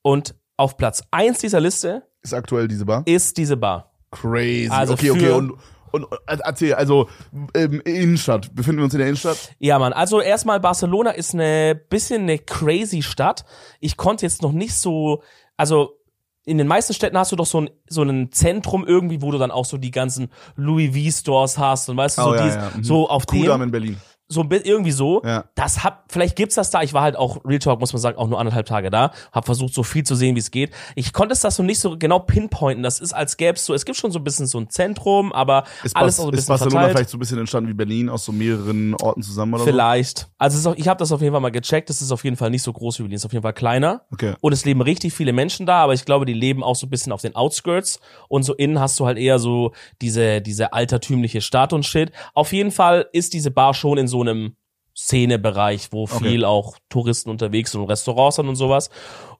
[0.02, 3.02] Und auf Platz eins dieser Liste Ist aktuell diese Bar.
[3.06, 3.92] ist diese Bar.
[4.10, 4.68] Crazy.
[4.70, 5.30] Also okay, okay.
[5.30, 5.54] Und,
[5.94, 7.08] und, und erzähl, also,
[7.54, 8.54] ähm, Innenstadt.
[8.54, 9.54] Befinden wir uns in der Innenstadt?
[9.58, 9.92] Ja, Mann.
[9.92, 13.44] Also erstmal Barcelona ist eine bisschen eine crazy Stadt.
[13.80, 15.22] Ich konnte jetzt noch nicht so,
[15.56, 15.98] also
[16.46, 19.38] in den meisten Städten hast du doch so ein so ein Zentrum irgendwie, wo du
[19.38, 22.44] dann auch so die ganzen Louis V Stores hast und weißt du so, Oh, ja,
[22.44, 22.70] dies, ja.
[22.74, 22.84] Mhm.
[22.84, 23.96] so auf Kudamm dem in Berlin.
[24.34, 25.22] So ein irgendwie so.
[25.24, 25.44] Ja.
[25.54, 26.82] Das hat vielleicht gibt's das da.
[26.82, 29.12] Ich war halt auch Real Talk muss man sagen auch nur anderthalb Tage da.
[29.32, 30.72] Hab versucht so viel zu sehen wie es geht.
[30.94, 32.82] Ich konnte es das so nicht so genau pinpointen.
[32.82, 33.72] Das ist als gäbe es so.
[33.72, 36.28] Es gibt schon so ein bisschen so ein Zentrum, aber Ist, alles Bas auch so
[36.30, 36.96] ein ist bisschen Barcelona verteilt.
[36.96, 40.28] vielleicht so ein bisschen entstanden wie Berlin aus so mehreren Orten zusammen oder Vielleicht.
[40.36, 41.88] Also es ist auch, ich habe das auf jeden Fall mal gecheckt.
[41.90, 43.16] Es ist auf jeden Fall nicht so groß wie Berlin.
[43.16, 43.94] Es ist auf jeden Fall kleiner.
[43.94, 44.14] so?
[44.14, 44.34] Okay.
[44.40, 46.90] Und es leben richtig viele Menschen da, aber ich glaube, die leben auch so ein
[46.90, 48.00] bisschen auf den Outskirts.
[48.28, 52.12] Und so innen hast du halt eher so diese, diese altertümliche Stadt und Shit.
[52.34, 54.56] Auf jeden Fall ist diese Bar schon in so einem
[54.96, 56.28] Szenebereich, wo Okay.
[56.28, 58.90] viel auch Touristen unterwegs sind und Restaurants sind und sowas.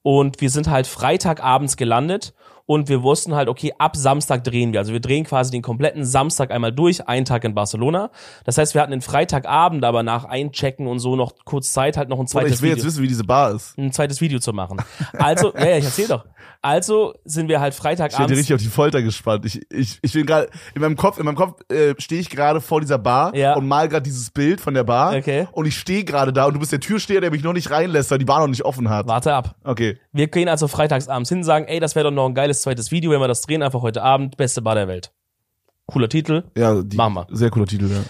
[0.03, 2.35] Und wir sind halt Freitagabends gelandet
[2.67, 4.81] und wir wussten halt, okay, ab Samstag drehen wir.
[4.81, 8.11] Also wir drehen quasi den kompletten Samstag einmal durch, einen Tag in Barcelona.
[8.45, 12.09] Das heißt, wir hatten den Freitagabend, aber nach Einchecken und so noch kurz Zeit, halt
[12.09, 13.77] noch ein zweites ich will Video jetzt wissen, wie diese Bar ist.
[13.77, 14.79] ein zweites Video zu machen.
[15.19, 16.25] Also, ja, ja, ich erzähl doch.
[16.63, 18.33] Also sind wir halt Ich stehe Freitagabends.
[18.39, 19.45] richtig auf die Folter gespannt.
[19.45, 22.63] Ich, ich, ich bin gerade in meinem Kopf, in meinem Kopf äh, stehe ich gerade
[22.63, 23.53] vor dieser Bar Ja.
[23.55, 25.15] und mal gerade dieses Bild von der Bar.
[25.15, 25.47] Okay.
[25.53, 28.11] Und ich stehe gerade da und du bist der Türsteher, der mich noch nicht reinlässt,
[28.11, 29.07] weil die Bar noch nicht offen hat.
[29.07, 29.57] Warte ab.
[29.63, 29.99] Okay.
[30.13, 33.11] Wir gehen also freitagsabends hin, sagen, ey, das wäre doch noch ein geiles zweites Video,
[33.11, 35.13] wenn wir das drehen, einfach heute Abend, beste Bar der Welt.
[35.87, 36.45] Cooler Titel.
[36.57, 37.27] Ja, die, Machen wir.
[37.31, 38.03] sehr cooler Titel, ja.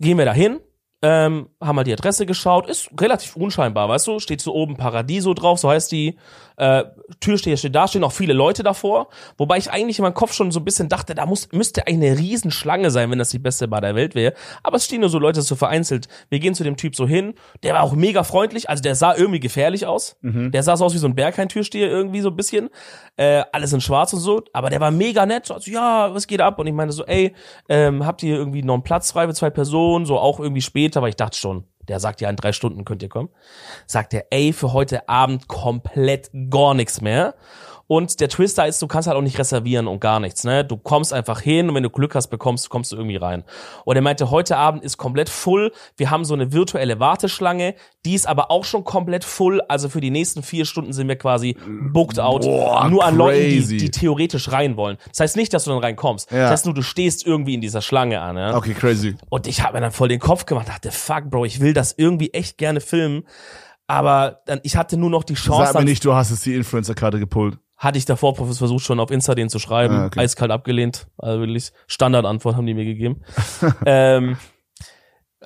[0.00, 0.60] Gehen wir da hin.
[1.02, 5.34] ähm, haben mal die Adresse geschaut, ist relativ unscheinbar, weißt du, steht so oben Paradiso
[5.34, 6.16] drauf, so heißt die,
[6.56, 6.84] äh,
[7.20, 10.50] Türsteher steht da, stehen auch viele Leute davor, wobei ich eigentlich in meinem Kopf schon
[10.50, 13.80] so ein bisschen dachte, da muss, müsste eine Riesenschlange sein, wenn das die beste Bar
[13.80, 16.08] der Welt wäre, aber es stehen nur so Leute so vereinzelt.
[16.28, 19.14] Wir gehen zu dem Typ so hin, der war auch mega freundlich, also der sah
[19.14, 20.16] irgendwie gefährlich aus,
[20.50, 22.70] der sah so aus wie so ein Berghain-Türsteher irgendwie so ein bisschen,
[23.16, 26.26] äh, alles in schwarz und so, aber der war mega nett, so, also, ja, was
[26.26, 26.58] geht ab?
[26.58, 27.34] Und ich meinte so, ey,
[27.68, 31.02] ähm, habt ihr irgendwie noch einen Platz frei für zwei Personen, so auch irgendwie später,
[31.02, 33.30] weil ich dachte schon, der sagt ja, in drei Stunden könnt ihr kommen.
[33.86, 37.34] Sagt er, ey, für heute Abend komplett gar nichts mehr.
[37.86, 40.64] Und der Twister ist, du kannst halt auch nicht reservieren und gar nichts, ne?
[40.64, 43.44] Du kommst einfach hin und wenn du Glück hast, bekommst, kommst du irgendwie rein.
[43.84, 45.72] Und er meinte, heute Abend ist komplett full.
[45.96, 47.74] Wir haben so eine virtuelle Warteschlange,
[48.06, 49.60] die ist aber auch schon komplett full.
[49.68, 51.56] Also für die nächsten vier Stunden sind wir quasi
[51.92, 52.42] booked out.
[52.42, 53.76] Boah, nur an Leuten, die, crazy.
[53.76, 54.96] die theoretisch rein wollen.
[55.10, 56.30] Das heißt nicht, dass du dann reinkommst.
[56.30, 56.38] Ja.
[56.38, 58.56] Das heißt nur, du stehst irgendwie in dieser Schlange an, ja?
[58.56, 59.16] Okay, crazy.
[59.28, 61.94] Und ich habe mir dann voll den Kopf gemacht, dachte, fuck, Bro, ich will das
[61.96, 63.24] irgendwie echt gerne filmen.
[63.86, 66.54] Aber dann, ich hatte nur noch die Chance, Sag mir nicht, du hast jetzt die
[66.54, 67.58] Influencer-Karte gepullt.
[67.84, 70.20] Hatte ich davor versucht schon auf Insta den zu schreiben, Ah, okay.
[70.20, 73.22] eiskalt abgelehnt, also wirklich Standardantwort haben die mir gegeben.
[73.86, 74.36] ähm,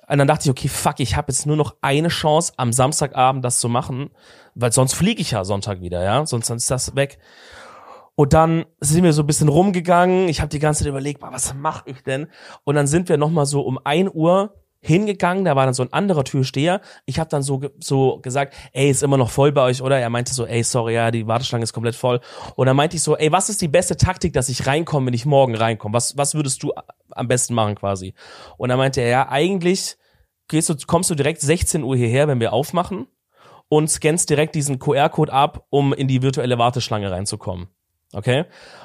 [0.08, 3.44] und dann dachte ich, okay, fuck, ich habe jetzt nur noch eine Chance am Samstagabend
[3.44, 4.10] das zu machen,
[4.54, 7.18] weil sonst fliege ich ja Sonntag wieder, ja, sonst ist das weg.
[8.14, 10.28] Und dann sind wir so ein bisschen rumgegangen.
[10.28, 12.26] Ich habe die ganze Zeit überlegt, "Boah, was mache ich denn?
[12.64, 14.54] Und dann sind wir noch mal so um ein Uhr
[14.88, 15.44] hingegangen.
[15.44, 16.80] Da war dann so ein anderer Türsteher.
[17.06, 19.98] Ich habe dann so so gesagt, ey, ist immer noch voll bei euch, oder?
[19.98, 22.20] Er meinte so, ey, sorry, ja, die Warteschlange ist komplett voll.
[22.56, 25.14] Und dann meinte ich so, ey, was ist die beste Taktik, dass ich reinkomme, wenn
[25.14, 25.94] ich morgen reinkomme?
[25.94, 26.72] Was was würdest du
[27.10, 28.14] am besten machen quasi?
[28.56, 29.96] Und dann meinte er, ja, eigentlich
[30.48, 33.06] gehst du kommst du direkt 16 Uhr hierher, wenn wir aufmachen
[33.68, 37.68] und scannst direkt diesen QR-Code ab, um in die virtuelle Warteschlange reinzukommen.
[38.12, 38.44] Okay?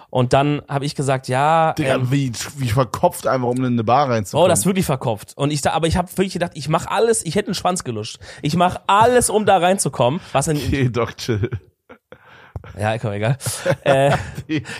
[0.09, 3.84] Und dann habe ich gesagt, ja, Digga, ähm, wie, wie verkopft einfach, um in eine
[3.84, 4.45] Bar reinzukommen.
[4.45, 5.34] oh, das ist wirklich verkopft.
[5.36, 7.84] Und ich da, aber ich habe wirklich gedacht, ich mache alles, ich hätte einen Schwanz
[7.84, 8.19] geluscht.
[8.41, 10.19] Ich mache alles, um da reinzukommen.
[10.34, 11.49] Was in, Okay, doch, chill.
[12.78, 13.38] ja, komm, egal.
[13.84, 14.11] äh,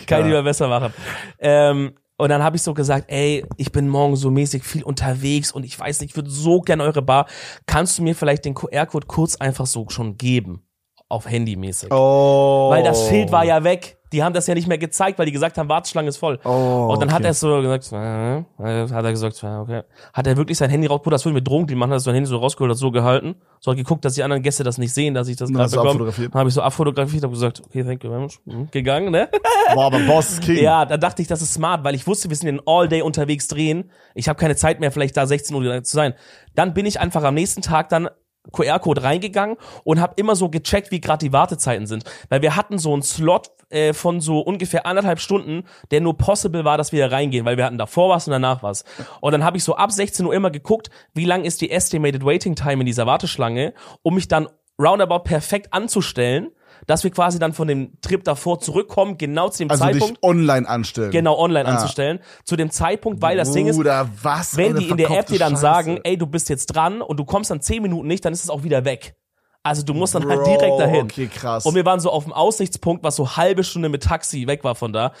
[0.06, 0.92] kann ich lieber besser machen.
[1.38, 5.50] Ähm, und dann habe ich so gesagt, ey, ich bin morgen so mäßig viel unterwegs
[5.50, 7.26] und ich weiß nicht, ich würde so gerne eure Bar.
[7.66, 10.64] Kannst du mir vielleicht den QR-Code kurz einfach so schon geben?
[11.08, 11.92] Auf Handymäßig.
[11.92, 12.70] Oh.
[12.70, 13.98] Weil das Schild war ja weg.
[14.12, 16.38] Die haben das ja nicht mehr gezeigt, weil die gesagt haben, Warteschlange ist voll.
[16.44, 17.28] Oh, und dann hat okay.
[17.28, 19.82] er so gesagt, äh, äh, hat er gesagt, ja, okay.
[20.12, 22.14] Hat er wirklich sein Handy raus, Bruder, das würde mit Drogen, die machen, hat sein
[22.14, 23.34] Handy so rausgeholt, hat so gehalten.
[23.58, 26.12] So hat geguckt, dass die anderen Gäste das nicht sehen, dass ich das gerade bekomme.
[26.16, 28.38] Dann habe ich so abfotografiert, habe gesagt, okay, thank you very much.
[28.44, 29.28] Mhm, Gegangen, ne?
[29.74, 30.62] Boah, aber Boss King.
[30.62, 33.02] Ja, da dachte ich, das ist smart, weil ich wusste, wir sind in All Day
[33.02, 33.90] unterwegs drehen.
[34.14, 36.14] Ich habe keine Zeit mehr, vielleicht da 16 Uhr zu sein.
[36.54, 38.08] Dann bin ich einfach am nächsten Tag dann
[38.52, 42.04] QR-Code reingegangen und habe immer so gecheckt, wie gerade die Wartezeiten sind.
[42.28, 46.64] Weil wir hatten so einen Slot äh, von so ungefähr anderthalb Stunden, der nur possible
[46.64, 48.84] war, dass wir da reingehen, weil wir hatten davor was und danach was.
[49.20, 52.24] Und dann habe ich so ab 16 Uhr immer geguckt, wie lang ist die Estimated
[52.24, 56.50] Waiting Time in dieser Warteschlange, um mich dann roundabout perfekt anzustellen,
[56.86, 60.22] dass wir quasi dann von dem Trip davor zurückkommen, genau zu dem Also Zeitpunkt dich
[60.22, 61.10] online anstellen.
[61.10, 61.74] genau online Ah.
[61.74, 62.20] anzustellen.
[62.44, 65.52] Zu dem Zeitpunkt, weil das Ding ist, was wenn die in der App dir dann
[65.52, 65.60] Scheiße.
[65.62, 68.44] sagen, ey, du bist jetzt dran und du kommst dann zehn Minuten nicht, dann ist
[68.44, 69.16] es auch wieder weg.
[69.62, 71.04] Also du musst dann halt Bro, direkt dahin.
[71.04, 71.64] Okay, krass.
[71.64, 74.74] Und wir waren so auf dem Aussichtspunkt, was so halbe Stunde mit Taxi weg war
[74.74, 75.12] von da.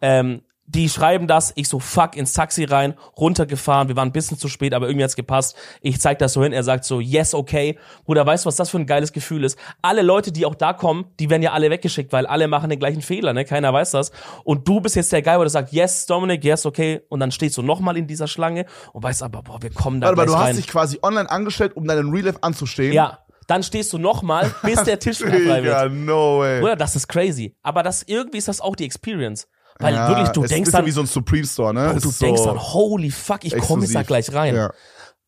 [0.00, 0.42] Ähm,
[0.74, 4.48] die schreiben das, ich so fuck ins Taxi rein, runtergefahren, wir waren ein bisschen zu
[4.48, 5.56] spät, aber irgendwie hat's gepasst.
[5.82, 7.78] Ich zeig das so hin, er sagt so, yes, okay.
[8.04, 9.58] Bruder, weißt du, was das für ein geiles Gefühl ist?
[9.82, 12.78] Alle Leute, die auch da kommen, die werden ja alle weggeschickt, weil alle machen den
[12.78, 13.44] gleichen Fehler, ne?
[13.44, 14.12] Keiner weiß das.
[14.44, 17.02] Und du bist jetzt der Guy, wo der sagt, yes, Dominic, yes, okay.
[17.08, 20.06] Und dann stehst du nochmal in dieser Schlange und weißt aber, boah, wir kommen da
[20.08, 20.56] Warte gleich du hast rein.
[20.56, 22.92] dich quasi online angestellt, um deinen Real Life anzustehen.
[22.92, 25.92] ja, dann stehst du nochmal, bis der Tisch wieder frei wird.
[25.92, 26.60] No way.
[26.60, 27.54] Bruder, das ist crazy.
[27.62, 29.48] Aber das irgendwie ist das auch die Experience.
[29.78, 31.88] Weil ja, wirklich, du es denkst ist dann, wie so ein Supreme Store, ne?
[31.88, 34.54] Bro, Es du ist denkst so dann, holy fuck, ich komme jetzt da gleich rein.
[34.54, 34.70] Ja.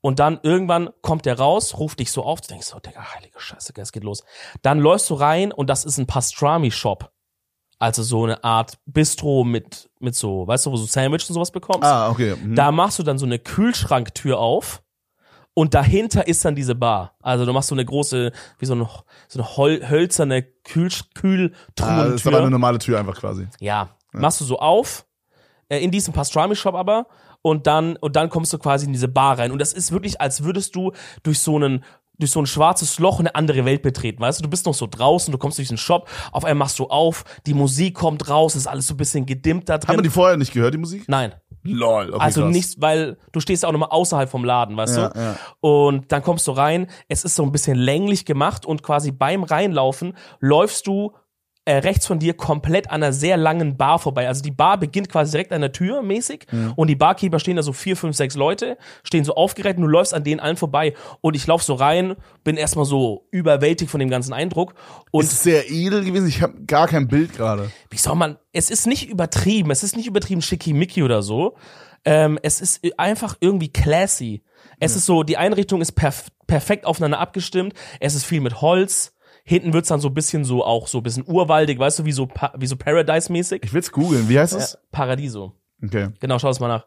[0.01, 3.41] Und dann irgendwann kommt der raus, ruft dich so auf, du denkst so, Digga, heilige
[3.41, 4.23] Scheiße, es geht los.
[4.61, 7.11] Dann läufst du rein und das ist ein Pastrami-Shop.
[7.79, 11.51] Also so eine Art Bistro mit, mit so, weißt du, wo du Sandwich und sowas
[11.51, 11.85] bekommst.
[11.85, 12.37] Ah, okay.
[12.37, 12.55] Mhm.
[12.55, 14.83] Da machst du dann so eine Kühlschranktür auf
[15.55, 17.17] und dahinter ist dann diese Bar.
[17.23, 18.89] Also du machst so eine große, wie so eine,
[19.29, 22.05] so eine hol hölzerne Kühl ah, Kühltruhentür.
[22.05, 23.47] das ist aber eine normale Tür einfach quasi.
[23.61, 23.89] Ja,
[24.21, 25.07] machst du so auf,
[25.69, 27.07] äh, in diesem Pastrami-Shop aber,
[27.43, 29.51] und dann, und dann kommst du quasi in diese Bar rein.
[29.53, 30.93] Und das ist wirklich, als würdest du
[31.23, 31.85] durch so einen,
[32.19, 34.45] durch so ein schwarzes Loch eine andere Welt betreten, weißt du?
[34.45, 37.25] Du bist noch so draußen, du kommst durch den Shop, auf einmal machst du auf,
[37.47, 40.05] die Musik kommt raus, ist alles so ein bisschen gedimmt da Haben wir drin.
[40.05, 41.05] die vorher nicht gehört, die Musik?
[41.09, 41.35] Nein.
[41.67, 42.53] Lol, okay, Also krass.
[42.53, 45.19] nichts, weil du stehst ja auch nochmal außerhalb vom Laden, weißt Ja, du?
[45.19, 45.37] ja.
[45.61, 49.43] Und dann kommst du rein, es ist so ein bisschen länglich gemacht und quasi beim
[49.45, 51.12] Reinlaufen läufst du
[51.65, 54.29] äh, rechts von dir komplett an einer sehr langen Bar vorbei.
[54.29, 56.47] Also die Bar beginnt quasi direkt an der Tür mäßig
[56.77, 59.89] und die Barkeeper stehen da so vier, fünf, sechs Leute, stehen so aufgeregt und du
[59.89, 64.01] läufst an denen allen vorbei und ich lauf so rein, bin erstmal so überwältigt von
[64.01, 64.75] dem ganzen Eindruck
[65.11, 66.29] und ist es sehr edel gewesen.
[66.29, 67.71] Ich habe gar kein Bild gerade.
[67.91, 71.57] wie soll man, es ist nicht übertrieben, es ist nicht übertrieben schickimicki oder so.
[72.05, 74.43] Ähm, es ist einfach irgendwie classy.
[74.79, 77.73] Es ist so, die Einrichtung ist perf perfekt aufeinander abgestimmt.
[78.01, 79.14] Es ist viel mit Holz.
[79.45, 82.13] Hinten wird's dann so ein bisschen so auch so ein bisschen urwaldig, weißt du, wie
[82.13, 83.63] so, Pa- wie so Paradise-mäßig.
[83.63, 84.29] Ich will's googeln.
[84.29, 84.79] Wie heißt Äh, es?
[84.91, 85.53] Paradiso.
[85.85, 86.09] Okay.
[86.21, 86.87] Genau, schau es mal nach.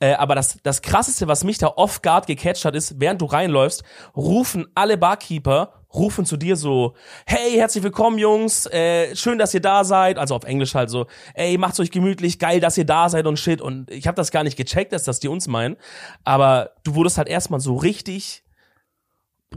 [0.00, 3.26] Äh, aber das, das krasseste, was mich da off guard gecatcht hat, ist, während du
[3.26, 3.82] reinläufst,
[4.16, 6.94] rufen alle Barkeeper, rufen zu dir so,
[7.26, 10.16] hey, herzlich willkommen, Jungs, äh, schön, dass ihr da seid.
[10.18, 13.38] Also auf Englisch halt so, ey, macht's euch gemütlich, geil, dass ihr da seid und
[13.38, 13.60] shit.
[13.60, 15.76] Und ich habe das gar nicht gecheckt, dass das die uns meinen.
[16.24, 18.44] Aber du wurdest halt erstmal so richtig,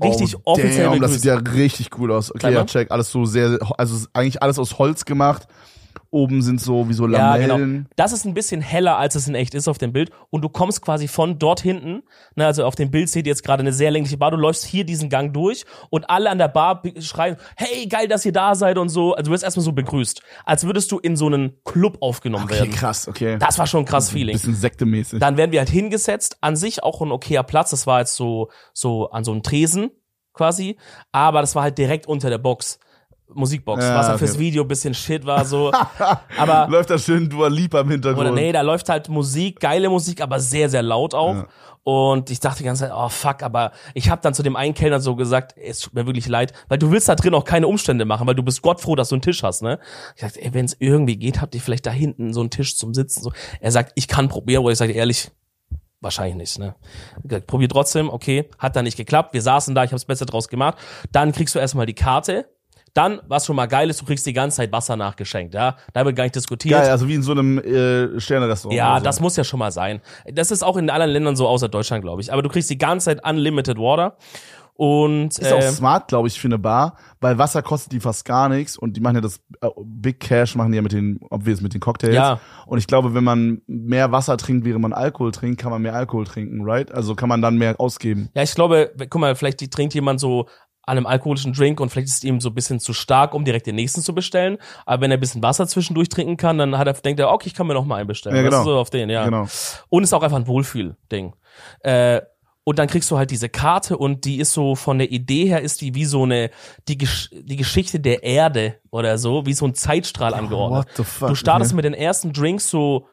[0.02, 2.34] richtig oh, offiziell damn, Das sieht ja richtig cool aus.
[2.34, 2.66] Okay, ja, mal.
[2.66, 2.92] check.
[2.92, 5.48] Alles so sehr, also eigentlich alles aus Holz gemacht.
[6.14, 7.72] Oben sind so wie so Ja, Lamellen.
[7.74, 7.90] genau.
[7.96, 10.12] Das ist ein bisschen heller, als es in echt ist auf dem Bild.
[10.30, 12.04] Und du kommst quasi von dort hinten.
[12.36, 14.32] Ne, also auf dem Bild seht ihr jetzt gerade eine sehr längliche Bar.
[14.32, 18.26] Du läufst hier diesen Gang durch und alle an der Bar schreien, hey, geil, dass
[18.26, 19.14] ihr da seid und so.
[19.16, 20.22] Also du wirst erstmal so begrüßt.
[20.44, 22.72] Als würdest du in so einen Club aufgenommen Okay, werden.
[22.72, 23.38] krass, okay.
[23.40, 24.34] Das war schon ein krass Feeling.
[24.36, 25.20] Bisschen sektemäßig.
[25.22, 26.38] Dann werden wir halt hingesetzt.
[26.42, 27.70] An sich auch ein okayer Platz.
[27.70, 29.92] Das war jetzt so, so an so einem Tresen
[30.34, 30.78] quasi.
[31.14, 32.80] Aber das war halt direkt unter der Box.
[33.34, 34.26] Musikbox, Ja, was halt okay.
[34.28, 35.72] fürs Video ein bisschen shit war, so.
[36.38, 38.28] aber Läuft da schön Dua Lipa im Hintergrund.
[38.28, 41.36] oder nee, da läuft halt Musik, geile Musik, aber sehr, sehr laut auch.
[41.36, 41.48] Ja.
[41.84, 44.76] Und ich dachte die ganze Zeit, oh fuck, aber ich habe dann zu dem einen
[44.76, 47.68] Kellner so gesagt, es tut mir wirklich leid, weil du willst da drin auch keine
[47.68, 49.80] Umstände machen, weil du bist Gott froh, dass du einen Tisch hast, ne?
[50.16, 52.78] Ich sagte, ey, wenn es irgendwie geht, habt ihr vielleicht da hinten so einen Tisch
[52.78, 53.24] zum Sitzen.
[53.24, 53.32] So.
[53.60, 55.32] Er sagt, ich kann probieren, oder ich sage ehrlich,
[56.02, 56.76] wahrscheinlich nicht, ne?
[57.48, 59.34] Probier trotzdem, okay, hat dann nicht geklappt.
[59.34, 60.78] Wir saßen da, ich habe das Beste draus gemacht.
[61.12, 62.46] Dann kriegst du erstmal die Karte.
[62.94, 65.78] Dann, was schon mal geil ist, du kriegst die ganze Zeit Wasser nachgeschenkt, ja?
[65.94, 66.80] Da wird gar nicht diskutiert.
[66.80, 68.78] Geil, also wie in so einem äh, Sterne-Restaurant.
[68.78, 69.04] Ja, so.
[69.04, 70.02] das muss ja schon mal sein.
[70.32, 72.34] Das ist auch in anderen Ländern so, außer Deutschland, glaube ich.
[72.34, 74.18] Aber du kriegst die ganze Zeit unlimited Water.
[74.82, 78.26] Und Ist auch ähm, smart, glaube ich, für eine Bar, weil Wasser kostet die fast
[78.26, 81.20] gar nichts und die machen ja das äh, Big Cash machen die ja mit den,
[81.30, 82.16] obvious mit den Cocktails.
[82.16, 82.40] Ja.
[82.66, 85.94] Und ich glaube, wenn man mehr Wasser trinkt, während man Alkohol trinkt, kann man mehr
[85.94, 86.92] Alkohol trinken, right?
[86.92, 88.30] Also kann man dann mehr ausgeben.
[88.34, 90.48] ja, ich glaube, guck mal, vielleicht trinkt jemand so
[90.84, 93.46] an einem alkoholischen Drink und vielleicht ist es ihm so ein bisschen zu stark, um
[93.46, 94.58] direkt den nächsten zu bestellen.
[94.86, 97.48] Aber wenn er ein bisschen Wasser zwischendurch trinken kann, dann hat er, denkt er, okay,
[97.48, 98.36] ich kann mir noch mal einen bestellen.
[98.36, 98.60] Ja, genau.
[98.60, 99.26] du, so auf den, ja.
[99.26, 99.48] Genau.
[99.90, 101.34] Und ist auch einfach ein Wohlfühl-Ding.
[101.82, 102.22] Äh,
[102.64, 105.62] und dann kriegst du halt diese Karte und die ist so von der Idee her
[105.62, 106.52] ist die wie so eine
[106.88, 110.86] die, Gesch die Geschichte der Erde oder so, wie so ein Zeitstrahl angeordnet.
[110.86, 111.78] what the fuck, du startest okay.
[111.78, 113.08] mit den ersten Drinks so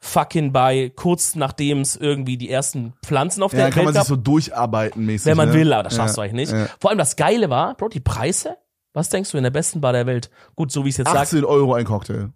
[0.00, 3.94] fucking bei kurz nachdem es irgendwie die ersten Pflanzen auf Ja, der dann kann man
[3.94, 5.26] Welt sich gab, so durcharbeiten mäßig.
[5.26, 5.54] wenn man ne?
[5.54, 6.22] will, aber das schaffst ja.
[6.24, 6.52] du eigentlich nicht.
[6.58, 6.68] Ja.
[6.80, 8.56] Vor allem das Geile war, Bro, die Preise.
[8.92, 10.30] Was denkst du in der besten Bar der Welt?
[10.56, 12.30] Gut, so wie ich es jetzt sage, 18 Euro ein Cocktail.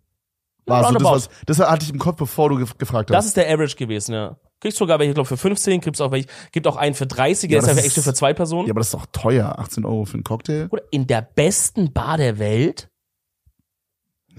[0.67, 3.17] War so, das, was, das hatte ich im Kopf, bevor du gef gefragt hast.
[3.17, 4.37] Das ist der Average gewesen, ja.
[4.61, 7.61] Kriegst sogar welche, glaube für 15, gibt's auch welche, gibt auch einen für 30, Ja,
[7.61, 8.67] der ist ja ist- für zwei Personen.
[8.67, 10.69] ja, aber das ist doch teuer, 18 Euro für einen Cocktail.
[10.71, 12.89] Oder in der besten Bar der Welt?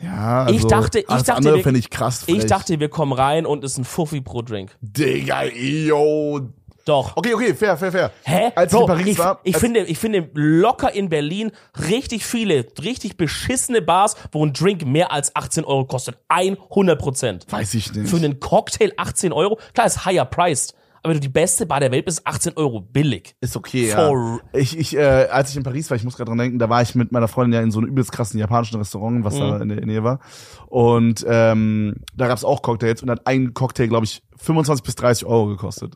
[0.02, 2.38] Ja, also, Ich dachte- ich dachte, andere wir- ich krass frech.
[2.38, 4.76] Ich dachte, wir kommen rein und es ist ein Fuffi pro Drink.
[4.82, 6.42] Digga, yo.
[6.86, 7.18] Doch.
[7.18, 8.12] Okay, okay, fair, fair, fair.
[8.24, 8.52] Hä?
[8.56, 11.52] Als Bro, ich in Paris ich, war, ich finde, ich finde locker in Berlin
[11.90, 16.18] richtig viele, richtig beschissene Bars, wo ein Drink mehr als 18 Euro kostet.
[16.30, 17.46] 100 Prozent.
[17.50, 18.08] weiß ich nicht.
[18.08, 19.58] Für einen Cocktail 18 Euro?
[19.74, 20.76] Klar, ist higher priced.
[21.06, 23.36] Aber wenn du die beste Bar der Welt bist, 18 Euro billig.
[23.40, 24.60] Ist okay, For- ja.
[24.60, 26.82] Ich, ich, äh, als ich in Paris war, ich muss gerade dran denken, da war
[26.82, 29.40] ich mit meiner Freundin ja in so einem übelst krassen japanischen Restaurant, was Mhm.
[29.40, 30.20] da in der Nähe war.
[30.68, 35.26] Und ähm, da gab's auch Cocktails und hat ein Cocktail, glaube ich, 25 bis 30
[35.28, 35.94] Euro gekostet.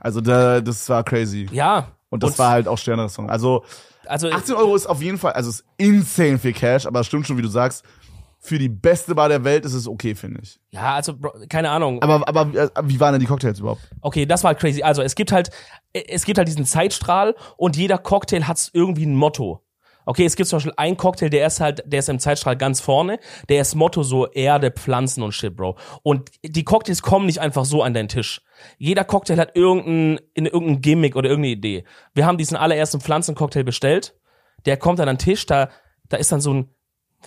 [0.00, 1.48] Also da, das war crazy.
[1.52, 1.88] Ja.
[2.08, 3.30] Und das war halt auch Sterne-Restaurant.
[3.30, 3.62] Also
[4.08, 7.26] also 18 Euro ist auf jeden Fall, also ist insane viel Cash, aber es stimmt
[7.26, 7.84] schon, wie du sagst,
[8.46, 10.58] für die beste Bar der Welt ist es okay, finde ich.
[10.70, 12.02] ja, also Bro, keine Ahnung.
[12.02, 13.82] Aber, aber äh, wie waren denn die Cocktails überhaupt?
[14.00, 14.82] Okay, das war crazy.
[14.82, 15.50] Also es gibt halt,
[15.92, 19.62] es gibt halt diesen Zeitstrahl und jeder Cocktail hat irgendwie ein Motto.
[20.08, 22.80] Okay, es gibt zum Beispiel einen Cocktail, der ist halt, der ist im Zeitstrahl ganz
[22.80, 23.18] vorne,
[23.48, 25.76] der ist Motto so Erde, Pflanzen und shit, Bro.
[26.04, 28.40] Und die Cocktails kommen nicht einfach so an deinen Tisch.
[28.78, 31.84] Jeder Cocktail hat irgendein, in irgendein Gimmick oder irgendeine Idee.
[32.14, 34.14] Wir haben diesen allerersten Pflanzencocktail bestellt,
[34.64, 35.70] der kommt dann an den Tisch, da,
[36.08, 36.70] da ist dann so ein,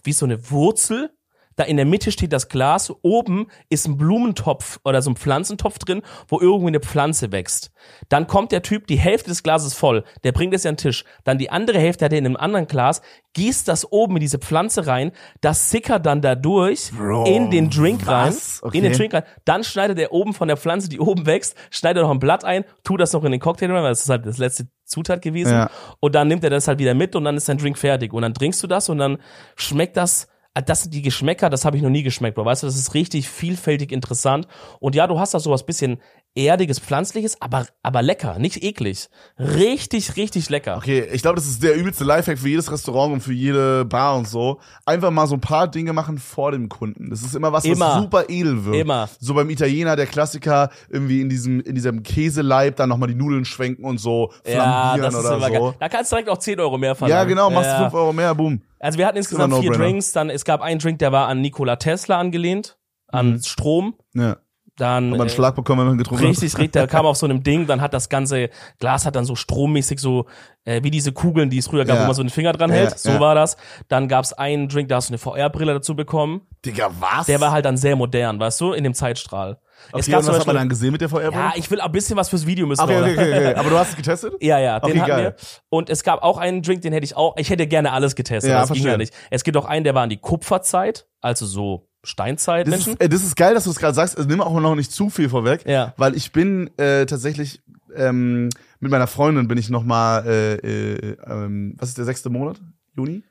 [0.04, 1.16] wie so eine Wurzel,
[1.60, 5.78] Da in der Mitte steht das Glas, oben ist ein Blumentopf oder so ein Pflanzentopf
[5.78, 7.72] drin, wo irgendwie eine Pflanze wächst.
[8.08, 10.84] Dann kommt der Typ, die Hälfte des Glases voll, der bringt es ja an den
[10.84, 11.04] Tisch.
[11.26, 13.02] Dann die andere Hälfte hat er in einem anderen Glas,
[13.34, 18.08] gießt das oben in diese Pflanze rein, das sickert dann dadurch Bro, in den Drink
[18.08, 18.64] rein, was?
[18.64, 18.78] Okay.
[18.78, 19.24] in den Drink rein.
[19.44, 22.46] Dann schneidet er oben von der Pflanze, die oben wächst, schneidet er noch ein Blatt
[22.46, 25.22] ein, tut das noch in den Cocktail rein, weil das ist halt das letzte Zutat
[25.22, 25.52] gewesen.
[25.52, 25.70] Ja.
[26.00, 28.14] Und dann nimmt er das halt wieder mit und dann ist dein Drink fertig.
[28.14, 29.18] Und dann trinkst du das und dann
[29.58, 30.30] schmeckt das.
[30.54, 32.46] Ah, Das sind die Geschmäcker, das habe ich noch nie geschmeckt, Bro.
[32.46, 34.48] Weißt du, das ist richtig vielfältig interessant.
[34.80, 36.02] Und ja, du hast da sowas bisschen
[36.36, 39.10] erdiges, pflanzliches, aber, aber lecker, nicht eklig.
[39.38, 40.78] Richtig, richtig lecker.
[40.78, 44.16] Okay, ich glaube, das ist der übelste Lifehack für jedes Restaurant und für jede Bar
[44.18, 44.60] und so.
[44.86, 47.10] Einfach mal so ein paar Dinge machen vor dem Kunden.
[47.10, 48.00] Das ist immer was, was Immer.
[48.02, 48.76] super edel wird.
[48.76, 49.10] Immer.
[49.20, 53.44] So beim Italiener, der Klassiker, irgendwie in diesem, in diesem Käseleib dann nochmal die Nudeln
[53.46, 55.54] schwenken und so Ja, flambieren das ist oder so.
[55.54, 55.74] geil.
[55.80, 57.22] Da kannst du direkt auch 10 Euro mehr verlangen.
[57.22, 57.80] Ja, genau, machst du Ja.
[57.90, 58.62] 5 Euro mehr, boom.
[58.80, 59.72] Also wir hatten insgesamt immer vier.
[59.72, 60.14] Drinks.
[60.14, 62.78] Dann, es gab einen Drink, der war an Nikola Tesla angelehnt,
[63.08, 63.42] an Mhm.
[63.44, 63.96] Strom.
[64.14, 64.38] Ja.
[64.80, 66.72] Dann Hat einen äh, Schlag bekommen, wenn man getrunken Richtig, richtig.
[66.72, 68.50] Der kam auf so einem Ding, dann hat das ganze
[68.80, 70.26] Glas hat dann so strommäßig so,
[70.66, 72.04] äh, wie diese Kugeln, die es früher gab, Ja.
[72.04, 72.98] wo man so den Finger dran Ja, hält.
[72.98, 73.20] So ja.
[73.20, 73.58] war das.
[73.90, 76.42] Dann gab's einen Drink, da hast du eine VR-Brille dazu bekommen.
[76.50, 76.66] hat.
[76.66, 77.26] Digga, was?
[77.28, 79.60] Der war halt dann sehr modern, weißt du, in dem Zeitstrahl.
[79.92, 81.32] okay, es und gab was zum hat man dann gesehen mit der VR-Brille?
[81.44, 82.82] ja, ich will ein bisschen was fürs Video müssen.
[82.82, 83.56] okay, okay, okay, okay.
[83.56, 84.34] Aber du hast es getestet?
[84.42, 85.24] Ja, ja, den Okay, hatten geil.
[85.24, 85.36] wir.
[85.70, 88.52] Und es gab auch einen Drink, den hätte ich auch, ich hätte gerne alles getestet,
[88.52, 88.92] Ja, das ging verstehe.
[88.92, 89.14] ja nicht.
[89.30, 93.10] Es gibt auch einen, der war an die Kupferzeit, also so Steinzeit Das ist, äh,
[93.10, 94.18] das ist geil, dass du es gerade sagst.
[94.18, 95.94] Also, nimm auch noch nicht zu viel vorweg, Ja.
[95.98, 97.62] weil ich bin äh, tatsächlich
[97.96, 102.30] ähm, mit meiner Freundin bin ich noch mal, äh, äh, ähm, was ist der sechste
[102.30, 102.62] Monat?
[102.96, 103.24] Juni?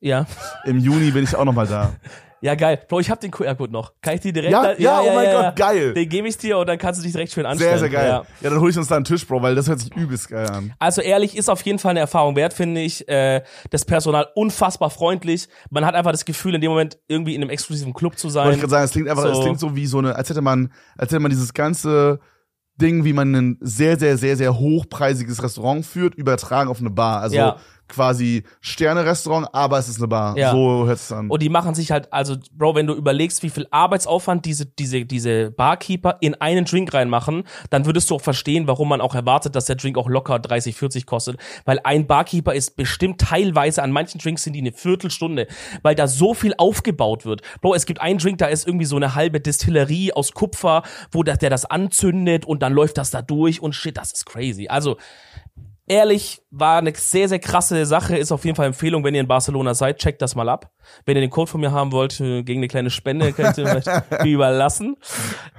[0.00, 0.26] Ja.
[0.64, 1.92] Im Juni bin ich auch noch mal da.
[2.44, 2.78] Ja, geil.
[2.88, 3.94] Bro, ich hab den QR-Code noch.
[4.02, 5.94] Kann ich dir direkt Ja, da- ja, oh mein Gott, geil.
[5.94, 7.70] Den gebe ich dir und dann kannst du dich direkt schön anstellen.
[7.70, 8.06] Sehr, sehr geil.
[8.08, 8.24] Ja.
[8.42, 10.46] Ja, dann hol ich uns da einen Tisch, Bro, weil das hört sich übelst geil
[10.50, 10.74] an.
[10.78, 13.08] Also ehrlich, ist auf jeden Fall eine Erfahrung wert, finde ich.
[13.08, 15.48] Äh, das Personal unfassbar freundlich.
[15.70, 18.34] Man hat einfach das Gefühl, in dem Moment irgendwie in einem exklusiven Club zu Wollte
[18.34, 18.50] sein.
[18.52, 19.30] ich gerade sagen, es klingt einfach, So.
[19.32, 22.20] es klingt so wie so eine, als hätte man, als hätte man dieses ganze
[22.76, 27.20] Ding, wie man ein sehr, sehr, sehr, sehr hochpreisiges Restaurant führt, übertragen auf eine Bar.
[27.20, 27.56] Also Ja.
[27.88, 30.36] Quasi Sterne-Restaurant, aber es ist eine Bar.
[30.36, 30.52] Ja.
[30.52, 31.28] So hört es an.
[31.28, 35.04] Und die machen sich halt, also, Bro, wenn du überlegst, wie viel Arbeitsaufwand diese, diese,
[35.04, 39.54] diese Barkeeper in einen Drink reinmachen, dann würdest du auch verstehen, warum man auch erwartet,
[39.54, 41.36] dass der Drink auch locker 30, 40 kostet.
[41.64, 45.46] Weil ein Barkeeper ist bestimmt teilweise, an manchen Drinks sind die eine Viertelstunde,
[45.82, 47.42] weil da so viel aufgebaut wird.
[47.60, 50.82] Bro, es gibt einen Drink, da ist irgendwie so eine halbe Distillerie aus Kupfer,
[51.12, 54.26] wo der, der das anzündet und dann läuft das da durch und shit, das ist
[54.26, 54.68] crazy.
[54.68, 54.96] Also,
[55.86, 58.16] ehrlich, war eine sehr, sehr krasse Sache.
[58.16, 60.70] Ist auf jeden Fall Empfehlung, wenn ihr in Barcelona seid, checkt das mal ab.
[61.06, 63.66] Wenn ihr den Code von mir haben wollt, äh, gegen eine kleine Spende, könnt ihr
[63.66, 63.88] vielleicht
[64.24, 64.96] überlassen.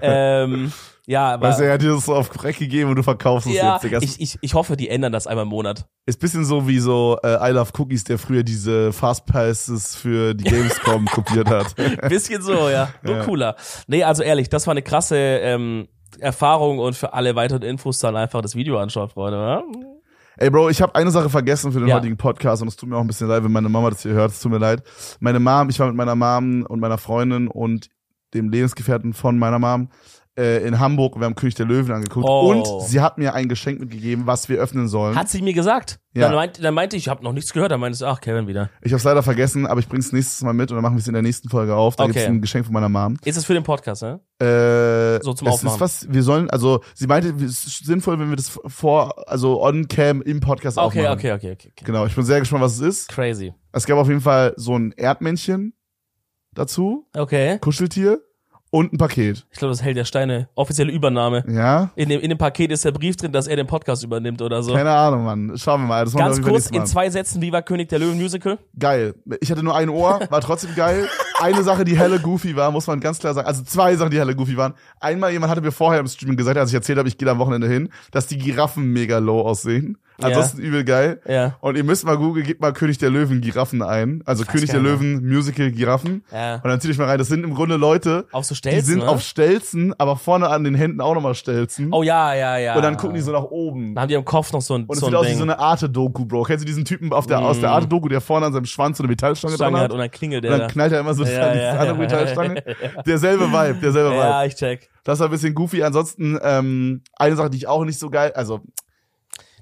[0.02, 0.72] Ähm,
[1.08, 3.80] ja, aber, er hat dir das so auf Crack gegeben und du verkaufst es ja,
[3.84, 5.86] jetzt, ich, ich, ich hoffe, die ändern das einmal im Monat.
[6.08, 10.34] Ist bisschen so wie so äh, I Love Cookies, der früher diese Fast Passes für
[10.34, 11.76] die Gamescom kopiert hat.
[12.10, 12.90] Bisschen so, ja.
[13.04, 13.24] Nur Ja.
[13.24, 13.56] cooler.
[13.86, 15.88] Nee, also ehrlich, das war eine krasse ähm,
[16.20, 19.38] Erfahrung und für alle weiteren Infos dann einfach das Video anschauen, Freunde.
[19.38, 19.64] Ja?
[20.38, 21.96] Ey, Bro, ich habe eine Sache vergessen für den Ja.
[21.96, 24.12] heutigen Podcast und es tut mir auch ein bisschen leid, wenn meine Mama das hier
[24.14, 24.32] hört.
[24.32, 24.84] Es tut mir leid.
[25.20, 27.90] Meine Mom, ich war mit meiner Mom und meiner Freundin und
[28.34, 29.90] dem Lebensgefährten von meiner Mom
[30.38, 31.18] äh, in Hamburg.
[31.18, 32.52] Wir haben König der Löwen angeguckt Oh.
[32.52, 35.16] und sie hat mir ein Geschenk mitgegeben, was wir öffnen sollen.
[35.16, 36.00] Hat sie mir gesagt.
[36.14, 36.28] Ja.
[36.28, 37.72] Dann, meinte, dann meinte ich, ich habe noch nichts gehört.
[37.72, 38.70] Dann meinte ich, ach, Kevin wieder.
[38.82, 41.00] Ich habe es leider vergessen, aber ich bring's nächstes Mal mit und dann machen wir
[41.02, 41.96] es in der nächsten Folge auf.
[41.98, 42.14] Da Okay.
[42.14, 43.18] gibt's ein Geschenk von meiner Mom.
[43.26, 44.22] Ist es für den Podcast, ne?
[44.40, 45.76] Äh, So zum es Aufmachen.
[45.76, 49.62] ist was, wir sollen, also sie meinte, es ist sinnvoll, wenn wir das vor, also
[49.62, 51.18] on cam im Podcast Okay, aufmachen.
[51.18, 51.84] okay, okay, okay, okay.
[51.86, 53.10] Genau, ich bin sehr gespannt, was es ist.
[53.10, 53.54] Crazy.
[53.74, 55.74] Es gab auf jeden Fall so ein Erdmännchen
[56.54, 57.58] dazu, Okay.
[57.60, 58.22] Kuscheltier
[58.76, 59.46] und ein Paket.
[59.52, 60.50] Ich glaube, das hält der Steine.
[60.54, 61.46] Offizielle Übernahme.
[61.48, 61.92] Ja?
[61.96, 64.62] In dem, in dem Paket ist der Brief drin, dass er den Podcast übernimmt oder
[64.64, 64.74] so.
[64.74, 65.58] Keine Ahnung, Mann.
[65.58, 66.04] Schauen wir mal.
[66.04, 68.60] Das Ganz kurz, in zwei Sätzen, wie war König der Löwen Musical?
[68.78, 69.16] Geil.
[69.40, 71.08] Ich hatte nur ein Ohr, war trotzdem geil.
[71.40, 73.48] Eine Sache, die helle goofy war, muss man ganz klar sagen.
[73.48, 74.74] Also zwei Sachen, die helle goofy waren.
[75.00, 77.32] Einmal, jemand hatte mir vorher im Stream gesagt, als ich erzählt habe, ich gehe da
[77.32, 79.98] am Wochenende hin, dass die Giraffen mega low aussehen.
[80.22, 81.20] Ansonsten übel geil.
[81.28, 81.58] Ja.
[81.62, 84.22] Und ihr müsst mal googeln, gebt mal König der Löwen Giraffen ein.
[84.26, 86.24] Also König der geil, Löwen Musical Giraffen.
[86.32, 86.56] Ja.
[86.56, 87.18] Und dann zieht euch mal rein.
[87.18, 89.08] Das sind im Grunde Leute, Auf so die Stelzen, sind ne?
[89.10, 91.90] auf Stelzen, aber vorne an den Händen auch nochmal Stelzen.
[91.92, 92.76] Oh ja, ja, ja.
[92.76, 93.96] Und dann gucken die so nach oben.
[93.96, 95.44] Dann haben die am Kopf noch so ein, Und es so sieht aus wie so
[95.44, 96.44] eine Arte-Doku, Bro.
[96.44, 99.04] Kennst du diesen Typen auf der, aus der Arte-Doku, der vorne an seinem Schwanz so
[99.04, 99.84] eine Metallstange dran Stange hat?
[99.86, 100.74] hat und dann klingelt Und der dann da.
[100.74, 101.94] knallt er immer so Ja, an die ja, andere ja.
[101.96, 102.64] Metallstange.
[103.06, 104.20] Derselbe Vibe, derselbe Vibe.
[104.20, 104.90] Ja, ich check.
[105.04, 105.84] Das war ein bisschen goofy.
[105.84, 108.62] Ansonsten, ähm, eine Sache, die ich auch nicht so geil, also,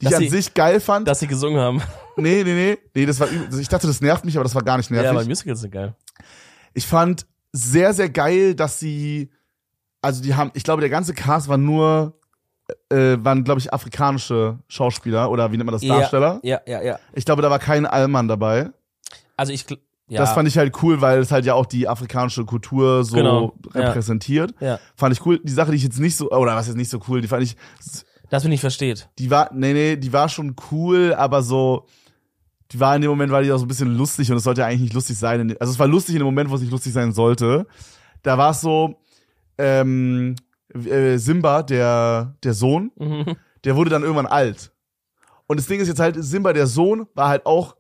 [0.04, 1.08] die Dass ich an sie- sich geil fand.
[1.08, 1.82] Dass sie gesungen haben.
[2.18, 2.78] nee, nee, nee.
[2.94, 3.28] Nee, das war,
[3.60, 5.06] ich dachte, das nervt mich, aber das war gar nicht nervig.
[5.06, 5.96] Ja, aber Musicals sind geil.
[6.74, 9.30] Ich fand sehr, sehr geil, dass sie,
[10.02, 12.14] also die haben, ich glaube, der ganze Cast war nur,
[12.90, 16.40] äh, waren, glaube ich, afrikanische Schauspieler oder wie nennt man das, Darsteller.
[16.44, 17.00] Ja, ja, ja.
[17.14, 18.70] Ich glaube, da war kein Allmann dabei.
[19.38, 19.66] Also ich,
[20.08, 20.20] Ja.
[20.20, 23.54] Das fand ich halt cool, weil es halt ja auch die afrikanische Kultur so Genau,
[23.74, 23.82] ja.
[23.82, 24.54] repräsentiert.
[24.60, 24.80] Ja.
[24.96, 25.40] Fand ich cool.
[25.44, 27.44] Die Sache, die ich jetzt nicht so, oder was ist nicht so cool, die fand
[27.44, 27.56] ich,
[28.34, 29.10] Das bin ich versteht.
[29.20, 31.86] die war, nee, nee, die war schon cool, aber so,
[32.72, 34.62] die war in dem Moment, war die auch so ein bisschen lustig und es sollte
[34.62, 35.56] ja eigentlich nicht lustig sein.
[35.60, 37.68] Also es war lustig in dem Moment, wo es nicht lustig sein sollte.
[38.24, 38.96] Da war es so,
[39.60, 40.36] ähm,
[40.74, 43.36] äh, Simba, der, der Sohn, Mhm.
[43.66, 44.72] der wurde dann irgendwann alt.
[45.46, 47.76] Und das Ding ist jetzt halt, Simba, der Sohn, war halt auch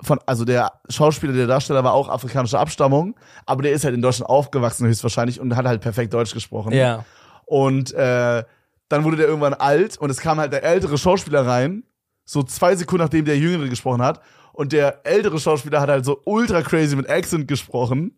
[0.00, 4.02] von, also der Schauspieler, der Darsteller war auch afrikanischer Abstammung, aber der ist halt in
[4.02, 6.72] Deutschland aufgewachsen höchstwahrscheinlich und hat halt perfekt Deutsch gesprochen.
[6.74, 7.04] Ja.
[7.44, 8.44] Und äh,
[8.90, 11.84] dann wurde der irgendwann alt und es kam halt der ältere Schauspieler rein,
[12.26, 14.20] so zwei Sekunden nachdem der Jüngere gesprochen hat.
[14.52, 18.16] Und der ältere Schauspieler hat halt so ultra crazy mit Accent gesprochen.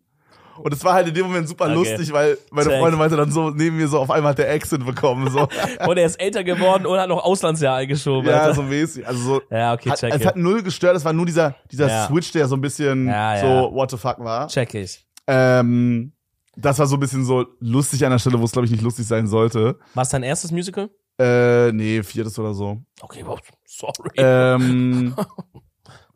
[0.61, 1.73] Und es war halt in dem Moment super Okay.
[1.73, 2.79] lustig, weil meine Check.
[2.79, 5.29] Freundin meinte dann so, neben mir so, auf einmal hat der Accent bekommen.
[5.31, 5.47] So.
[5.87, 8.29] Und er ist älter geworden und hat noch Auslandsjahr eingeschoben.
[8.29, 8.55] ja, Alter.
[8.55, 9.07] so mäßig.
[9.07, 11.87] Also so, ja okay, hat, check es hat null gestört, es war nur dieser, dieser
[11.87, 12.05] Ja.
[12.07, 13.71] Switch, der so ein bisschen Ja, so ja.
[13.71, 14.47] what the fuck war.
[14.47, 15.03] Check ich.
[15.27, 16.12] Ähm,
[16.55, 18.83] das war so ein bisschen so lustig an der Stelle, wo es glaube ich nicht
[18.83, 19.79] lustig sein sollte.
[19.93, 20.89] War es dein erstes Musical?
[21.19, 22.81] Äh, nee, viertes oder so.
[23.01, 24.09] Okay, wow, sorry.
[24.17, 25.15] Ähm,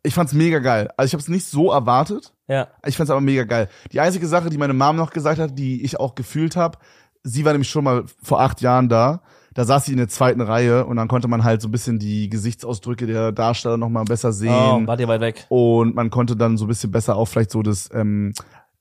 [0.04, 0.90] ich fand's mega geil.
[0.98, 2.34] Also ich habe es nicht so erwartet.
[2.48, 2.68] ja.
[2.86, 3.70] Ich fand's aber mega geil.
[3.92, 6.78] Die einzige Sache, die meine Mom noch gesagt hat, die ich auch gefühlt habe,
[7.24, 9.22] sie war nämlich schon mal vor acht Jahren da.
[9.54, 11.98] Da saß sie in der zweiten Reihe und dann konnte man halt so ein bisschen
[11.98, 14.88] die Gesichtsausdrücke der Darsteller noch mal besser Oh, sehen.
[14.88, 15.46] war dir weit weg.
[15.50, 18.34] und man konnte dann so ein bisschen besser auch vielleicht so das, ähm,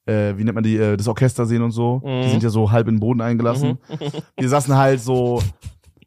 [0.06, 2.00] äh, wie nennt man die, äh, das Orchester sehen und so.
[2.04, 2.30] Die Mhm.
[2.30, 3.78] sind ja so halb in den Boden eingelassen.
[4.36, 5.42] Wir saßen halt so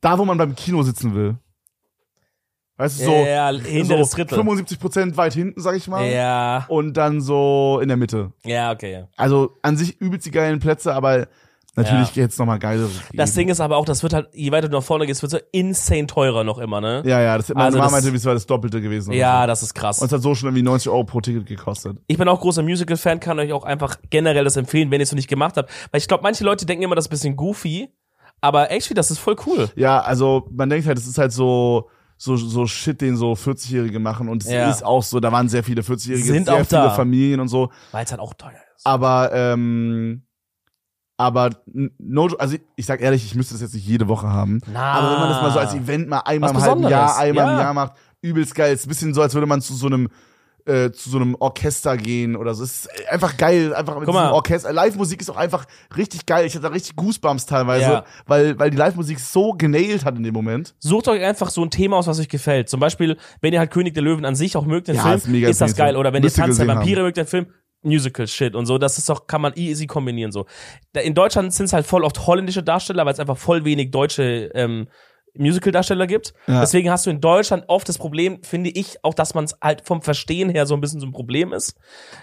[0.02, 1.36] da, wo man beim Kino sitzen will.
[2.78, 4.38] Weißt du, so, ja, hinteres so Drittel.
[4.38, 6.10] 75 Prozent weit hinten, sag ich mal.
[6.10, 8.32] Ja, Und dann so in der Mitte.
[8.46, 9.08] ja, okay, ja.
[9.18, 11.28] Also an sich übelst die geilen Plätze, aber
[11.76, 12.24] natürlich Ja.
[12.24, 12.90] jetzt noch mal geilere.
[13.14, 13.34] Das.
[13.34, 15.40] Ding ist aber auch, das wird halt, je weiter du nach vorne gehst, wird es
[15.40, 17.04] so insane teurer noch immer, ne?
[17.06, 19.14] Ja, ja, das meine Also Mama das- meinte, es war das Doppelte gewesen.
[19.14, 19.48] Ja, so.
[19.48, 20.00] das ist krass.
[20.00, 21.98] Und es hat so schon irgendwie 90 Euro pro Ticket gekostet.
[22.08, 25.12] Ich bin auch großer Musical-Fan, kann euch auch einfach generell das empfehlen, wenn ihr es
[25.12, 25.70] noch nicht gemacht habt.
[25.92, 27.90] Weil ich glaube, manche Leute denken immer, das ist ein bisschen goofy,
[28.42, 29.70] aber actually, das ist voll cool.
[29.76, 31.90] Ja, also man denkt halt, es ist halt so
[32.22, 34.70] so so Shit, den so 40-Jährige machen und es Ja.
[34.70, 36.90] ist auch so, da waren sehr viele 40-Jährige, Sind sehr auch viele da.
[36.90, 38.86] Familien und so, Weil es halt auch teuer ist.
[38.86, 40.24] aber ähm,
[41.20, 44.94] aber no, also ich, sag ehrlich, ich müsste das jetzt nicht jede Woche haben, Na.
[44.94, 47.58] aber wenn man das mal so als Event mal einmal im halben Jahr, einmal im
[47.58, 47.62] ja.
[47.62, 50.08] Jahr macht, übelst geil, ist ein bisschen so, als würde man zu so einem
[50.66, 52.64] äh, zu so einem Orchester gehen oder so.
[52.64, 54.32] Es ist einfach geil, einfach mit Guck diesem mal.
[54.34, 54.72] Orchester.
[54.72, 55.66] Live-Musik ist auch einfach
[55.98, 56.46] richtig geil.
[56.46, 58.04] Ich hatte da richtig Goosebumps teilweise, Ja.
[58.28, 60.76] weil, weil die Live-Musik so genailt hat in dem Moment.
[60.78, 62.70] Sucht euch einfach so ein Thema aus, was euch gefällt.
[62.70, 65.16] Zum Beispiel, wenn ihr halt König der Löwen an sich auch mögt, den Ja, Film,
[65.16, 65.96] ist mega ist das geil.
[65.96, 67.06] Oder wenn ihr Tanz der Vampire haben.
[67.06, 67.48] mögt, den Film,
[67.82, 68.78] Musical-Shit und so.
[68.78, 70.46] Das ist doch, kann man easy kombinieren so.
[71.02, 74.52] In Deutschland sind es halt voll oft holländische Darsteller, weil es einfach voll wenig deutsche
[74.54, 74.88] ähm,
[75.38, 76.34] Musical-Darsteller gibt.
[76.48, 76.62] Ja.
[76.62, 79.86] Deswegen hast du in Deutschland oft das Problem, finde ich, auch, dass man es halt
[79.86, 81.76] vom Verstehen her so ein bisschen so ein Problem ist.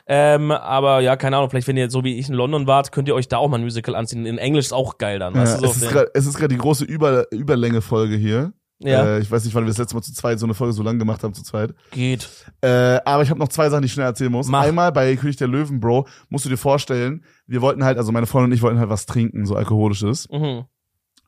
[0.07, 3.09] Ähm, aber ja, keine Ahnung, vielleicht wenn ihr so wie ich in London wart, könnt
[3.09, 4.27] ihr euch da auch mal ein Musical anziehen.
[4.27, 5.35] In Englisch ist auch geil dann.
[5.35, 8.53] Ja, weißt du, so es, ist grad, es ist gerade die große Über, Überlänge-Folge hier.
[8.79, 9.05] Ja.
[9.05, 10.83] Äh, ich weiß nicht, wann wir das letzte Mal zu zweit so eine Folge so
[10.83, 11.75] lang gemacht haben, zu zweit.
[11.93, 12.29] geht.
[12.61, 14.49] Äh, aber ich habe noch zwei Sachen, die ich schnell erzählen muss.
[14.49, 14.63] Mach.
[14.63, 18.27] Einmal bei König der Löwen, Bro, musst du dir vorstellen, wir wollten halt, also meine
[18.27, 20.29] Freundin und ich wollten halt was trinken, so alkoholisches.
[20.31, 20.65] Mhm.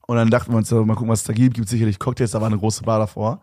[0.06, 1.54] Und dann dachten wir uns, mal gucken, was es da gibt.
[1.54, 3.42] Gibt sicherlich Cocktails, da war eine große Bar davor.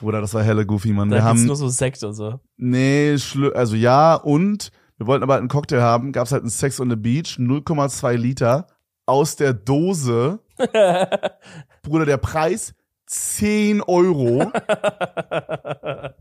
[0.00, 1.08] Bruder, das war helle Goofy, Mann.
[1.08, 2.40] Da wir haben, nur so Sekt und so.
[2.56, 3.16] nee,
[3.54, 6.12] also ja, und wir wollten aber halt einen Cocktail haben.
[6.12, 8.66] Gab's halt einen Sex on the Beach, 0,2 Liter
[9.06, 10.40] aus der Dose.
[11.82, 12.74] Bruder, der Preis
[13.06, 14.50] 10 Euro.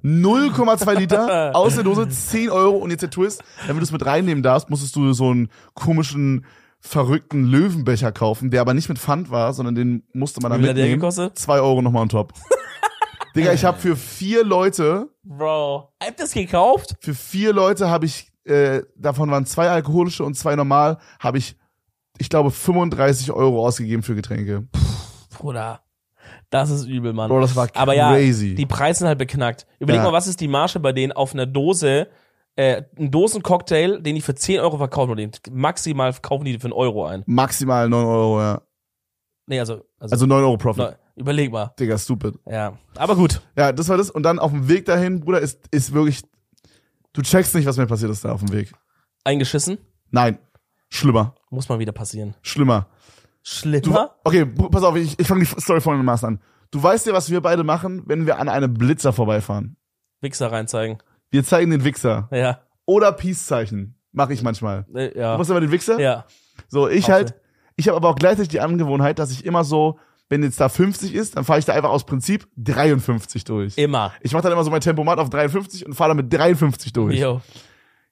[0.03, 2.77] 0,2 Liter aus der Dose, 10 Euro.
[2.77, 6.45] Und jetzt der Twist, wenn du es mit reinnehmen darfst, musstest du so einen komischen,
[6.85, 10.64] verrückten Löwenbecher kaufen, der aber nicht mit Pfand war, sondern den musste man dann Wie
[10.64, 10.99] viel hat der mitnehmen.
[11.01, 11.39] gekostet?
[11.39, 12.34] 2 Euro nochmal on top.
[13.35, 15.93] Digga, ich habe für vier Leute, Bro.
[16.03, 16.95] Habt ihr das gekauft?
[16.99, 21.55] für vier Leute habe ich, äh, davon waren zwei alkoholische und zwei normal, habe ich,
[22.18, 24.68] ich glaube, 35 Euro ausgegeben für Getränke.
[25.39, 25.81] Bruder.
[26.54, 27.30] Das ist übel, Mann.
[27.30, 28.54] Bro, das war Aber ja, crazy.
[28.54, 29.66] die Preise sind halt beknackt.
[29.80, 30.06] Überleg Ja.
[30.06, 32.08] mal, was ist die Marge bei denen auf einer Dose,
[32.56, 36.66] äh, ein Dosencocktail, den die für 10 Euro verkaufen oder den maximal kaufen die für
[36.66, 37.24] einen Euro ein.
[37.26, 38.62] Maximal 9 Euro, ja.
[39.48, 40.84] Nee, also, also, Also 9 Euro Profit.
[40.84, 41.74] ne, überleg mal.
[41.80, 42.36] Digga, stupid.
[42.48, 42.78] Ja.
[42.98, 43.42] Aber gut.
[43.58, 44.12] Ja, das war das.
[44.12, 46.22] Und dann auf dem Weg dahin, Bruder, ist, ist wirklich,
[47.14, 48.72] du checkst nicht, was mir passiert ist da auf dem Weg.
[49.24, 49.80] Eingeschissen.
[50.12, 50.38] Nein.
[50.90, 51.34] Schlimmer.
[51.50, 52.36] Muss mal wieder passieren.
[52.44, 52.88] Schlimmer.
[53.44, 54.15] Du, Schlimmer?
[54.24, 56.40] okay, pass auf, ich, ich fange die Story folgendermaßen an.
[56.72, 59.76] Du weißt ja, was wir beide machen, wenn wir an einem Blitzer vorbeifahren.
[60.22, 60.98] Wichser reinzeigen.
[61.30, 62.30] Wir zeigen den Wichser.
[62.32, 62.61] Ja.
[62.86, 63.95] Oder Peace-Zeichen.
[64.11, 64.86] Mache ich manchmal.
[64.94, 65.38] Äh, Du ja.
[65.38, 65.99] machst immer den Wichser?
[65.99, 66.26] Ja.
[66.70, 67.14] So, ich Hoffe.
[67.14, 67.36] halt,
[67.76, 69.99] ich habe aber auch gleichzeitig die Angewohnheit, dass ich immer so,
[70.30, 73.78] wenn jetzt da 50 ist, dann fahre ich da einfach aus Prinzip 53 durch.
[73.78, 74.14] Immer.
[74.22, 77.20] Ich mache dann immer so mein Tempomat auf 53 und fahre dann mit 53 durch.
[77.20, 77.41] Jo.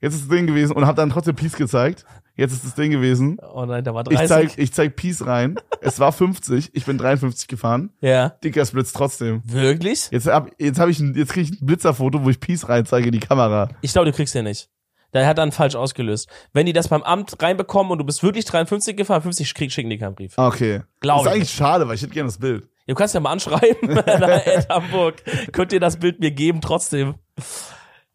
[0.01, 2.05] Jetzt ist das Ding gewesen und hab dann trotzdem Peace gezeigt.
[2.41, 3.37] Jetzt ist das Ding gewesen.
[3.53, 4.21] Oh nein, da war 30.
[4.21, 5.55] Ich zeig, ich zeig Peace rein.
[5.81, 7.91] es war 50, ich bin 53 gefahren.
[8.01, 8.29] ja.
[8.43, 9.41] Dicker Splits trotzdem.
[9.45, 10.09] Wirklich?
[10.11, 12.85] Jetzt hab, jetzt hab ich, ein, jetzt krieg ich ein Blitzerfoto, wo ich Peace rein
[12.85, 13.69] zeige in die Kamera.
[13.81, 14.69] Ich glaube, du kriegst den nicht.
[15.13, 16.29] Der hat dann falsch ausgelöst.
[16.53, 19.89] Wenn die das beim Amt reinbekommen und du bist wirklich 53 gefahren, 50 krieg, schicken
[19.89, 20.33] die keinen Brief.
[20.37, 20.81] Ah, Okay.
[21.01, 22.67] Glaub das ist ich eigentlich schade, weil ich hätte gerne das Bild.
[22.87, 25.21] Du kannst ja mal anschreiben, Ed Hamburg.
[25.51, 27.15] Könnt ihr das Bild mir geben trotzdem?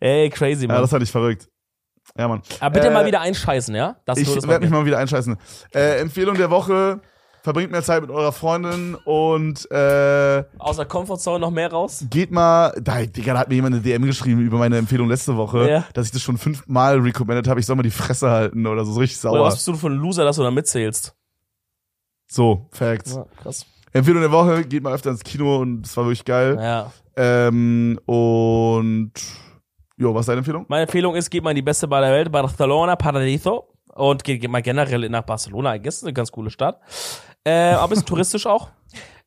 [0.01, 0.81] Ey, crazy, Ja, Mann.
[0.83, 1.49] das fand ich verrückt.
[2.19, 2.43] Ja, Mann.
[2.61, 3.97] Aber bitte Äh, mal wieder einscheißen, ja?
[4.05, 5.37] Das Ich werde mich mal wieder einscheißen.
[5.75, 7.01] Äh, Empfehlung der Woche.
[7.43, 12.05] Verbringt mehr Zeit mit eurer Freundin und äh, Außer Comfortzone noch mehr raus?
[12.11, 15.37] geht mal, da, Digga, da hat mir jemand eine DM geschrieben über meine Empfehlung letzte
[15.37, 15.85] Woche, Ja.
[15.95, 18.91] dass ich das schon fünfmal recommended habe, ich soll mal die Fresse halten oder so,
[18.95, 19.47] so richtig Oder sauer.
[19.47, 21.15] was bist du für ein Loser, dass du da mitzählst?
[22.27, 23.15] So, Facts.
[23.15, 23.65] Ja, krass.
[23.93, 26.59] Empfehlung der Woche, geht mal öfter ins Kino und das war wirklich geil.
[26.61, 26.91] Ja.
[27.15, 29.13] Ähm, und
[29.97, 30.67] jo, was ist deine Empfehlung?
[30.69, 33.69] Meine Empfehlung ist, geht mal in die beste Bar der Welt, Barcelona, Paradiso.
[33.95, 35.75] Und geht, geht mal generell nach Barcelona.
[35.75, 36.81] I guess ist eine ganz coole Stadt.
[37.45, 38.69] Äh, aber ist touristisch auch.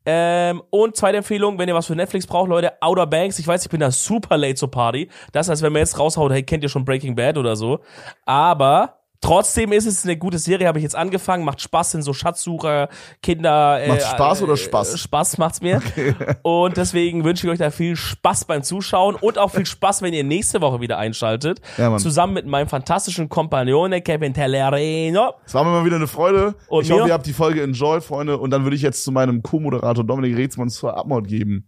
[0.05, 3.39] Ähm, und zweite Empfehlung, wenn ihr was für Netflix braucht, Leute, Outer Banks.
[3.39, 5.09] Ich weiß, ich bin da super late zur Party.
[5.31, 7.79] Das heißt, wenn man jetzt raushaut, hey, kennt ihr schon Breaking Bad oder so.
[8.25, 11.43] Aber trotzdem ist es eine gute Serie, habe ich jetzt angefangen.
[11.43, 12.89] Macht Spaß, sind so Schatzsucher,
[13.21, 13.81] Kinder.
[13.81, 14.99] Äh, Macht's Spaß oder äh, Spaß?
[14.99, 15.81] Spaß macht's mir.
[16.43, 20.13] Und deswegen wünsche ich euch da viel Spaß beim Zuschauen und auch viel Spaß, wenn
[20.13, 21.61] ihr nächste Woche wieder einschaltet.
[21.77, 21.95] Ja.
[21.97, 25.33] Zusammen mit meinem fantastischen Kompagnone Kevin Tellerino.
[25.45, 26.55] Es war mir mal wieder eine Freude.
[26.67, 26.95] Und ich mir?
[26.95, 28.37] hoffe, ihr habt die Folge enjoyed, Freunde.
[28.37, 31.67] Und dann würde ich jetzt zu meinem Co-Moderator Dominik Reetzmann zur Abmord geben.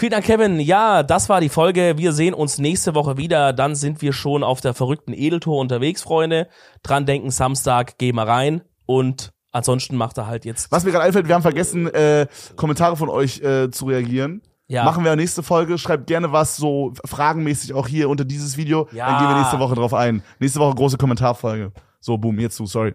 [0.00, 0.60] Vielen Dank, Kevin.
[0.60, 1.98] Ja, das war die Folge.
[1.98, 3.52] Wir sehen uns nächste Woche wieder.
[3.52, 6.48] Dann sind wir schon auf der verrückten Edeltour unterwegs, Freunde.
[6.82, 8.62] Dran denken, Samstag, geh mal rein.
[8.86, 10.72] Und ansonsten macht er halt jetzt.
[10.72, 14.40] Was mir gerade einfällt, wir haben vergessen, äh, Kommentare von euch äh, zu reagieren.
[14.68, 14.84] Ja.
[14.84, 15.76] Machen wir nächste Folge.
[15.76, 18.88] Schreibt gerne was, so fragenmäßig auch hier unter dieses Video.
[18.92, 19.06] Ja.
[19.06, 20.22] Dann gehen wir nächste Woche drauf ein.
[20.38, 21.72] Nächste Woche große Kommentarfolge.
[22.00, 22.94] So, boom, jetzt zu, sorry.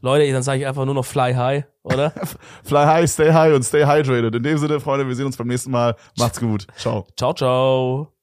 [0.00, 2.12] Leute, dann sage ich einfach nur noch Fly High, oder?
[2.64, 4.34] Fly high, stay high und stay hydrated.
[4.34, 5.94] In dem Sinne, Freunde, wir sehen uns beim nächsten Mal.
[6.18, 6.66] Macht's gut.
[6.76, 7.06] Ciao.
[7.16, 8.19] ciao, ciao.